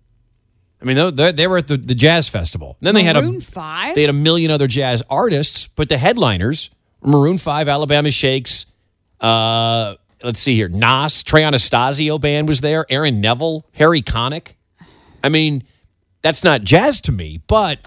I 0.84 0.86
mean, 0.86 1.16
they, 1.16 1.32
they 1.32 1.48
were 1.48 1.58
at 1.58 1.68
the, 1.68 1.78
the 1.78 1.96
jazz 1.96 2.28
festival. 2.28 2.76
And 2.82 2.88
then 2.88 2.96
they 2.96 3.04
had 3.04 3.16
Maroon 3.16 3.38
a 3.38 3.42
5? 3.42 3.96
They 3.96 4.02
had 4.02 4.10
a 4.10 4.14
million 4.14 4.52
other 4.52 4.68
jazz 4.68 5.02
artists, 5.10 5.68
but 5.68 5.88
the 5.88 5.98
headliners: 5.98 6.70
Maroon 7.02 7.38
Five, 7.38 7.70
Alabama 7.70 8.12
Shakes. 8.12 8.66
Uh, 9.22 9.96
let's 10.22 10.42
see 10.42 10.56
here: 10.56 10.68
Nas, 10.68 11.24
Trey 11.24 11.44
Anastasio 11.44 12.18
band 12.18 12.50
was 12.50 12.60
there. 12.60 12.86
Aaron 12.90 13.22
Neville, 13.22 13.66
Harry 13.74 14.02
Connick. 14.02 14.56
I 15.24 15.30
mean, 15.30 15.64
that's 16.22 16.44
not 16.44 16.64
jazz 16.64 17.00
to 17.02 17.14
me, 17.14 17.42
but 17.48 17.80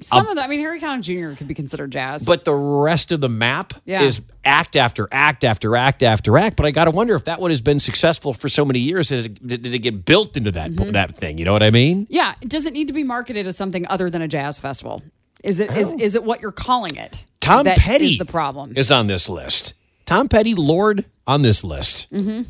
Some 0.00 0.28
of 0.28 0.36
the, 0.36 0.42
I 0.42 0.46
mean, 0.46 0.60
Harry 0.60 0.80
Connick 0.80 1.02
Jr. 1.32 1.36
could 1.36 1.48
be 1.48 1.54
considered 1.54 1.90
jazz. 1.90 2.24
but 2.24 2.44
the 2.44 2.54
rest 2.54 3.10
of 3.10 3.20
the 3.20 3.28
map 3.28 3.74
Yeah. 3.84 4.02
is 4.02 4.20
act 4.44 4.76
after 4.76 5.08
act 5.10 5.42
after 5.44 5.74
act 5.76 6.02
after 6.04 6.38
act. 6.38 6.56
But 6.56 6.66
I 6.66 6.70
got 6.70 6.84
to 6.84 6.90
wonder 6.92 7.16
if 7.16 7.24
that 7.24 7.40
one 7.40 7.50
has 7.50 7.60
been 7.60 7.80
successful 7.80 8.32
for 8.32 8.48
so 8.48 8.64
many 8.64 8.78
years. 8.78 9.08
Did 9.08 9.26
it, 9.26 9.46
did 9.62 9.66
it 9.74 9.78
get 9.80 10.04
built 10.04 10.36
into 10.36 10.52
that 10.52 10.70
Mm-hmm. 10.70 10.92
that 10.92 11.16
thing? 11.16 11.36
You 11.38 11.44
know 11.44 11.52
what 11.52 11.62
I 11.64 11.70
mean? 11.70 12.06
yeah, 12.10 12.34
does 12.42 12.64
it 12.66 12.72
need 12.74 12.86
to 12.88 12.94
be 12.94 13.02
marketed 13.04 13.46
as 13.48 13.56
something 13.56 13.86
other 13.88 14.08
than 14.08 14.22
a 14.22 14.28
jazz 14.28 14.58
festival? 14.60 15.02
Is 15.42 15.58
it 15.60 15.76
is 15.76 15.92
is 15.94 16.14
it 16.14 16.22
what 16.24 16.42
you're 16.42 16.52
calling 16.52 16.94
it? 16.96 17.24
Tom 17.40 17.64
That 17.64 17.78
Petty 17.78 18.06
is 18.12 18.18
the 18.18 18.24
problem. 18.24 18.74
is 18.76 18.90
on 18.92 19.06
this 19.08 19.28
list. 19.28 19.72
Tom 20.06 20.28
Petty, 20.28 20.54
Lorde, 20.54 21.04
on 21.26 21.42
this 21.42 21.62
list. 21.64 22.06
Mm-hmm. 22.12 22.42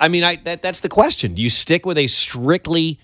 I 0.00 0.08
mean, 0.08 0.22
I 0.24 0.36
that, 0.44 0.60
that's 0.62 0.80
the 0.80 0.88
question. 0.88 1.34
Do 1.34 1.40
you 1.42 1.50
stick 1.50 1.86
with 1.86 1.96
a 1.98 2.06
strictly 2.08 2.98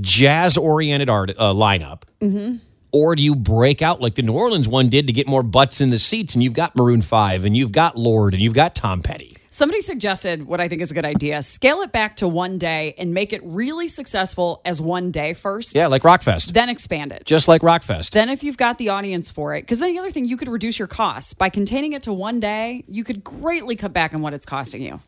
jazz-oriented 0.00 1.08
art 1.08 1.30
uh, 1.30 1.52
lineup, 1.52 2.02
Mm-hmm. 2.20 2.56
Or 2.96 3.14
do 3.14 3.22
you 3.22 3.36
break 3.36 3.82
out 3.82 4.00
like 4.00 4.14
the 4.14 4.22
New 4.22 4.32
Orleans 4.32 4.66
one 4.66 4.88
did 4.88 5.06
to 5.06 5.12
get 5.12 5.26
more 5.26 5.42
butts 5.42 5.82
in 5.82 5.90
the 5.90 5.98
seats? 5.98 6.34
And 6.34 6.42
you've 6.42 6.54
got 6.54 6.74
Maroon 6.74 7.02
5 7.02 7.44
and 7.44 7.54
you've 7.54 7.70
got 7.70 7.94
Lorde 7.94 8.32
and 8.32 8.42
you've 8.42 8.54
got 8.54 8.74
Tom 8.74 9.02
Petty. 9.02 9.36
Somebody 9.50 9.80
suggested 9.80 10.46
what 10.46 10.62
I 10.62 10.68
think 10.68 10.80
is 10.80 10.92
a 10.92 10.94
good 10.94 11.04
idea 11.04 11.42
scale 11.42 11.82
it 11.82 11.92
back 11.92 12.16
to 12.16 12.28
one 12.28 12.56
day 12.56 12.94
and 12.96 13.12
make 13.12 13.34
it 13.34 13.42
really 13.44 13.86
successful 13.88 14.62
as 14.64 14.80
one 14.80 15.10
day 15.10 15.34
first, 15.34 15.74
Yeah, 15.74 15.88
like 15.88 16.04
Rockfest. 16.04 16.54
then 16.54 16.70
expand 16.70 17.12
it. 17.12 17.26
Just 17.26 17.48
like 17.48 17.60
Rockfest. 17.60 18.12
Then, 18.12 18.30
if 18.30 18.42
you've 18.42 18.56
got 18.56 18.78
the 18.78 18.88
audience 18.88 19.30
for 19.30 19.54
it, 19.54 19.60
because 19.60 19.78
then 19.78 19.92
the 19.92 19.98
other 19.98 20.10
thing, 20.10 20.24
you 20.24 20.38
could 20.38 20.48
reduce 20.48 20.78
your 20.78 20.88
costs 20.88 21.34
by 21.34 21.50
containing 21.50 21.92
it 21.92 22.02
to 22.04 22.14
one 22.14 22.40
day. 22.40 22.82
You 22.88 23.04
could 23.04 23.22
greatly 23.22 23.76
cut 23.76 23.92
back 23.92 24.14
on 24.14 24.22
what 24.22 24.32
it's 24.32 24.46
costing 24.46 24.80
you. 24.80 25.02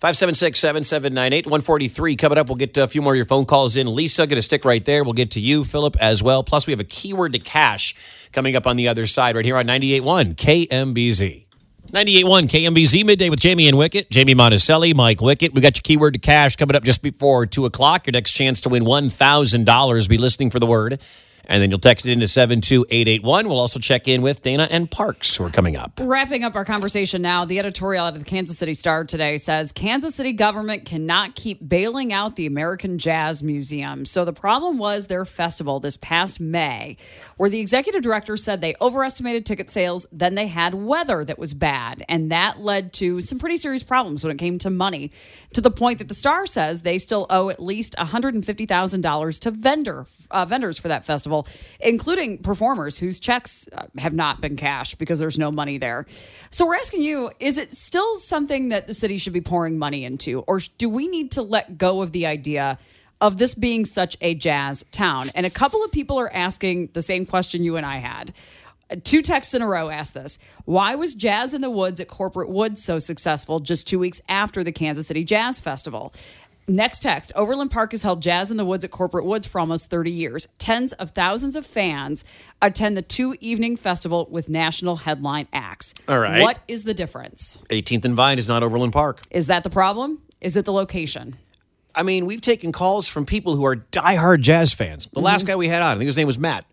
576 0.00 0.58
7798 0.58 1.46
143. 1.46 2.16
Coming 2.16 2.38
up, 2.38 2.48
we'll 2.48 2.56
get 2.56 2.74
a 2.78 2.88
few 2.88 3.02
more 3.02 3.12
of 3.12 3.18
your 3.18 3.26
phone 3.26 3.44
calls 3.44 3.76
in. 3.76 3.94
Lisa, 3.94 4.26
going 4.26 4.36
to 4.36 4.42
stick 4.42 4.64
right 4.64 4.82
there. 4.82 5.04
We'll 5.04 5.12
get 5.12 5.30
to 5.32 5.40
you, 5.40 5.62
Philip, 5.62 5.94
as 6.00 6.22
well. 6.22 6.42
Plus, 6.42 6.66
we 6.66 6.72
have 6.72 6.80
a 6.80 6.84
keyword 6.84 7.34
to 7.34 7.38
cash 7.38 7.94
coming 8.32 8.56
up 8.56 8.66
on 8.66 8.76
the 8.76 8.88
other 8.88 9.06
side 9.06 9.36
right 9.36 9.44
here 9.44 9.58
on 9.58 9.66
98.1 9.66 10.36
KMBZ. 10.36 11.44
98.1 11.92 12.48
KMBZ 12.48 13.04
midday 13.04 13.28
with 13.28 13.40
Jayme 13.40 13.68
and 13.68 13.76
Wickett. 13.76 14.08
Jayme 14.08 14.34
Monticelli, 14.34 14.94
Mike 14.94 15.18
Wickett. 15.18 15.52
We 15.52 15.60
got 15.60 15.76
your 15.76 15.82
keyword 15.82 16.14
to 16.14 16.18
cash 16.18 16.56
coming 16.56 16.76
up 16.76 16.84
just 16.84 17.02
before 17.02 17.44
2 17.44 17.66
o'clock. 17.66 18.06
Your 18.06 18.12
next 18.12 18.32
chance 18.32 18.62
to 18.62 18.70
win 18.70 18.84
$1,000. 18.84 20.08
Be 20.08 20.16
listening 20.16 20.48
for 20.48 20.58
the 20.58 20.66
word. 20.66 20.98
And 21.46 21.62
then 21.62 21.70
you'll 21.70 21.78
text 21.78 22.06
it 22.06 22.12
into 22.12 22.28
72881. 22.28 23.48
We'll 23.48 23.58
also 23.58 23.78
check 23.78 24.08
in 24.08 24.22
with 24.22 24.42
Dana 24.42 24.68
and 24.70 24.90
Parks, 24.90 25.36
who 25.36 25.44
are 25.44 25.50
coming 25.50 25.76
up. 25.76 25.98
Wrapping 26.00 26.44
up 26.44 26.54
our 26.56 26.64
conversation 26.64 27.22
now, 27.22 27.44
the 27.44 27.58
editorial 27.58 28.06
out 28.06 28.14
of 28.14 28.18
the 28.20 28.24
Kansas 28.24 28.58
City 28.58 28.74
Star 28.74 29.04
today 29.04 29.36
says 29.36 29.72
Kansas 29.72 30.14
City 30.14 30.32
government 30.32 30.84
cannot 30.84 31.34
keep 31.34 31.66
bailing 31.66 32.12
out 32.12 32.36
the 32.36 32.46
American 32.46 32.98
Jazz 32.98 33.42
Museum. 33.42 34.04
So 34.04 34.24
the 34.24 34.32
problem 34.32 34.78
was 34.78 35.06
their 35.06 35.24
festival 35.24 35.80
this 35.80 35.96
past 35.96 36.40
May, 36.40 36.96
where 37.36 37.50
the 37.50 37.60
executive 37.60 38.02
director 38.02 38.36
said 38.36 38.60
they 38.60 38.74
overestimated 38.80 39.46
ticket 39.46 39.70
sales, 39.70 40.06
then 40.12 40.34
they 40.34 40.46
had 40.46 40.74
weather 40.74 41.24
that 41.24 41.38
was 41.38 41.54
bad, 41.54 42.04
and 42.08 42.30
that 42.32 42.60
led 42.60 42.92
to 42.94 43.20
some 43.20 43.38
pretty 43.38 43.56
serious 43.56 43.82
problems 43.82 44.24
when 44.24 44.32
it 44.32 44.38
came 44.38 44.58
to 44.58 44.70
money, 44.70 45.10
to 45.52 45.60
the 45.60 45.70
point 45.70 45.98
that 45.98 46.08
the 46.08 46.14
Star 46.14 46.46
says 46.46 46.82
they 46.82 46.98
still 46.98 47.26
owe 47.30 47.50
at 47.50 47.62
least 47.62 47.94
$150,000 47.98 49.40
to 49.40 49.50
vendor 49.50 50.06
uh, 50.30 50.44
vendors 50.44 50.78
for 50.78 50.88
that 50.88 51.04
festival, 51.04 51.29
including 51.80 52.38
performers 52.38 52.98
whose 52.98 53.18
checks 53.18 53.68
uh, 53.72 53.86
have 53.98 54.12
not 54.12 54.40
been 54.40 54.56
cashed 54.56 54.98
because 54.98 55.18
there's 55.18 55.38
no 55.38 55.50
money 55.50 55.78
there. 55.78 56.06
So 56.50 56.66
we're 56.66 56.76
asking 56.76 57.02
you, 57.02 57.30
is 57.40 57.58
it 57.58 57.72
still 57.72 58.16
something 58.16 58.70
that 58.70 58.86
the 58.86 58.94
city 58.94 59.18
should 59.18 59.32
be 59.32 59.40
pouring 59.40 59.78
money 59.78 60.04
into 60.04 60.40
or 60.40 60.60
do 60.78 60.88
we 60.88 61.08
need 61.08 61.32
to 61.32 61.42
let 61.42 61.78
go 61.78 62.02
of 62.02 62.12
the 62.12 62.26
idea 62.26 62.78
of 63.20 63.36
this 63.36 63.54
being 63.54 63.84
such 63.84 64.16
a 64.20 64.34
jazz 64.34 64.84
town? 64.90 65.30
And 65.34 65.46
a 65.46 65.50
couple 65.50 65.84
of 65.84 65.92
people 65.92 66.18
are 66.18 66.32
asking 66.32 66.90
the 66.92 67.02
same 67.02 67.26
question 67.26 67.62
you 67.62 67.76
and 67.76 67.86
I 67.86 67.98
had. 67.98 68.32
Two 69.04 69.22
texts 69.22 69.54
in 69.54 69.62
a 69.62 69.68
row 69.68 69.88
asked 69.88 70.14
this. 70.14 70.38
Why 70.64 70.96
was 70.96 71.14
Jazz 71.14 71.54
in 71.54 71.60
the 71.60 71.70
Woods 71.70 72.00
at 72.00 72.08
Corporate 72.08 72.48
Woods 72.48 72.82
so 72.82 72.98
successful 72.98 73.60
just 73.60 73.86
two 73.86 74.00
weeks 74.00 74.20
after 74.28 74.64
the 74.64 74.72
Kansas 74.72 75.06
City 75.06 75.22
Jazz 75.22 75.60
Festival? 75.60 76.12
Next 76.68 77.02
text 77.02 77.32
Overland 77.34 77.70
Park 77.70 77.92
has 77.92 78.02
held 78.02 78.22
Jazz 78.22 78.50
in 78.50 78.56
the 78.56 78.64
Woods 78.64 78.84
at 78.84 78.90
Corporate 78.90 79.24
Woods 79.24 79.46
for 79.46 79.60
almost 79.60 79.90
30 79.90 80.10
years. 80.10 80.46
Tens 80.58 80.92
of 80.94 81.10
thousands 81.10 81.56
of 81.56 81.66
fans 81.66 82.24
attend 82.62 82.96
the 82.96 83.02
two 83.02 83.36
evening 83.40 83.76
festival 83.76 84.28
with 84.30 84.48
national 84.48 84.96
headline 84.96 85.48
acts. 85.52 85.94
All 86.08 86.18
right. 86.18 86.42
What 86.42 86.60
is 86.68 86.84
the 86.84 86.94
difference? 86.94 87.58
18th 87.70 88.04
and 88.04 88.14
Vine 88.14 88.38
is 88.38 88.48
not 88.48 88.62
Overland 88.62 88.92
Park. 88.92 89.22
Is 89.30 89.48
that 89.48 89.64
the 89.64 89.70
problem? 89.70 90.22
Is 90.40 90.56
it 90.56 90.64
the 90.64 90.72
location? 90.72 91.36
I 91.94 92.02
mean, 92.02 92.26
we've 92.26 92.40
taken 92.40 92.72
calls 92.72 93.08
from 93.08 93.26
people 93.26 93.56
who 93.56 93.64
are 93.66 93.76
diehard 93.76 94.40
jazz 94.40 94.72
fans. 94.72 95.08
The 95.12 95.20
last 95.20 95.42
mm-hmm. 95.42 95.48
guy 95.48 95.56
we 95.56 95.68
had 95.68 95.82
on, 95.82 95.96
I 95.96 95.98
think 95.98 96.06
his 96.06 96.16
name 96.16 96.26
was 96.26 96.38
Matt. 96.38 96.64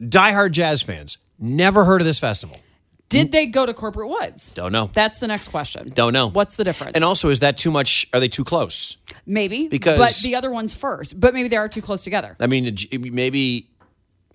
Diehard 0.00 0.52
jazz 0.52 0.82
fans. 0.82 1.18
Never 1.38 1.84
heard 1.84 2.00
of 2.00 2.06
this 2.06 2.18
festival. 2.18 2.60
Did 3.08 3.30
they 3.32 3.46
go 3.46 3.64
to 3.66 3.72
Corporate 3.72 4.08
Woods? 4.08 4.50
Don't 4.52 4.72
know. 4.72 4.90
That's 4.92 5.18
the 5.20 5.28
next 5.28 5.48
question. 5.48 5.90
Don't 5.94 6.12
know. 6.12 6.28
What's 6.28 6.56
the 6.56 6.64
difference? 6.64 6.92
And 6.96 7.04
also, 7.04 7.28
is 7.30 7.40
that 7.40 7.56
too 7.56 7.70
much? 7.70 8.06
Are 8.12 8.20
they 8.20 8.28
too 8.28 8.44
close? 8.44 8.96
maybe 9.28 9.68
because- 9.68 9.98
but 9.98 10.14
the 10.22 10.34
other 10.36 10.50
one's 10.50 10.72
first. 10.74 11.18
But 11.18 11.34
maybe 11.34 11.48
they 11.48 11.56
are 11.56 11.68
too 11.68 11.80
close 11.82 12.02
together. 12.02 12.36
I 12.40 12.46
mean, 12.46 12.76
maybe 12.92 13.68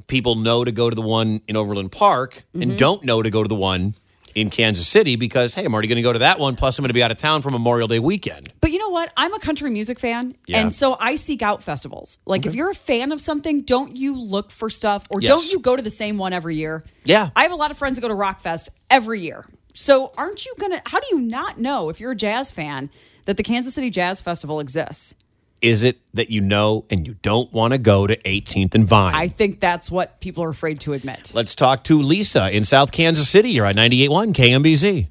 people 0.08 0.36
know 0.36 0.64
to 0.66 0.72
go 0.72 0.90
to 0.90 0.96
the 0.96 1.02
one 1.02 1.42
in 1.48 1.56
Overland 1.56 1.92
Park 1.92 2.44
Mm-hmm. 2.54 2.62
and 2.62 2.78
don't 2.78 3.04
know 3.06 3.22
to 3.22 3.30
go 3.30 3.42
to 3.44 3.48
the 3.48 3.56
one 3.56 3.96
in 4.36 4.50
Kansas 4.50 4.88
City 4.88 5.16
because, 5.16 5.56
hey, 5.56 5.64
I'm 5.66 5.74
already 5.74 5.88
going 5.88 5.98
to 5.98 6.02
go 6.02 6.14
to 6.14 6.20
that 6.20 6.40
one. 6.40 6.56
Plus, 6.56 6.78
I'm 6.78 6.84
going 6.84 6.90
to 6.90 6.94
be 6.94 7.04
out 7.04 7.12
of 7.12 7.18
town 7.18 7.42
for 7.42 7.52
Memorial 7.52 7.88
Day 7.88 8.00
weekend. 8.00 8.52
But 8.62 8.72
you 8.72 8.78
know 8.80 8.90
what? 8.90 9.12
I'm 9.18 9.34
a 9.34 9.40
country 9.40 9.70
music 9.70 10.00
fan, 10.00 10.36
Yeah. 10.48 10.60
and 10.62 10.74
so 10.74 10.96
I 11.00 11.16
seek 11.16 11.42
out 11.42 11.64
festivals. 11.64 12.18
Like 12.26 12.46
if 12.46 12.56
you're 12.56 12.72
a 12.72 12.76
fan 12.76 13.12
of 13.12 13.20
something, 13.22 13.62
don't 13.62 13.96
you 13.96 14.20
look 14.20 14.52
for 14.52 14.70
stuff, 14.70 15.06
or 15.10 15.22
Yes. 15.22 15.30
don't 15.30 15.52
you 15.52 15.60
go 15.60 15.76
to 15.76 15.82
the 15.82 15.90
same 15.92 16.18
one 16.18 16.34
every 16.34 16.56
year? 16.56 16.84
Yeah. 17.04 17.30
I 17.36 17.44
have 17.44 17.52
a 17.52 17.56
lot 17.56 17.72
of 17.72 17.78
friends 17.78 17.98
that 17.98 18.02
go 18.02 18.08
to 18.08 18.14
Rockfest 18.16 18.70
every 18.90 19.22
year. 19.22 19.46
So 19.74 20.12
aren't 20.18 20.46
you 20.46 20.54
gonna? 20.60 20.82
How 20.86 21.00
do 21.00 21.08
you 21.12 21.20
not 21.22 21.58
know 21.58 21.90
if 21.90 22.00
you're 22.00 22.12
a 22.12 22.16
jazz 22.16 22.52
fan 22.52 22.90
that 23.26 23.38
the 23.38 23.44
Kansas 23.44 23.74
City 23.74 23.90
Jazz 23.90 24.20
Festival 24.20 24.60
exists? 24.60 25.16
Is 25.62 25.84
it 25.84 26.00
that 26.14 26.30
you 26.30 26.42
know 26.42 26.86
and 26.90 27.06
you 27.06 27.16
don't 27.22 27.52
want 27.54 27.74
to 27.74 27.78
go 27.78 28.08
to 28.08 28.18
18th 28.18 28.76
and 28.76 28.88
Vine? 28.88 29.14
I 29.14 29.28
think 29.28 29.60
that's 29.60 29.92
what 29.92 30.20
people 30.20 30.44
are 30.44 30.50
afraid 30.50 30.80
to 30.82 30.94
admit. 30.94 31.32
Let's 31.34 31.54
talk 31.56 31.84
to 31.86 32.02
Lisa 32.02 32.50
in 32.50 32.66
South 32.66 32.92
Kansas 32.92 33.30
City. 33.30 33.50
You're 33.52 33.68
on 33.68 33.76
98.1 33.76 34.34
KMBZ. 34.34 35.08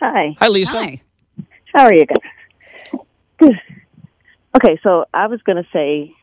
Hi. 0.00 0.36
Hi, 0.38 0.48
Lisa. 0.48 0.78
Hi. 0.78 1.02
How 1.74 1.84
are 1.84 1.94
you 1.94 2.06
guys? 2.06 3.00
Good. 3.38 3.60
Okay, 4.54 4.78
so 4.82 5.06
I 5.14 5.28
was 5.28 5.40
going 5.40 5.56
to 5.56 5.66
say 5.72 6.14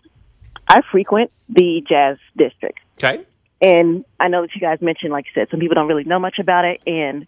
I 0.68 0.82
frequent 0.92 1.32
the 1.50 1.84
jazz 1.90 2.18
district. 2.38 2.78
Okay. 3.00 3.26
And 3.60 4.06
I 4.20 4.28
know 4.28 4.42
that 4.44 4.54
you 4.54 4.62
guys 4.62 4.80
mentioned, 4.82 5.12
like 5.12 5.26
you 5.26 5.32
said, 5.34 5.50
some 5.50 5.60
people 5.60 5.74
don't 5.74 5.88
really 5.88 6.04
know 6.04 6.20
much 6.20 6.38
about 6.40 6.64
it. 6.64 6.80
And 6.86 7.26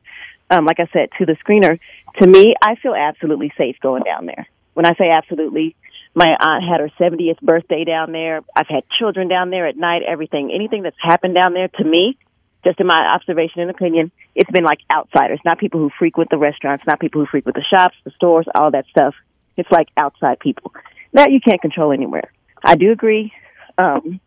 um, 0.51 0.65
like 0.65 0.79
I 0.79 0.87
said 0.93 1.09
to 1.17 1.25
the 1.25 1.35
screener, 1.43 1.79
to 2.19 2.27
me, 2.27 2.53
I 2.61 2.75
feel 2.75 2.93
absolutely 2.93 3.51
safe 3.57 3.77
going 3.81 4.03
down 4.03 4.27
there. 4.27 4.47
When 4.73 4.85
I 4.85 4.93
say 4.95 5.09
absolutely, 5.09 5.75
my 6.13 6.27
aunt 6.27 6.63
had 6.63 6.81
her 6.81 6.91
70th 6.99 7.39
birthday 7.41 7.85
down 7.85 8.11
there. 8.11 8.41
I've 8.55 8.67
had 8.67 8.83
children 8.99 9.27
down 9.27 9.49
there 9.49 9.67
at 9.67 9.77
night, 9.77 10.01
everything. 10.07 10.51
Anything 10.53 10.83
that's 10.83 10.97
happened 11.01 11.35
down 11.35 11.53
there 11.53 11.69
to 11.69 11.83
me, 11.83 12.17
just 12.65 12.79
in 12.79 12.87
my 12.87 13.15
observation 13.15 13.61
and 13.61 13.71
opinion, 13.71 14.11
it's 14.35 14.51
been 14.51 14.63
like 14.63 14.79
outsiders, 14.93 15.39
not 15.45 15.57
people 15.57 15.79
who 15.79 15.89
frequent 15.97 16.29
the 16.29 16.37
restaurants, 16.37 16.83
not 16.85 16.99
people 16.99 17.21
who 17.21 17.27
frequent 17.27 17.55
the 17.55 17.63
shops, 17.63 17.95
the 18.03 18.11
stores, 18.11 18.45
all 18.53 18.71
that 18.71 18.85
stuff. 18.89 19.15
It's 19.55 19.71
like 19.71 19.87
outside 19.95 20.39
people. 20.39 20.73
That 21.13 21.31
you 21.31 21.39
can't 21.39 21.61
control 21.61 21.91
anywhere. 21.91 22.31
I 22.63 22.75
do 22.75 22.91
agree. 22.91 23.33
Um, 23.77 24.19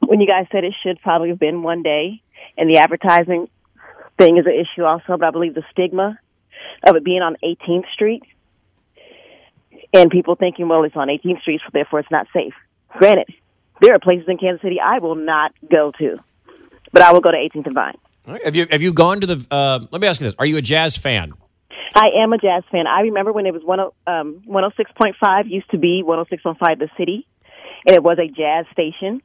when 0.00 0.20
you 0.20 0.26
guys 0.26 0.46
said 0.50 0.64
it 0.64 0.74
should 0.82 1.00
probably 1.02 1.28
have 1.28 1.38
been 1.38 1.62
one 1.62 1.82
day, 1.82 2.22
and 2.56 2.68
the 2.68 2.78
advertising 2.78 3.48
thing 4.18 4.38
is 4.38 4.46
an 4.46 4.54
issue 4.54 4.84
also, 4.84 5.16
but 5.18 5.24
I 5.24 5.30
believe 5.30 5.54
the 5.54 5.62
stigma 5.70 6.18
of 6.86 6.96
it 6.96 7.04
being 7.04 7.22
on 7.22 7.36
18th 7.44 7.84
Street 7.94 8.22
and 9.92 10.10
people 10.10 10.36
thinking, 10.36 10.68
well, 10.68 10.84
it's 10.84 10.96
on 10.96 11.08
18th 11.08 11.40
Street, 11.42 11.60
so 11.64 11.70
therefore 11.72 12.00
it's 12.00 12.10
not 12.10 12.26
safe. 12.32 12.54
Granted, 12.98 13.28
there 13.80 13.94
are 13.94 13.98
places 13.98 14.26
in 14.28 14.38
Kansas 14.38 14.62
City 14.62 14.78
I 14.80 14.98
will 14.98 15.14
not 15.14 15.52
go 15.70 15.92
to, 15.98 16.18
but 16.92 17.02
I 17.02 17.12
will 17.12 17.20
go 17.20 17.30
to 17.30 17.36
18th 17.36 17.66
and 17.66 17.74
Vine. 17.74 17.98
Right. 18.26 18.44
Have 18.44 18.54
you 18.54 18.66
have 18.70 18.82
you 18.82 18.92
gone 18.92 19.20
to 19.20 19.26
the? 19.26 19.46
Uh, 19.50 19.80
let 19.90 20.02
me 20.02 20.06
ask 20.06 20.20
you 20.20 20.26
this: 20.26 20.34
Are 20.38 20.46
you 20.46 20.58
a 20.58 20.62
jazz 20.62 20.96
fan? 20.96 21.32
I 21.94 22.10
am 22.22 22.32
a 22.32 22.38
jazz 22.38 22.62
fan. 22.70 22.86
I 22.86 23.00
remember 23.00 23.32
when 23.32 23.46
it 23.46 23.52
was 23.52 23.64
one 23.64 23.80
um, 23.80 24.42
106.5 24.46 25.50
used 25.50 25.70
to 25.70 25.78
be 25.78 26.04
106.5 26.06 26.78
the 26.78 26.88
city, 26.96 27.26
and 27.86 27.96
it 27.96 28.02
was 28.02 28.18
a 28.18 28.28
jazz 28.28 28.66
station. 28.72 29.22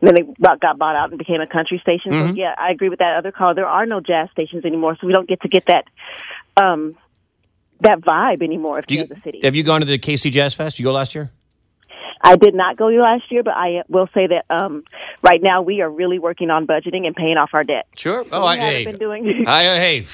And 0.00 0.08
then 0.08 0.14
they 0.14 0.22
got 0.40 0.60
got 0.60 0.78
bought 0.78 0.96
out 0.96 1.10
and 1.10 1.18
became 1.18 1.40
a 1.40 1.46
country 1.46 1.80
station. 1.82 2.12
So 2.12 2.34
yeah, 2.34 2.54
I 2.58 2.70
agree 2.70 2.90
with 2.90 2.98
that 2.98 3.16
other 3.16 3.32
caller. 3.32 3.54
There 3.54 3.66
are 3.66 3.86
no 3.86 4.00
jazz 4.00 4.28
stations 4.32 4.64
anymore, 4.64 4.96
so 5.00 5.06
we 5.06 5.12
don't 5.12 5.28
get 5.28 5.40
to 5.42 5.48
get 5.48 5.64
that 5.66 5.84
um, 6.62 6.96
that 7.80 8.00
vibe 8.00 8.42
anymore 8.42 8.78
of 8.78 8.86
Do 8.86 8.94
you, 8.94 9.06
Kansas 9.06 9.24
City. 9.24 9.40
have 9.42 9.54
you 9.56 9.62
gone 9.62 9.80
to 9.80 9.86
the 9.86 9.98
KC 9.98 10.30
Jazz 10.30 10.54
Fest? 10.54 10.78
You 10.78 10.84
go 10.84 10.92
last 10.92 11.14
year? 11.14 11.30
I 12.26 12.36
did 12.36 12.54
not 12.54 12.78
go 12.78 12.86
last 12.86 13.24
year, 13.30 13.42
but 13.42 13.52
I 13.54 13.82
will 13.88 14.08
say 14.14 14.26
that 14.26 14.46
um, 14.48 14.84
right 15.22 15.42
now 15.42 15.60
we 15.60 15.82
are 15.82 15.90
really 15.90 16.18
working 16.18 16.48
on 16.48 16.66
budgeting 16.66 17.06
and 17.06 17.14
paying 17.14 17.36
off 17.36 17.50
our 17.52 17.64
debt. 17.64 17.86
Sure. 17.96 18.24
Oh, 18.32 18.46
I, 18.46 18.56
haven't 18.56 18.72
hey, 18.72 18.84
been 18.86 18.98
doing. 18.98 19.44
I, 19.46 19.66
uh, 19.66 19.74
hey, 19.76 20.06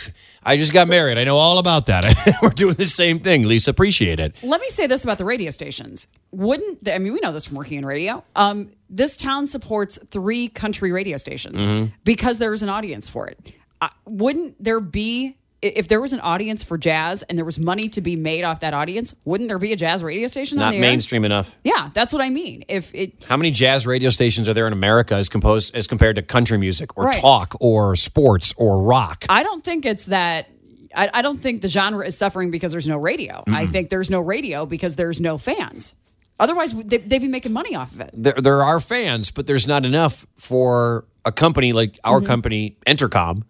I 0.42 0.56
just 0.56 0.72
got 0.72 0.88
married. 0.88 1.18
I 1.18 1.24
know 1.24 1.36
all 1.36 1.58
about 1.58 1.86
that. 1.86 2.04
We're 2.42 2.48
doing 2.50 2.74
the 2.74 2.86
same 2.86 3.20
thing. 3.20 3.46
Lisa, 3.46 3.70
appreciate 3.70 4.18
it. 4.18 4.34
Let 4.42 4.60
me 4.60 4.68
say 4.70 4.88
this 4.88 5.04
about 5.04 5.18
the 5.18 5.24
radio 5.24 5.52
stations. 5.52 6.08
Wouldn't 6.32 6.88
I 6.88 6.98
mean 6.98 7.12
we 7.12 7.20
know 7.20 7.32
this 7.32 7.46
from 7.46 7.56
working 7.56 7.78
in 7.78 7.86
radio? 7.86 8.24
Um, 8.34 8.70
this 8.88 9.16
town 9.16 9.46
supports 9.46 9.96
three 10.10 10.48
country 10.48 10.90
radio 10.90 11.16
stations 11.16 11.68
Mm-hmm. 11.68 11.92
because 12.02 12.38
there 12.40 12.52
is 12.52 12.64
an 12.64 12.70
audience 12.70 13.08
for 13.08 13.28
it. 13.28 13.52
Uh, 13.80 13.88
wouldn't 14.06 14.62
there 14.62 14.80
be 14.80 15.28
i- 15.28 15.34
if 15.62 15.88
there 15.88 16.00
was 16.00 16.12
an 16.12 16.20
audience 16.20 16.62
for 16.62 16.78
jazz 16.78 17.22
and 17.24 17.36
there 17.36 17.44
was 17.44 17.58
money 17.58 17.88
to 17.90 18.00
be 18.00 18.16
made 18.16 18.44
off 18.44 18.60
that 18.60 18.72
audience? 18.74 19.14
Wouldn't 19.24 19.48
there 19.48 19.58
be 19.58 19.72
a 19.72 19.76
jazz 19.76 20.02
radio 20.02 20.26
station? 20.26 20.58
on 20.58 20.62
Not 20.66 20.70
the 20.70 20.76
air? 20.76 20.80
mainstream 20.82 21.24
enough. 21.24 21.54
Yeah, 21.64 21.90
that's 21.92 22.12
what 22.12 22.22
I 22.22 22.30
mean. 22.30 22.64
If 22.68 22.94
it 22.94 23.24
How 23.28 23.36
many 23.36 23.50
jazz 23.50 23.86
radio 23.86 24.10
stations 24.10 24.48
are 24.48 24.54
there 24.54 24.66
in 24.66 24.72
America 24.72 25.14
as 25.14 25.28
composed 25.28 25.74
as 25.76 25.86
compared 25.86 26.16
to 26.16 26.22
country 26.22 26.56
music 26.58 26.96
or 26.96 27.04
Right. 27.04 27.20
talk 27.20 27.54
or 27.60 27.94
sports 27.96 28.54
or 28.56 28.82
rock? 28.82 29.24
I 29.28 29.42
don't 29.42 29.62
think 29.62 29.84
it's 29.84 30.06
that. 30.06 30.48
I, 30.96 31.08
I 31.14 31.22
don't 31.22 31.38
think 31.38 31.62
the 31.62 31.68
genre 31.68 32.04
is 32.06 32.16
suffering 32.18 32.50
because 32.50 32.72
there's 32.72 32.88
no 32.88 32.96
radio. 32.96 33.44
I 33.46 33.66
think 33.66 33.90
there's 33.90 34.10
no 34.10 34.20
radio 34.20 34.66
because 34.66 34.96
there's 34.96 35.20
no 35.20 35.38
fans. 35.38 35.94
Otherwise, 36.40 36.72
they, 36.72 36.96
they'd 36.96 37.18
be 37.20 37.28
making 37.28 37.52
money 37.52 37.76
off 37.76 37.92
of 37.94 38.00
it. 38.00 38.10
there, 38.14 38.32
there 38.32 38.62
are 38.62 38.80
fans, 38.80 39.30
but 39.30 39.46
there's 39.46 39.68
not 39.68 39.84
enough 39.84 40.26
for 40.38 41.04
a 41.24 41.30
company 41.30 41.72
like 41.74 41.92
Mm-hmm. 41.92 42.10
our 42.10 42.20
company, 42.22 42.76
Entercom, 42.86 43.42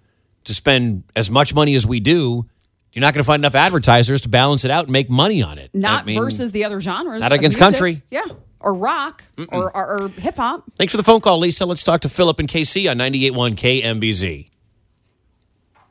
to 0.51 0.55
spend 0.55 1.05
as 1.15 1.31
much 1.31 1.55
money 1.55 1.75
as 1.77 1.87
we 1.87 2.01
do. 2.01 2.47
You're 2.93 3.01
not 3.03 3.15
going 3.15 3.23
to 3.23 3.27
find 3.27 3.41
enough 3.41 3.55
advertisers 3.55 4.21
to 4.23 4.29
balance 4.29 4.65
it 4.65 4.71
out 4.71 4.85
and 4.85 4.93
make 4.93 5.09
money 5.09 5.43
on 5.43 5.59
it. 5.59 5.71
Not 5.73 6.03
I 6.03 6.07
mean, 6.07 6.21
versus 6.21 6.51
the 6.51 6.65
other 6.65 6.81
genres. 6.81 7.23
not 7.23 7.31
against 7.31 7.57
music. 7.57 7.73
country. 7.73 8.03
Yeah. 8.11 8.25
Or 8.59 8.75
rock 8.75 9.23
or, 9.51 9.75
or, 9.75 10.03
or 10.03 10.09
hip 10.09 10.37
hop. 10.37 10.65
Thanks 10.77 10.93
for 10.93 10.97
the 10.97 11.03
phone 11.03 11.21
call, 11.21 11.39
Lisa. 11.39 11.65
Let's 11.65 11.85
talk 11.85 12.01
to 12.03 12.09
Philip 12.09 12.41
and 12.41 12.49
KC 12.49 12.91
on 12.91 12.99
98.1 12.99 13.55
KMBZ. 13.55 14.51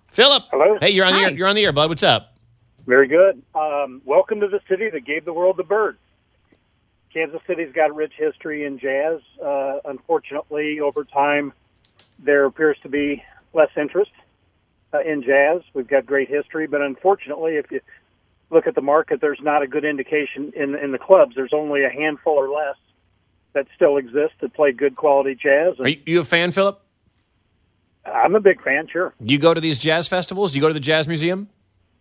Philip. 0.09 0.43
Hello. 0.51 0.77
Hey, 0.79 0.91
you're 0.91 1.05
on 1.05 1.13
the 1.13 1.19
air. 1.19 1.31
You're 1.31 1.47
on 1.47 1.55
the 1.55 1.63
air, 1.65 1.71
bud. 1.71 1.89
What's 1.89 2.03
up? 2.03 2.35
Very 2.85 3.07
good. 3.07 3.41
Um, 3.55 4.01
welcome 4.03 4.41
to 4.41 4.47
the 4.47 4.59
city 4.69 4.89
that 4.89 5.05
gave 5.05 5.23
the 5.23 5.33
world 5.33 5.57
the 5.57 5.63
bird. 5.63 5.97
Kansas 7.13 7.41
City's 7.47 7.71
got 7.73 7.89
a 7.89 7.93
rich 7.93 8.13
history 8.17 8.65
in 8.65 8.77
jazz. 8.77 9.21
Uh, 9.43 9.77
unfortunately, 9.85 10.79
over 10.79 11.05
time, 11.05 11.53
there 12.19 12.45
appears 12.45 12.77
to 12.83 12.89
be 12.89 13.23
less 13.53 13.69
interest 13.77 14.11
uh, 14.93 14.99
in 15.01 15.23
jazz. 15.23 15.61
We've 15.73 15.87
got 15.87 16.05
great 16.05 16.29
history, 16.29 16.67
but 16.67 16.81
unfortunately, 16.81 17.53
if 17.55 17.71
you 17.71 17.81
look 18.49 18.67
at 18.67 18.75
the 18.75 18.81
market, 18.81 19.21
there's 19.21 19.39
not 19.41 19.61
a 19.61 19.67
good 19.67 19.85
indication 19.85 20.51
in 20.55 20.75
in 20.75 20.91
the 20.91 20.97
clubs. 20.97 21.35
There's 21.35 21.53
only 21.53 21.83
a 21.83 21.89
handful 21.89 22.33
or 22.33 22.49
less 22.49 22.75
that 23.53 23.67
still 23.75 23.97
exist 23.97 24.33
that 24.41 24.53
play 24.53 24.71
good 24.71 24.95
quality 24.95 25.35
jazz. 25.35 25.75
And 25.77 25.87
Are 25.87 25.89
you, 25.89 26.01
you 26.05 26.19
a 26.21 26.23
fan, 26.23 26.51
Philip? 26.51 26.79
I'm 28.05 28.35
a 28.35 28.39
big 28.39 28.61
fan, 28.63 28.87
sure. 28.91 29.13
Do 29.23 29.31
you 29.33 29.39
go 29.39 29.53
to 29.53 29.61
these 29.61 29.77
jazz 29.79 30.07
festivals? 30.07 30.51
Do 30.51 30.57
you 30.57 30.61
go 30.61 30.67
to 30.67 30.73
the 30.73 30.79
Jazz 30.79 31.07
Museum? 31.07 31.49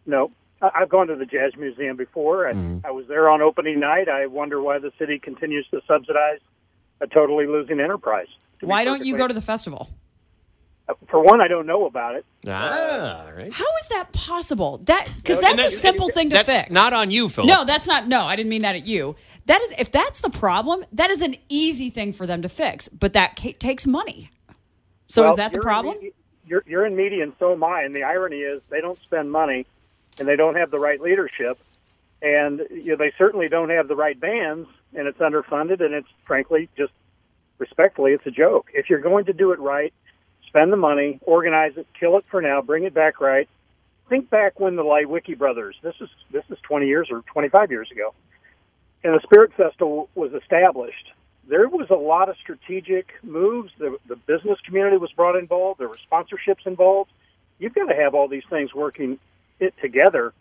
No, 0.07 0.30
I- 0.62 0.70
I've 0.76 0.89
gone 0.89 1.07
to 1.09 1.16
the 1.16 1.26
Jazz 1.26 1.53
Museum 1.57 1.97
before. 1.97 2.49
I, 2.49 2.53
I 2.84 2.91
was 2.93 3.07
there 3.09 3.28
on 3.28 3.43
opening 3.43 3.80
night. 3.80 4.09
I 4.09 4.26
wonder 4.26 4.61
why 4.62 4.78
the 4.78 4.93
city 4.99 5.18
continues 5.18 5.66
to 5.70 5.80
subsidize 5.86 6.39
a 7.01 7.07
totally 7.07 7.47
losing 7.47 7.80
enterprise. 7.80 8.28
to 8.61 8.66
Why 8.66 8.84
don't 8.84 9.05
you 9.05 9.16
go 9.16 9.26
to 9.28 9.34
the 9.34 9.41
festival? 9.43 9.91
For 11.09 11.22
one, 11.22 11.41
I 11.41 11.49
don't 11.49 11.66
know 11.66 11.86
about 11.86 12.14
it. 12.16 12.24
Ah, 12.47 13.26
all 13.26 13.32
right. 13.34 13.53
How 13.53 13.66
is 13.78 13.89
that 13.89 14.12
possible? 14.12 14.78
That 14.84 15.09
because 15.16 15.36
And 15.39 15.59
that's 15.59 15.74
a 15.74 15.76
simple 15.76 16.09
thing 16.09 16.30
to 16.30 16.36
That's 16.36 16.62
fix. 16.62 16.70
not 16.70 16.93
on 16.93 17.11
you, 17.11 17.28
Philip. 17.28 17.49
No, 17.49 17.64
that's 17.64 17.86
not. 17.86 18.09
No, 18.09 18.22
I 18.22 18.36
didn't 18.36 18.49
mean 18.51 18.62
that 18.62 18.74
at 18.76 18.86
you. 18.86 19.14
That 19.47 19.61
is, 19.62 19.72
if 19.78 19.91
that's 19.93 20.20
the 20.20 20.30
problem, 20.30 20.84
that 20.93 21.11
is 21.11 21.20
an 21.22 21.34
easy 21.49 21.91
thing 21.91 22.12
for 22.12 22.26
them 22.26 22.43
to 22.43 22.49
fix. 22.49 22.89
But 22.89 23.12
that 23.14 23.36
ca- 23.39 23.53
takes 23.55 23.86
money. 23.86 24.30
So 25.07 25.22
Well, 25.22 25.30
is 25.32 25.36
that 25.36 25.53
the 25.53 25.57
you're 25.57 25.62
in 25.62 25.64
problem? 25.66 25.95
media- 25.97 26.11
You're, 26.47 26.64
you're 26.66 26.86
in 26.86 26.97
media, 26.97 27.22
and 27.22 27.32
so 27.39 27.53
am 27.53 27.64
I. 27.64 27.82
And 27.82 27.95
the 27.95 28.03
irony 28.05 28.39
is, 28.41 28.61
they 28.70 28.80
don't 28.80 28.99
spend 29.03 29.30
money, 29.30 29.66
and 30.18 30.26
they 30.28 30.36
don't 30.36 30.55
have 30.57 30.70
the 30.70 30.78
right 30.78 31.01
leadership, 31.01 31.59
and 32.22 32.61
you 32.70 32.93
know, 32.93 32.97
they 32.97 33.12
certainly 33.18 33.49
don't 33.49 33.70
have 33.70 33.89
the 33.89 33.97
right 33.97 34.18
bands, 34.18 34.68
and 34.95 35.07
it's 35.07 35.18
underfunded, 35.18 35.80
and 35.82 35.93
it's 35.95 36.09
frankly 36.26 36.68
just 36.76 36.93
respectfully, 37.59 38.12
it's 38.12 38.26
a 38.26 38.30
joke. 38.30 38.68
If 38.74 38.89
you're 38.91 39.01
going 39.01 39.24
to 39.26 39.32
do 39.32 39.53
it 39.53 39.59
right, 39.61 39.93
spend 40.49 40.73
the 40.73 40.77
money, 40.77 41.19
organize 41.23 41.77
it, 41.77 41.87
kill 41.99 42.17
it 42.19 42.25
for 42.31 42.43
now, 42.43 42.61
bring 42.61 42.85
it 42.85 42.95
back 42.95 43.21
right. 43.21 43.49
Think 44.09 44.31
back 44.31 44.59
when 44.59 44.77
the 44.77 44.85
Wiki 45.07 45.35
brothers. 45.35 45.77
This 45.83 45.95
is 46.01 46.09
this 46.31 46.45
is 46.51 46.59
20 46.63 46.87
years 46.87 47.09
or 47.11 47.23
25 47.33 47.71
years 47.71 47.91
ago, 47.93 48.15
and 49.05 49.15
the 49.15 49.21
Spirit 49.21 49.53
Festival 49.55 50.09
was 50.15 50.33
established 50.33 51.13
there 51.49 51.67
was 51.69 51.89
a 51.91 51.95
lot 51.95 52.29
of 52.29 52.37
strategic 52.37 53.09
moves. 53.23 53.73
The, 53.79 53.97
the 54.07 54.17
business 54.17 54.59
community 54.65 54.99
was 54.99 55.11
brought 55.13 55.37
involved. 55.37 55.81
There 55.81 55.89
were 55.89 55.99
sponsorships 56.11 56.67
involved. 56.67 57.11
You've 57.59 57.75
got 57.75 57.87
to 57.87 57.95
have 57.95 58.15
all 58.15 58.29
these 58.29 58.45
things 58.51 58.75
working 58.75 59.19
it 59.59 59.75
together 59.81 60.33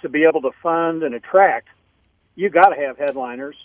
to 0.00 0.08
be 0.08 0.24
able 0.24 0.40
to 0.42 0.50
fund 0.62 1.02
and 1.02 1.14
attract. 1.14 1.68
You've 2.34 2.52
got 2.52 2.70
to 2.70 2.76
have 2.76 2.96
headliners. 2.96 3.56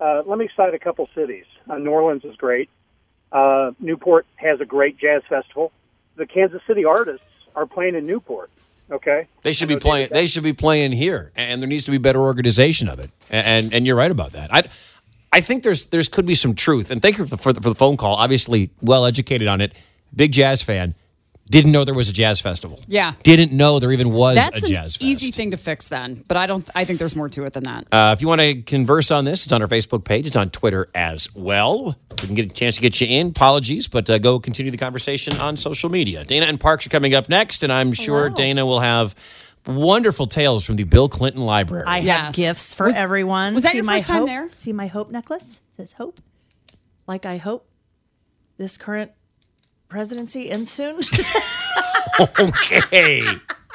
Uh, 0.00 0.22
let 0.26 0.38
me 0.38 0.48
cite 0.56 0.74
a 0.74 0.78
couple 0.78 1.08
cities. 1.14 1.44
Uh, 1.68 1.76
New 1.76 1.90
Orleans 1.90 2.24
is 2.24 2.34
great. 2.36 2.70
Uh, 3.32 3.72
Newport 3.80 4.26
has 4.36 4.60
a 4.60 4.64
great 4.64 4.98
jazz 4.98 5.22
festival. 5.28 5.72
The 6.16 6.26
Kansas 6.26 6.60
City 6.66 6.84
artists 6.84 7.24
are 7.56 7.66
playing 7.66 7.94
in 7.94 8.06
Newport. 8.06 8.50
Okay, 8.90 9.26
They 9.42 9.54
should 9.54 9.68
be 9.68 9.76
playing. 9.78 10.10
They 10.12 10.26
should 10.26 10.42
be 10.42 10.52
playing 10.52 10.92
here, 10.92 11.32
and 11.34 11.62
there 11.62 11.68
needs 11.68 11.84
to 11.84 11.90
be 11.90 11.96
better 11.96 12.20
organization 12.20 12.88
of 12.88 13.00
it. 13.00 13.10
And 13.30 13.72
and, 13.72 13.86
you're 13.86 13.96
right 13.96 14.10
about 14.10 14.32
that. 14.32 14.52
I 14.52 14.64
I 15.32 15.40
think 15.40 15.62
there's 15.62 15.86
there's 15.86 16.08
could 16.08 16.26
be 16.26 16.34
some 16.34 16.54
truth. 16.54 16.90
And 16.90 17.00
thank 17.00 17.16
you 17.16 17.26
for, 17.26 17.38
for 17.38 17.52
the, 17.54 17.62
for 17.62 17.70
the 17.70 17.74
phone 17.74 17.96
call. 17.96 18.16
Obviously, 18.16 18.70
well 18.82 19.06
educated 19.06 19.48
on 19.48 19.62
it. 19.62 19.72
Big 20.14 20.32
jazz 20.32 20.62
fan. 20.62 20.94
Didn't 21.52 21.70
know 21.72 21.84
there 21.84 21.94
was 21.94 22.08
a 22.08 22.12
jazz 22.12 22.40
festival. 22.40 22.80
Yeah. 22.88 23.12
Didn't 23.22 23.52
know 23.52 23.78
there 23.78 23.92
even 23.92 24.10
was 24.12 24.36
That's 24.36 24.64
a 24.64 24.66
jazz 24.66 24.96
fest. 24.96 25.02
easy 25.02 25.30
thing 25.30 25.50
to 25.52 25.56
fix 25.56 25.86
then. 25.88 26.24
But 26.26 26.36
I 26.38 26.46
don't. 26.46 26.68
I 26.74 26.84
think 26.84 26.98
there's 26.98 27.14
more 27.14 27.28
to 27.28 27.44
it 27.44 27.52
than 27.52 27.64
that. 27.64 27.86
Uh, 27.92 28.14
if 28.16 28.22
you 28.22 28.28
want 28.28 28.40
to 28.40 28.62
converse 28.62 29.10
on 29.10 29.24
this, 29.24 29.44
it's 29.44 29.52
on 29.52 29.60
our 29.62 29.68
Facebook 29.68 30.04
page. 30.04 30.26
It's 30.26 30.34
on 30.36 30.50
Twitter 30.50 30.88
as 30.94 31.28
well. 31.34 31.96
We 32.20 32.26
can 32.26 32.34
get 32.34 32.46
a 32.50 32.54
chance 32.54 32.76
to 32.76 32.80
get 32.80 33.00
you 33.00 33.06
in. 33.06 33.28
Apologies, 33.28 33.86
but 33.86 34.08
uh, 34.08 34.18
go 34.18 34.40
continue 34.40 34.72
the 34.72 34.78
conversation 34.78 35.38
on 35.38 35.56
social 35.56 35.90
media. 35.90 36.24
Dana 36.24 36.46
and 36.46 36.58
Parks 36.58 36.86
are 36.86 36.90
coming 36.90 37.14
up 37.14 37.28
next, 37.28 37.62
and 37.62 37.72
I'm 37.72 37.92
sure 37.92 38.30
Dana 38.30 38.64
will 38.64 38.80
have 38.80 39.14
wonderful 39.66 40.26
tales 40.26 40.64
from 40.64 40.76
the 40.76 40.84
Bill 40.84 41.08
Clinton 41.08 41.44
Library. 41.44 41.84
I 41.86 41.96
have 41.98 42.04
Yes. 42.04 42.36
gifts 42.36 42.74
for 42.74 42.86
Was- 42.86 42.96
everyone. 42.96 43.54
was 43.54 43.62
that 43.62 43.72
See 43.72 43.78
your 43.78 43.84
my 43.84 43.94
first 43.98 44.06
time 44.08 44.16
hope- 44.20 44.26
there? 44.28 44.48
See 44.52 44.72
my 44.72 44.86
hope 44.88 45.10
necklace? 45.10 45.60
It 45.72 45.76
says 45.76 45.92
hope. 45.92 46.18
Like 47.06 47.26
I 47.26 47.36
hope 47.36 47.68
this 48.58 48.76
current 48.78 49.12
presidency 49.92 50.50
ends 50.50 50.70
soon. 50.70 50.96
okay. 52.20 53.22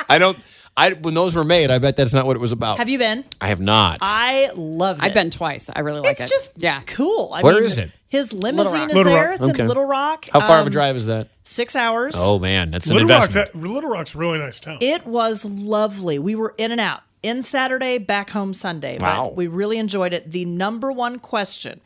I 0.09 0.18
don't. 0.18 0.38
I 0.76 0.93
when 0.93 1.15
those 1.15 1.34
were 1.34 1.43
made, 1.43 1.72
I 1.72 1.80
bet 1.80 1.97
that's 1.97 2.13
not 2.13 2.28
what 2.28 2.36
it 2.36 2.39
was 2.39 2.51
about. 2.51 2.78
have 2.78 2.88
you 2.89 2.99
been? 2.99 3.26
I 3.41 3.47
have 3.47 3.59
not. 3.59 3.97
I 4.01 4.51
loved 4.55 5.03
it. 5.03 5.07
I've 5.07 5.13
been 5.13 5.32
twice. 5.32 5.70
I 5.76 5.80
really 5.80 6.01
like 6.01 6.11
It's 6.11 6.22
it. 6.22 6.24
It's 6.26 6.32
just 6.34 6.51
yeah. 6.57 6.82
cool. 6.86 7.32
I 7.34 7.41
Where 7.41 7.55
mean, 7.55 7.63
is 7.63 7.78
it? 7.80 7.91
His 8.09 8.32
limousine 8.32 8.89
is 8.91 8.95
Little 8.95 9.13
there. 9.13 9.30
Rock. 9.32 9.39
It's 9.39 9.49
Okay. 9.49 9.61
in 9.63 9.68
Little 9.68 9.86
Rock. 9.86 10.28
How 10.32 10.39
far 10.39 10.59
of 10.59 10.65
a 10.65 10.68
Um, 10.68 10.72
drive 10.72 10.95
is 10.95 11.07
that? 11.07 11.30
Six 11.43 11.76
hours. 11.76 12.13
Oh 12.15 12.38
man, 12.39 12.70
that's 12.72 12.88
an 12.88 12.93
Little 12.93 13.09
Rock's, 13.09 13.28
investment. 13.28 13.68
Little 13.74 13.89
Rock's 13.89 14.13
a 14.13 14.18
really 14.20 14.38
nice 14.38 14.59
town. 14.59 14.78
It 14.82 15.05
was 15.05 15.43
lovely. 15.45 16.20
We 16.20 16.36
were 16.36 16.53
in 16.57 16.72
and 16.72 16.80
out. 16.82 17.01
In 17.24 17.41
Saturday, 17.41 17.97
back 17.97 18.30
home 18.30 18.53
Sunday. 18.53 18.99
Wow. 18.99 19.26
But 19.30 19.36
we 19.36 19.47
really 19.47 19.80
enjoyed 19.80 20.13
it. 20.13 20.32
The 20.32 20.45
number 20.45 20.91
one 20.91 21.18
question, 21.18 21.82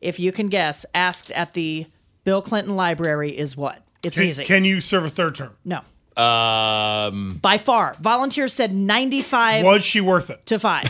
if 0.00 0.18
you 0.18 0.32
can 0.32 0.48
guess, 0.48 0.84
asked 0.92 1.30
at 1.30 1.54
the 1.54 1.86
Bill 2.24 2.42
Clinton 2.42 2.76
Library 2.76 3.36
is 3.36 3.56
what? 3.56 3.82
It's 4.02 4.16
Can, 4.18 4.26
easy. 4.26 4.44
can 4.44 4.64
you 4.64 4.80
serve 4.80 5.04
a 5.04 5.10
third 5.10 5.34
term? 5.34 5.56
no. 5.64 5.80
Um, 6.16 7.38
By 7.42 7.58
far. 7.58 7.96
Volunteers 8.00 8.52
said 8.52 8.72
95 8.72 9.64
Was 9.64 9.84
she 9.84 10.00
worth 10.00 10.30
it? 10.30 10.46
to 10.46 10.58
5. 10.60 10.84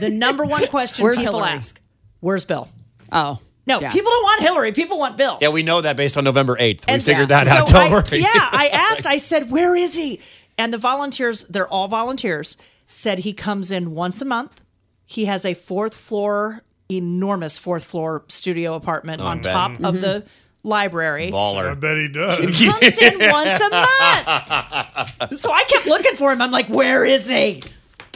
the 0.00 0.10
number 0.10 0.44
one 0.44 0.66
question 0.68 1.02
Where's 1.04 1.18
people 1.20 1.38
Hillary? 1.38 1.52
ask. 1.56 1.80
Where's 2.20 2.44
Bill? 2.44 2.68
Oh 3.10 3.38
No, 3.66 3.80
Yeah. 3.80 3.90
people 3.90 4.10
don't 4.10 4.22
want 4.22 4.42
Hillary. 4.42 4.72
People 4.72 4.98
want 4.98 5.16
Bill. 5.16 5.38
yeah, 5.40 5.48
we 5.48 5.62
know 5.62 5.80
that 5.80 5.96
based 5.96 6.18
on 6.18 6.24
November 6.24 6.56
eighth. 6.58 6.84
We 6.86 6.92
And 6.94 7.02
figured 7.02 7.28
that 7.28 7.46
so 7.46 7.52
out. 7.52 7.66
Don't 7.68 7.76
I- 7.76 7.90
worry. 7.90 8.18
Yeah, 8.18 8.28
I 8.34 8.68
asked. 8.72 9.06
I 9.06 9.16
said, 9.16 9.50
"Where 9.50 9.74
is 9.74 9.94
he?" 9.96 10.20
And 10.58 10.74
the 10.74 10.78
volunteers, 10.78 11.44
they're 11.44 11.66
all 11.68 11.88
volunteers, 11.88 12.58
said 12.90 13.20
he 13.20 13.32
comes 13.32 13.70
in 13.70 13.94
once 13.94 14.20
a 14.20 14.26
month. 14.26 14.60
He 15.06 15.24
has 15.24 15.46
a 15.46 15.54
fourth 15.54 15.94
floor, 15.94 16.62
enormous 16.90 17.56
fourth 17.58 17.84
floor 17.84 18.24
studio 18.28 18.74
apartment 18.74 19.22
on 19.22 19.38
bet. 19.40 19.52
top 19.54 19.80
of 19.82 20.00
the 20.02 20.24
library. 20.62 21.30
Baller. 21.30 21.70
I 21.70 21.74
bet 21.74 21.96
he 21.96 22.08
does. 22.08 22.58
He 22.58 22.66
comes 22.66 22.98
in 22.98 23.18
once 23.32 23.62
a 23.62 23.70
month. 23.70 25.38
so 25.38 25.52
I 25.52 25.64
kept 25.64 25.86
looking 25.86 26.14
for 26.16 26.32
him. 26.32 26.40
I'm 26.42 26.50
like, 26.50 26.68
"Where 26.68 27.04
is 27.04 27.28
he?" 27.28 27.62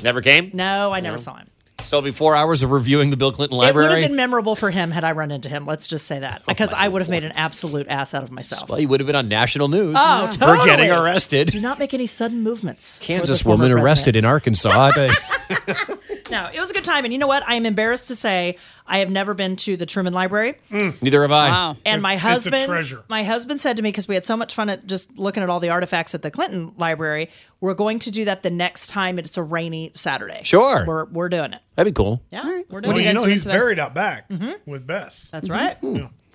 Never 0.03 0.21
came. 0.21 0.51
No, 0.53 0.93
I 0.93 1.01
never 1.01 1.19
saw 1.19 1.37
him. 1.37 1.49
So 1.83 1.99
it'll 1.99 2.07
be 2.07 2.13
four 2.13 2.35
hours 2.35 2.63
of 2.63 2.71
reviewing 2.71 3.11
the 3.11 3.17
Bill 3.17 3.31
Clinton 3.31 3.59
Library. 3.59 3.87
It 3.87 3.89
would 3.91 4.01
have 4.01 4.09
been 4.09 4.17
memorable 4.17 4.57
for 4.57 4.71
him 4.71 4.91
had 4.91 5.05
I 5.05 5.13
run 5.13 5.31
into 5.31 5.51
him. 5.51 5.67
Let's 5.67 5.87
just 5.87 6.07
say 6.07 6.19
that 6.21 6.41
oh, 6.41 6.45
because 6.49 6.73
I 6.73 6.89
would 6.89 7.03
have 7.03 7.11
made 7.11 7.25
an 7.25 7.33
absolute 7.33 7.89
ass 7.89 8.15
out 8.15 8.23
of 8.23 8.31
myself. 8.31 8.71
well, 8.71 8.79
he 8.79 8.87
would 8.87 9.01
have 9.01 9.07
been 9.07 9.17
on 9.17 9.29
national 9.29 9.69
news 9.69 9.95
Oh, 9.99 10.27
for 10.33 10.39
totally. 10.39 10.65
getting 10.65 10.91
arrested. 10.91 11.49
Do 11.49 11.61
not 11.61 11.79
make 11.79 11.93
any 11.93 12.07
sudden 12.07 12.43
movements. 12.43 13.01
Kansas 13.01 13.45
woman 13.45 13.71
arrested 13.71 14.17
in 14.17 14.25
Arkansas. 14.25 14.93
No, 16.35 16.51
it 16.53 16.59
was 16.61 16.71
a 16.71 16.75
good 16.75 16.85
time. 16.85 17.05
And 17.05 17.13
you 17.13 17.19
know 17.19 17.27
what? 17.27 17.43
I 17.49 17.55
am 17.55 17.65
embarrassed 17.65 18.09
to 18.09 18.17
say 18.17 18.59
I 18.87 18.99
have 18.99 19.09
never 19.11 19.35
been 19.35 19.57
to 19.57 19.77
the 19.77 19.87
Truman 19.87 20.13
Library. 20.13 20.57
Neither 20.71 21.23
have 21.23 21.33
I. 21.33 21.49
wow. 21.49 21.77
And 21.87 22.03
my 22.03 22.15
It's- 22.15 22.19
it's 22.37 22.47
a 22.47 22.51
husband, 22.51 22.65
treasure. 22.67 23.05
my 23.09 23.23
husband 23.25 23.61
said 23.61 23.77
to 23.77 23.83
me 23.83 23.89
because 23.91 24.07
we 24.09 24.15
had 24.15 24.25
so 24.25 24.37
much 24.37 24.55
fun 24.55 24.69
at 24.69 24.87
just 24.87 25.17
looking 25.17 25.43
at 25.43 25.49
all 25.49 25.61
the 25.61 25.71
artifacts 25.71 26.15
at 26.15 26.23
the 26.23 26.31
Clinton 26.31 26.73
Library, 26.77 27.31
we're 27.61 27.75
going 27.75 27.99
to 28.01 28.11
do 28.11 28.25
that 28.27 28.43
the 28.43 28.51
next 28.51 28.89
time 28.89 29.19
it's 29.19 29.37
a 29.37 29.43
rainy 29.43 29.93
Saturday. 29.95 30.41
Sure. 30.45 30.85
we're 30.87 31.05
we're 31.07 31.29
doing 31.29 31.53
it. 31.53 31.61
That'd 31.77 31.95
be 31.95 31.97
cool. 31.97 32.21
Yeah, 32.31 32.63
we're 32.69 32.81
doing 32.81 32.97
you 32.97 33.03
it. 33.03 33.05
guys 33.05 33.15
know 33.15 33.21
doing 33.23 33.33
he's 33.33 33.43
today? 33.45 33.55
buried 33.57 33.79
out 33.79 33.95
back 33.95 34.29
Mm-hmm. 34.29 34.53
with 34.71 34.87
Bess. 34.87 35.29
That's 35.31 35.49
right. 35.49 35.81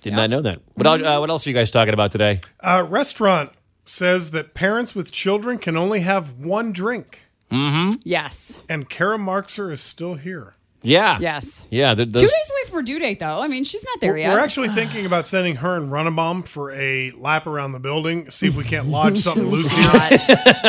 Did 0.02 0.14
not 0.14 0.30
know 0.30 0.40
that. 0.40 0.60
What, 0.74 0.86
else, 0.86 1.00
uh, 1.02 1.18
what 1.18 1.28
else 1.28 1.46
are 1.46 1.50
you 1.50 1.54
guys 1.54 1.70
talking 1.70 1.92
about 1.92 2.10
today? 2.10 2.40
Uh, 2.60 2.84
restaurant 2.88 3.50
says 3.84 4.30
that 4.30 4.54
parents 4.54 4.94
with 4.94 5.12
children 5.12 5.58
can 5.58 5.76
only 5.76 6.00
have 6.00 6.38
one 6.38 6.72
drink, 6.72 7.20
Mm-hmm. 7.50 8.00
yes. 8.04 8.56
and 8.68 8.88
Kara 8.88 9.18
Markser 9.18 9.72
is 9.72 9.80
still 9.80 10.14
here. 10.14 10.54
Yeah. 10.82 11.18
Yes. 11.20 11.64
Yeah. 11.68 11.94
th- 11.94 12.08
Two 12.10 12.20
days 12.20 12.30
away 12.30 12.68
from 12.68 12.76
her 12.76 12.82
due 12.82 12.98
date, 12.98 13.18
though. 13.18 13.42
I 13.42 13.48
mean, 13.48 13.64
she's 13.64 13.84
not 13.84 14.00
there 14.00 14.12
We're, 14.12 14.18
yet. 14.18 14.32
we're 14.32 14.38
actually 14.38 14.68
thinking 14.68 15.04
about 15.04 15.26
sending 15.26 15.56
her 15.56 15.76
and 15.76 15.90
Runabomb 15.90 16.48
for 16.48 16.72
a 16.72 17.10
lap 17.12 17.46
around 17.46 17.72
the 17.72 17.80
building, 17.80 18.30
see 18.30 18.46
if 18.46 18.56
we 18.56 18.64
can't 18.64 18.88
lodge 18.88 19.18
something 19.26 19.46
loose 19.46 19.70
here. 19.72 19.84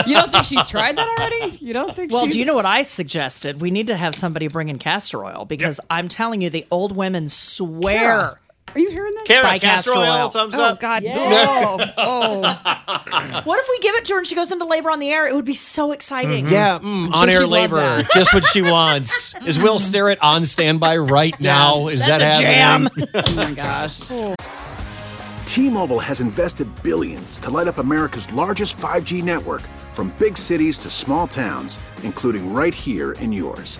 you 0.06 0.14
don't 0.14 0.30
think 0.32 0.44
she's 0.44 0.68
tried 0.68 0.98
that 0.98 1.08
already? 1.18 1.56
You 1.58 1.72
don't 1.74 1.96
think? 1.96 2.12
Well, 2.12 2.26
she's... 2.26 2.34
do 2.34 2.40
you 2.40 2.46
know 2.46 2.56
what 2.56 2.66
I 2.66 2.82
suggested? 2.82 3.62
We 3.62 3.72
need 3.72 3.88
to 3.88 3.96
have 3.96 4.14
somebody 4.14 4.48
bring 4.50 4.68
in 4.68 4.80
castor 4.80 5.24
oil 5.24 5.46
because 5.46 5.80
I'm 5.90 6.10
telling 6.10 6.42
you, 6.42 6.50
the 6.50 6.66
old 6.72 6.94
women 6.94 7.30
swear. 7.30 7.98
Kara, 7.98 8.40
Are 8.74 8.80
you 8.80 8.90
hearing 8.90 9.14
this? 9.16 9.28
Kara, 9.28 9.44
By 9.44 9.60
castor 9.60 9.92
oil, 9.94 10.30
thumbs 10.30 10.56
oh, 10.56 10.64
up. 10.64 10.80
God, 10.80 11.04
Yeah. 11.04 11.16
no. 11.16 11.78
oh. 11.98 13.42
What 13.44 13.60
if 13.60 13.68
we 13.70 13.80
give 13.80 13.96
it 13.96 14.06
to 14.06 14.14
her 14.14 14.20
and 14.20 14.28
she 14.28 14.36
goes 14.36 14.52
into 14.52 14.66
labor 14.66 14.90
on 14.92 15.00
the 15.00 15.10
air? 15.10 15.28
It 15.28 15.34
would 15.36 15.46
be 15.46 15.54
so 15.54 15.92
exciting. 15.92 16.48
Yeah, 16.48 16.80
mm, 16.80 17.12
on-air 17.14 17.46
labor, 17.48 17.76
that. 17.78 18.10
just 18.14 18.34
what 18.34 18.46
she 18.46 18.62
wants. 18.62 19.34
Is 19.46 19.58
Will 19.60 19.80
Sterrett 19.80 20.22
on 20.22 20.46
standby 20.46 20.98
right 20.98 21.38
now? 21.40 21.88
Is 21.88 22.06
that's 22.06 22.20
that 22.20 22.42
a 22.44 22.46
happening? 22.46 23.08
Oh 23.14 23.36
my 23.36 23.52
gosh. 23.54 24.00
T-Mobile 25.46 26.00
has 26.00 26.22
invested 26.22 26.68
billions 26.82 27.38
to 27.40 27.50
light 27.50 27.68
up 27.68 27.78
America's 27.78 28.32
largest 28.32 28.78
5G 28.78 29.22
network 29.24 29.62
from 29.92 30.14
big 30.18 30.38
cities 30.38 30.80
to 30.80 30.90
small 30.90 31.28
towns, 31.28 31.78
including 32.04 32.54
right 32.54 32.74
here 32.74 33.12
in 33.14 33.34
yours. 33.34 33.80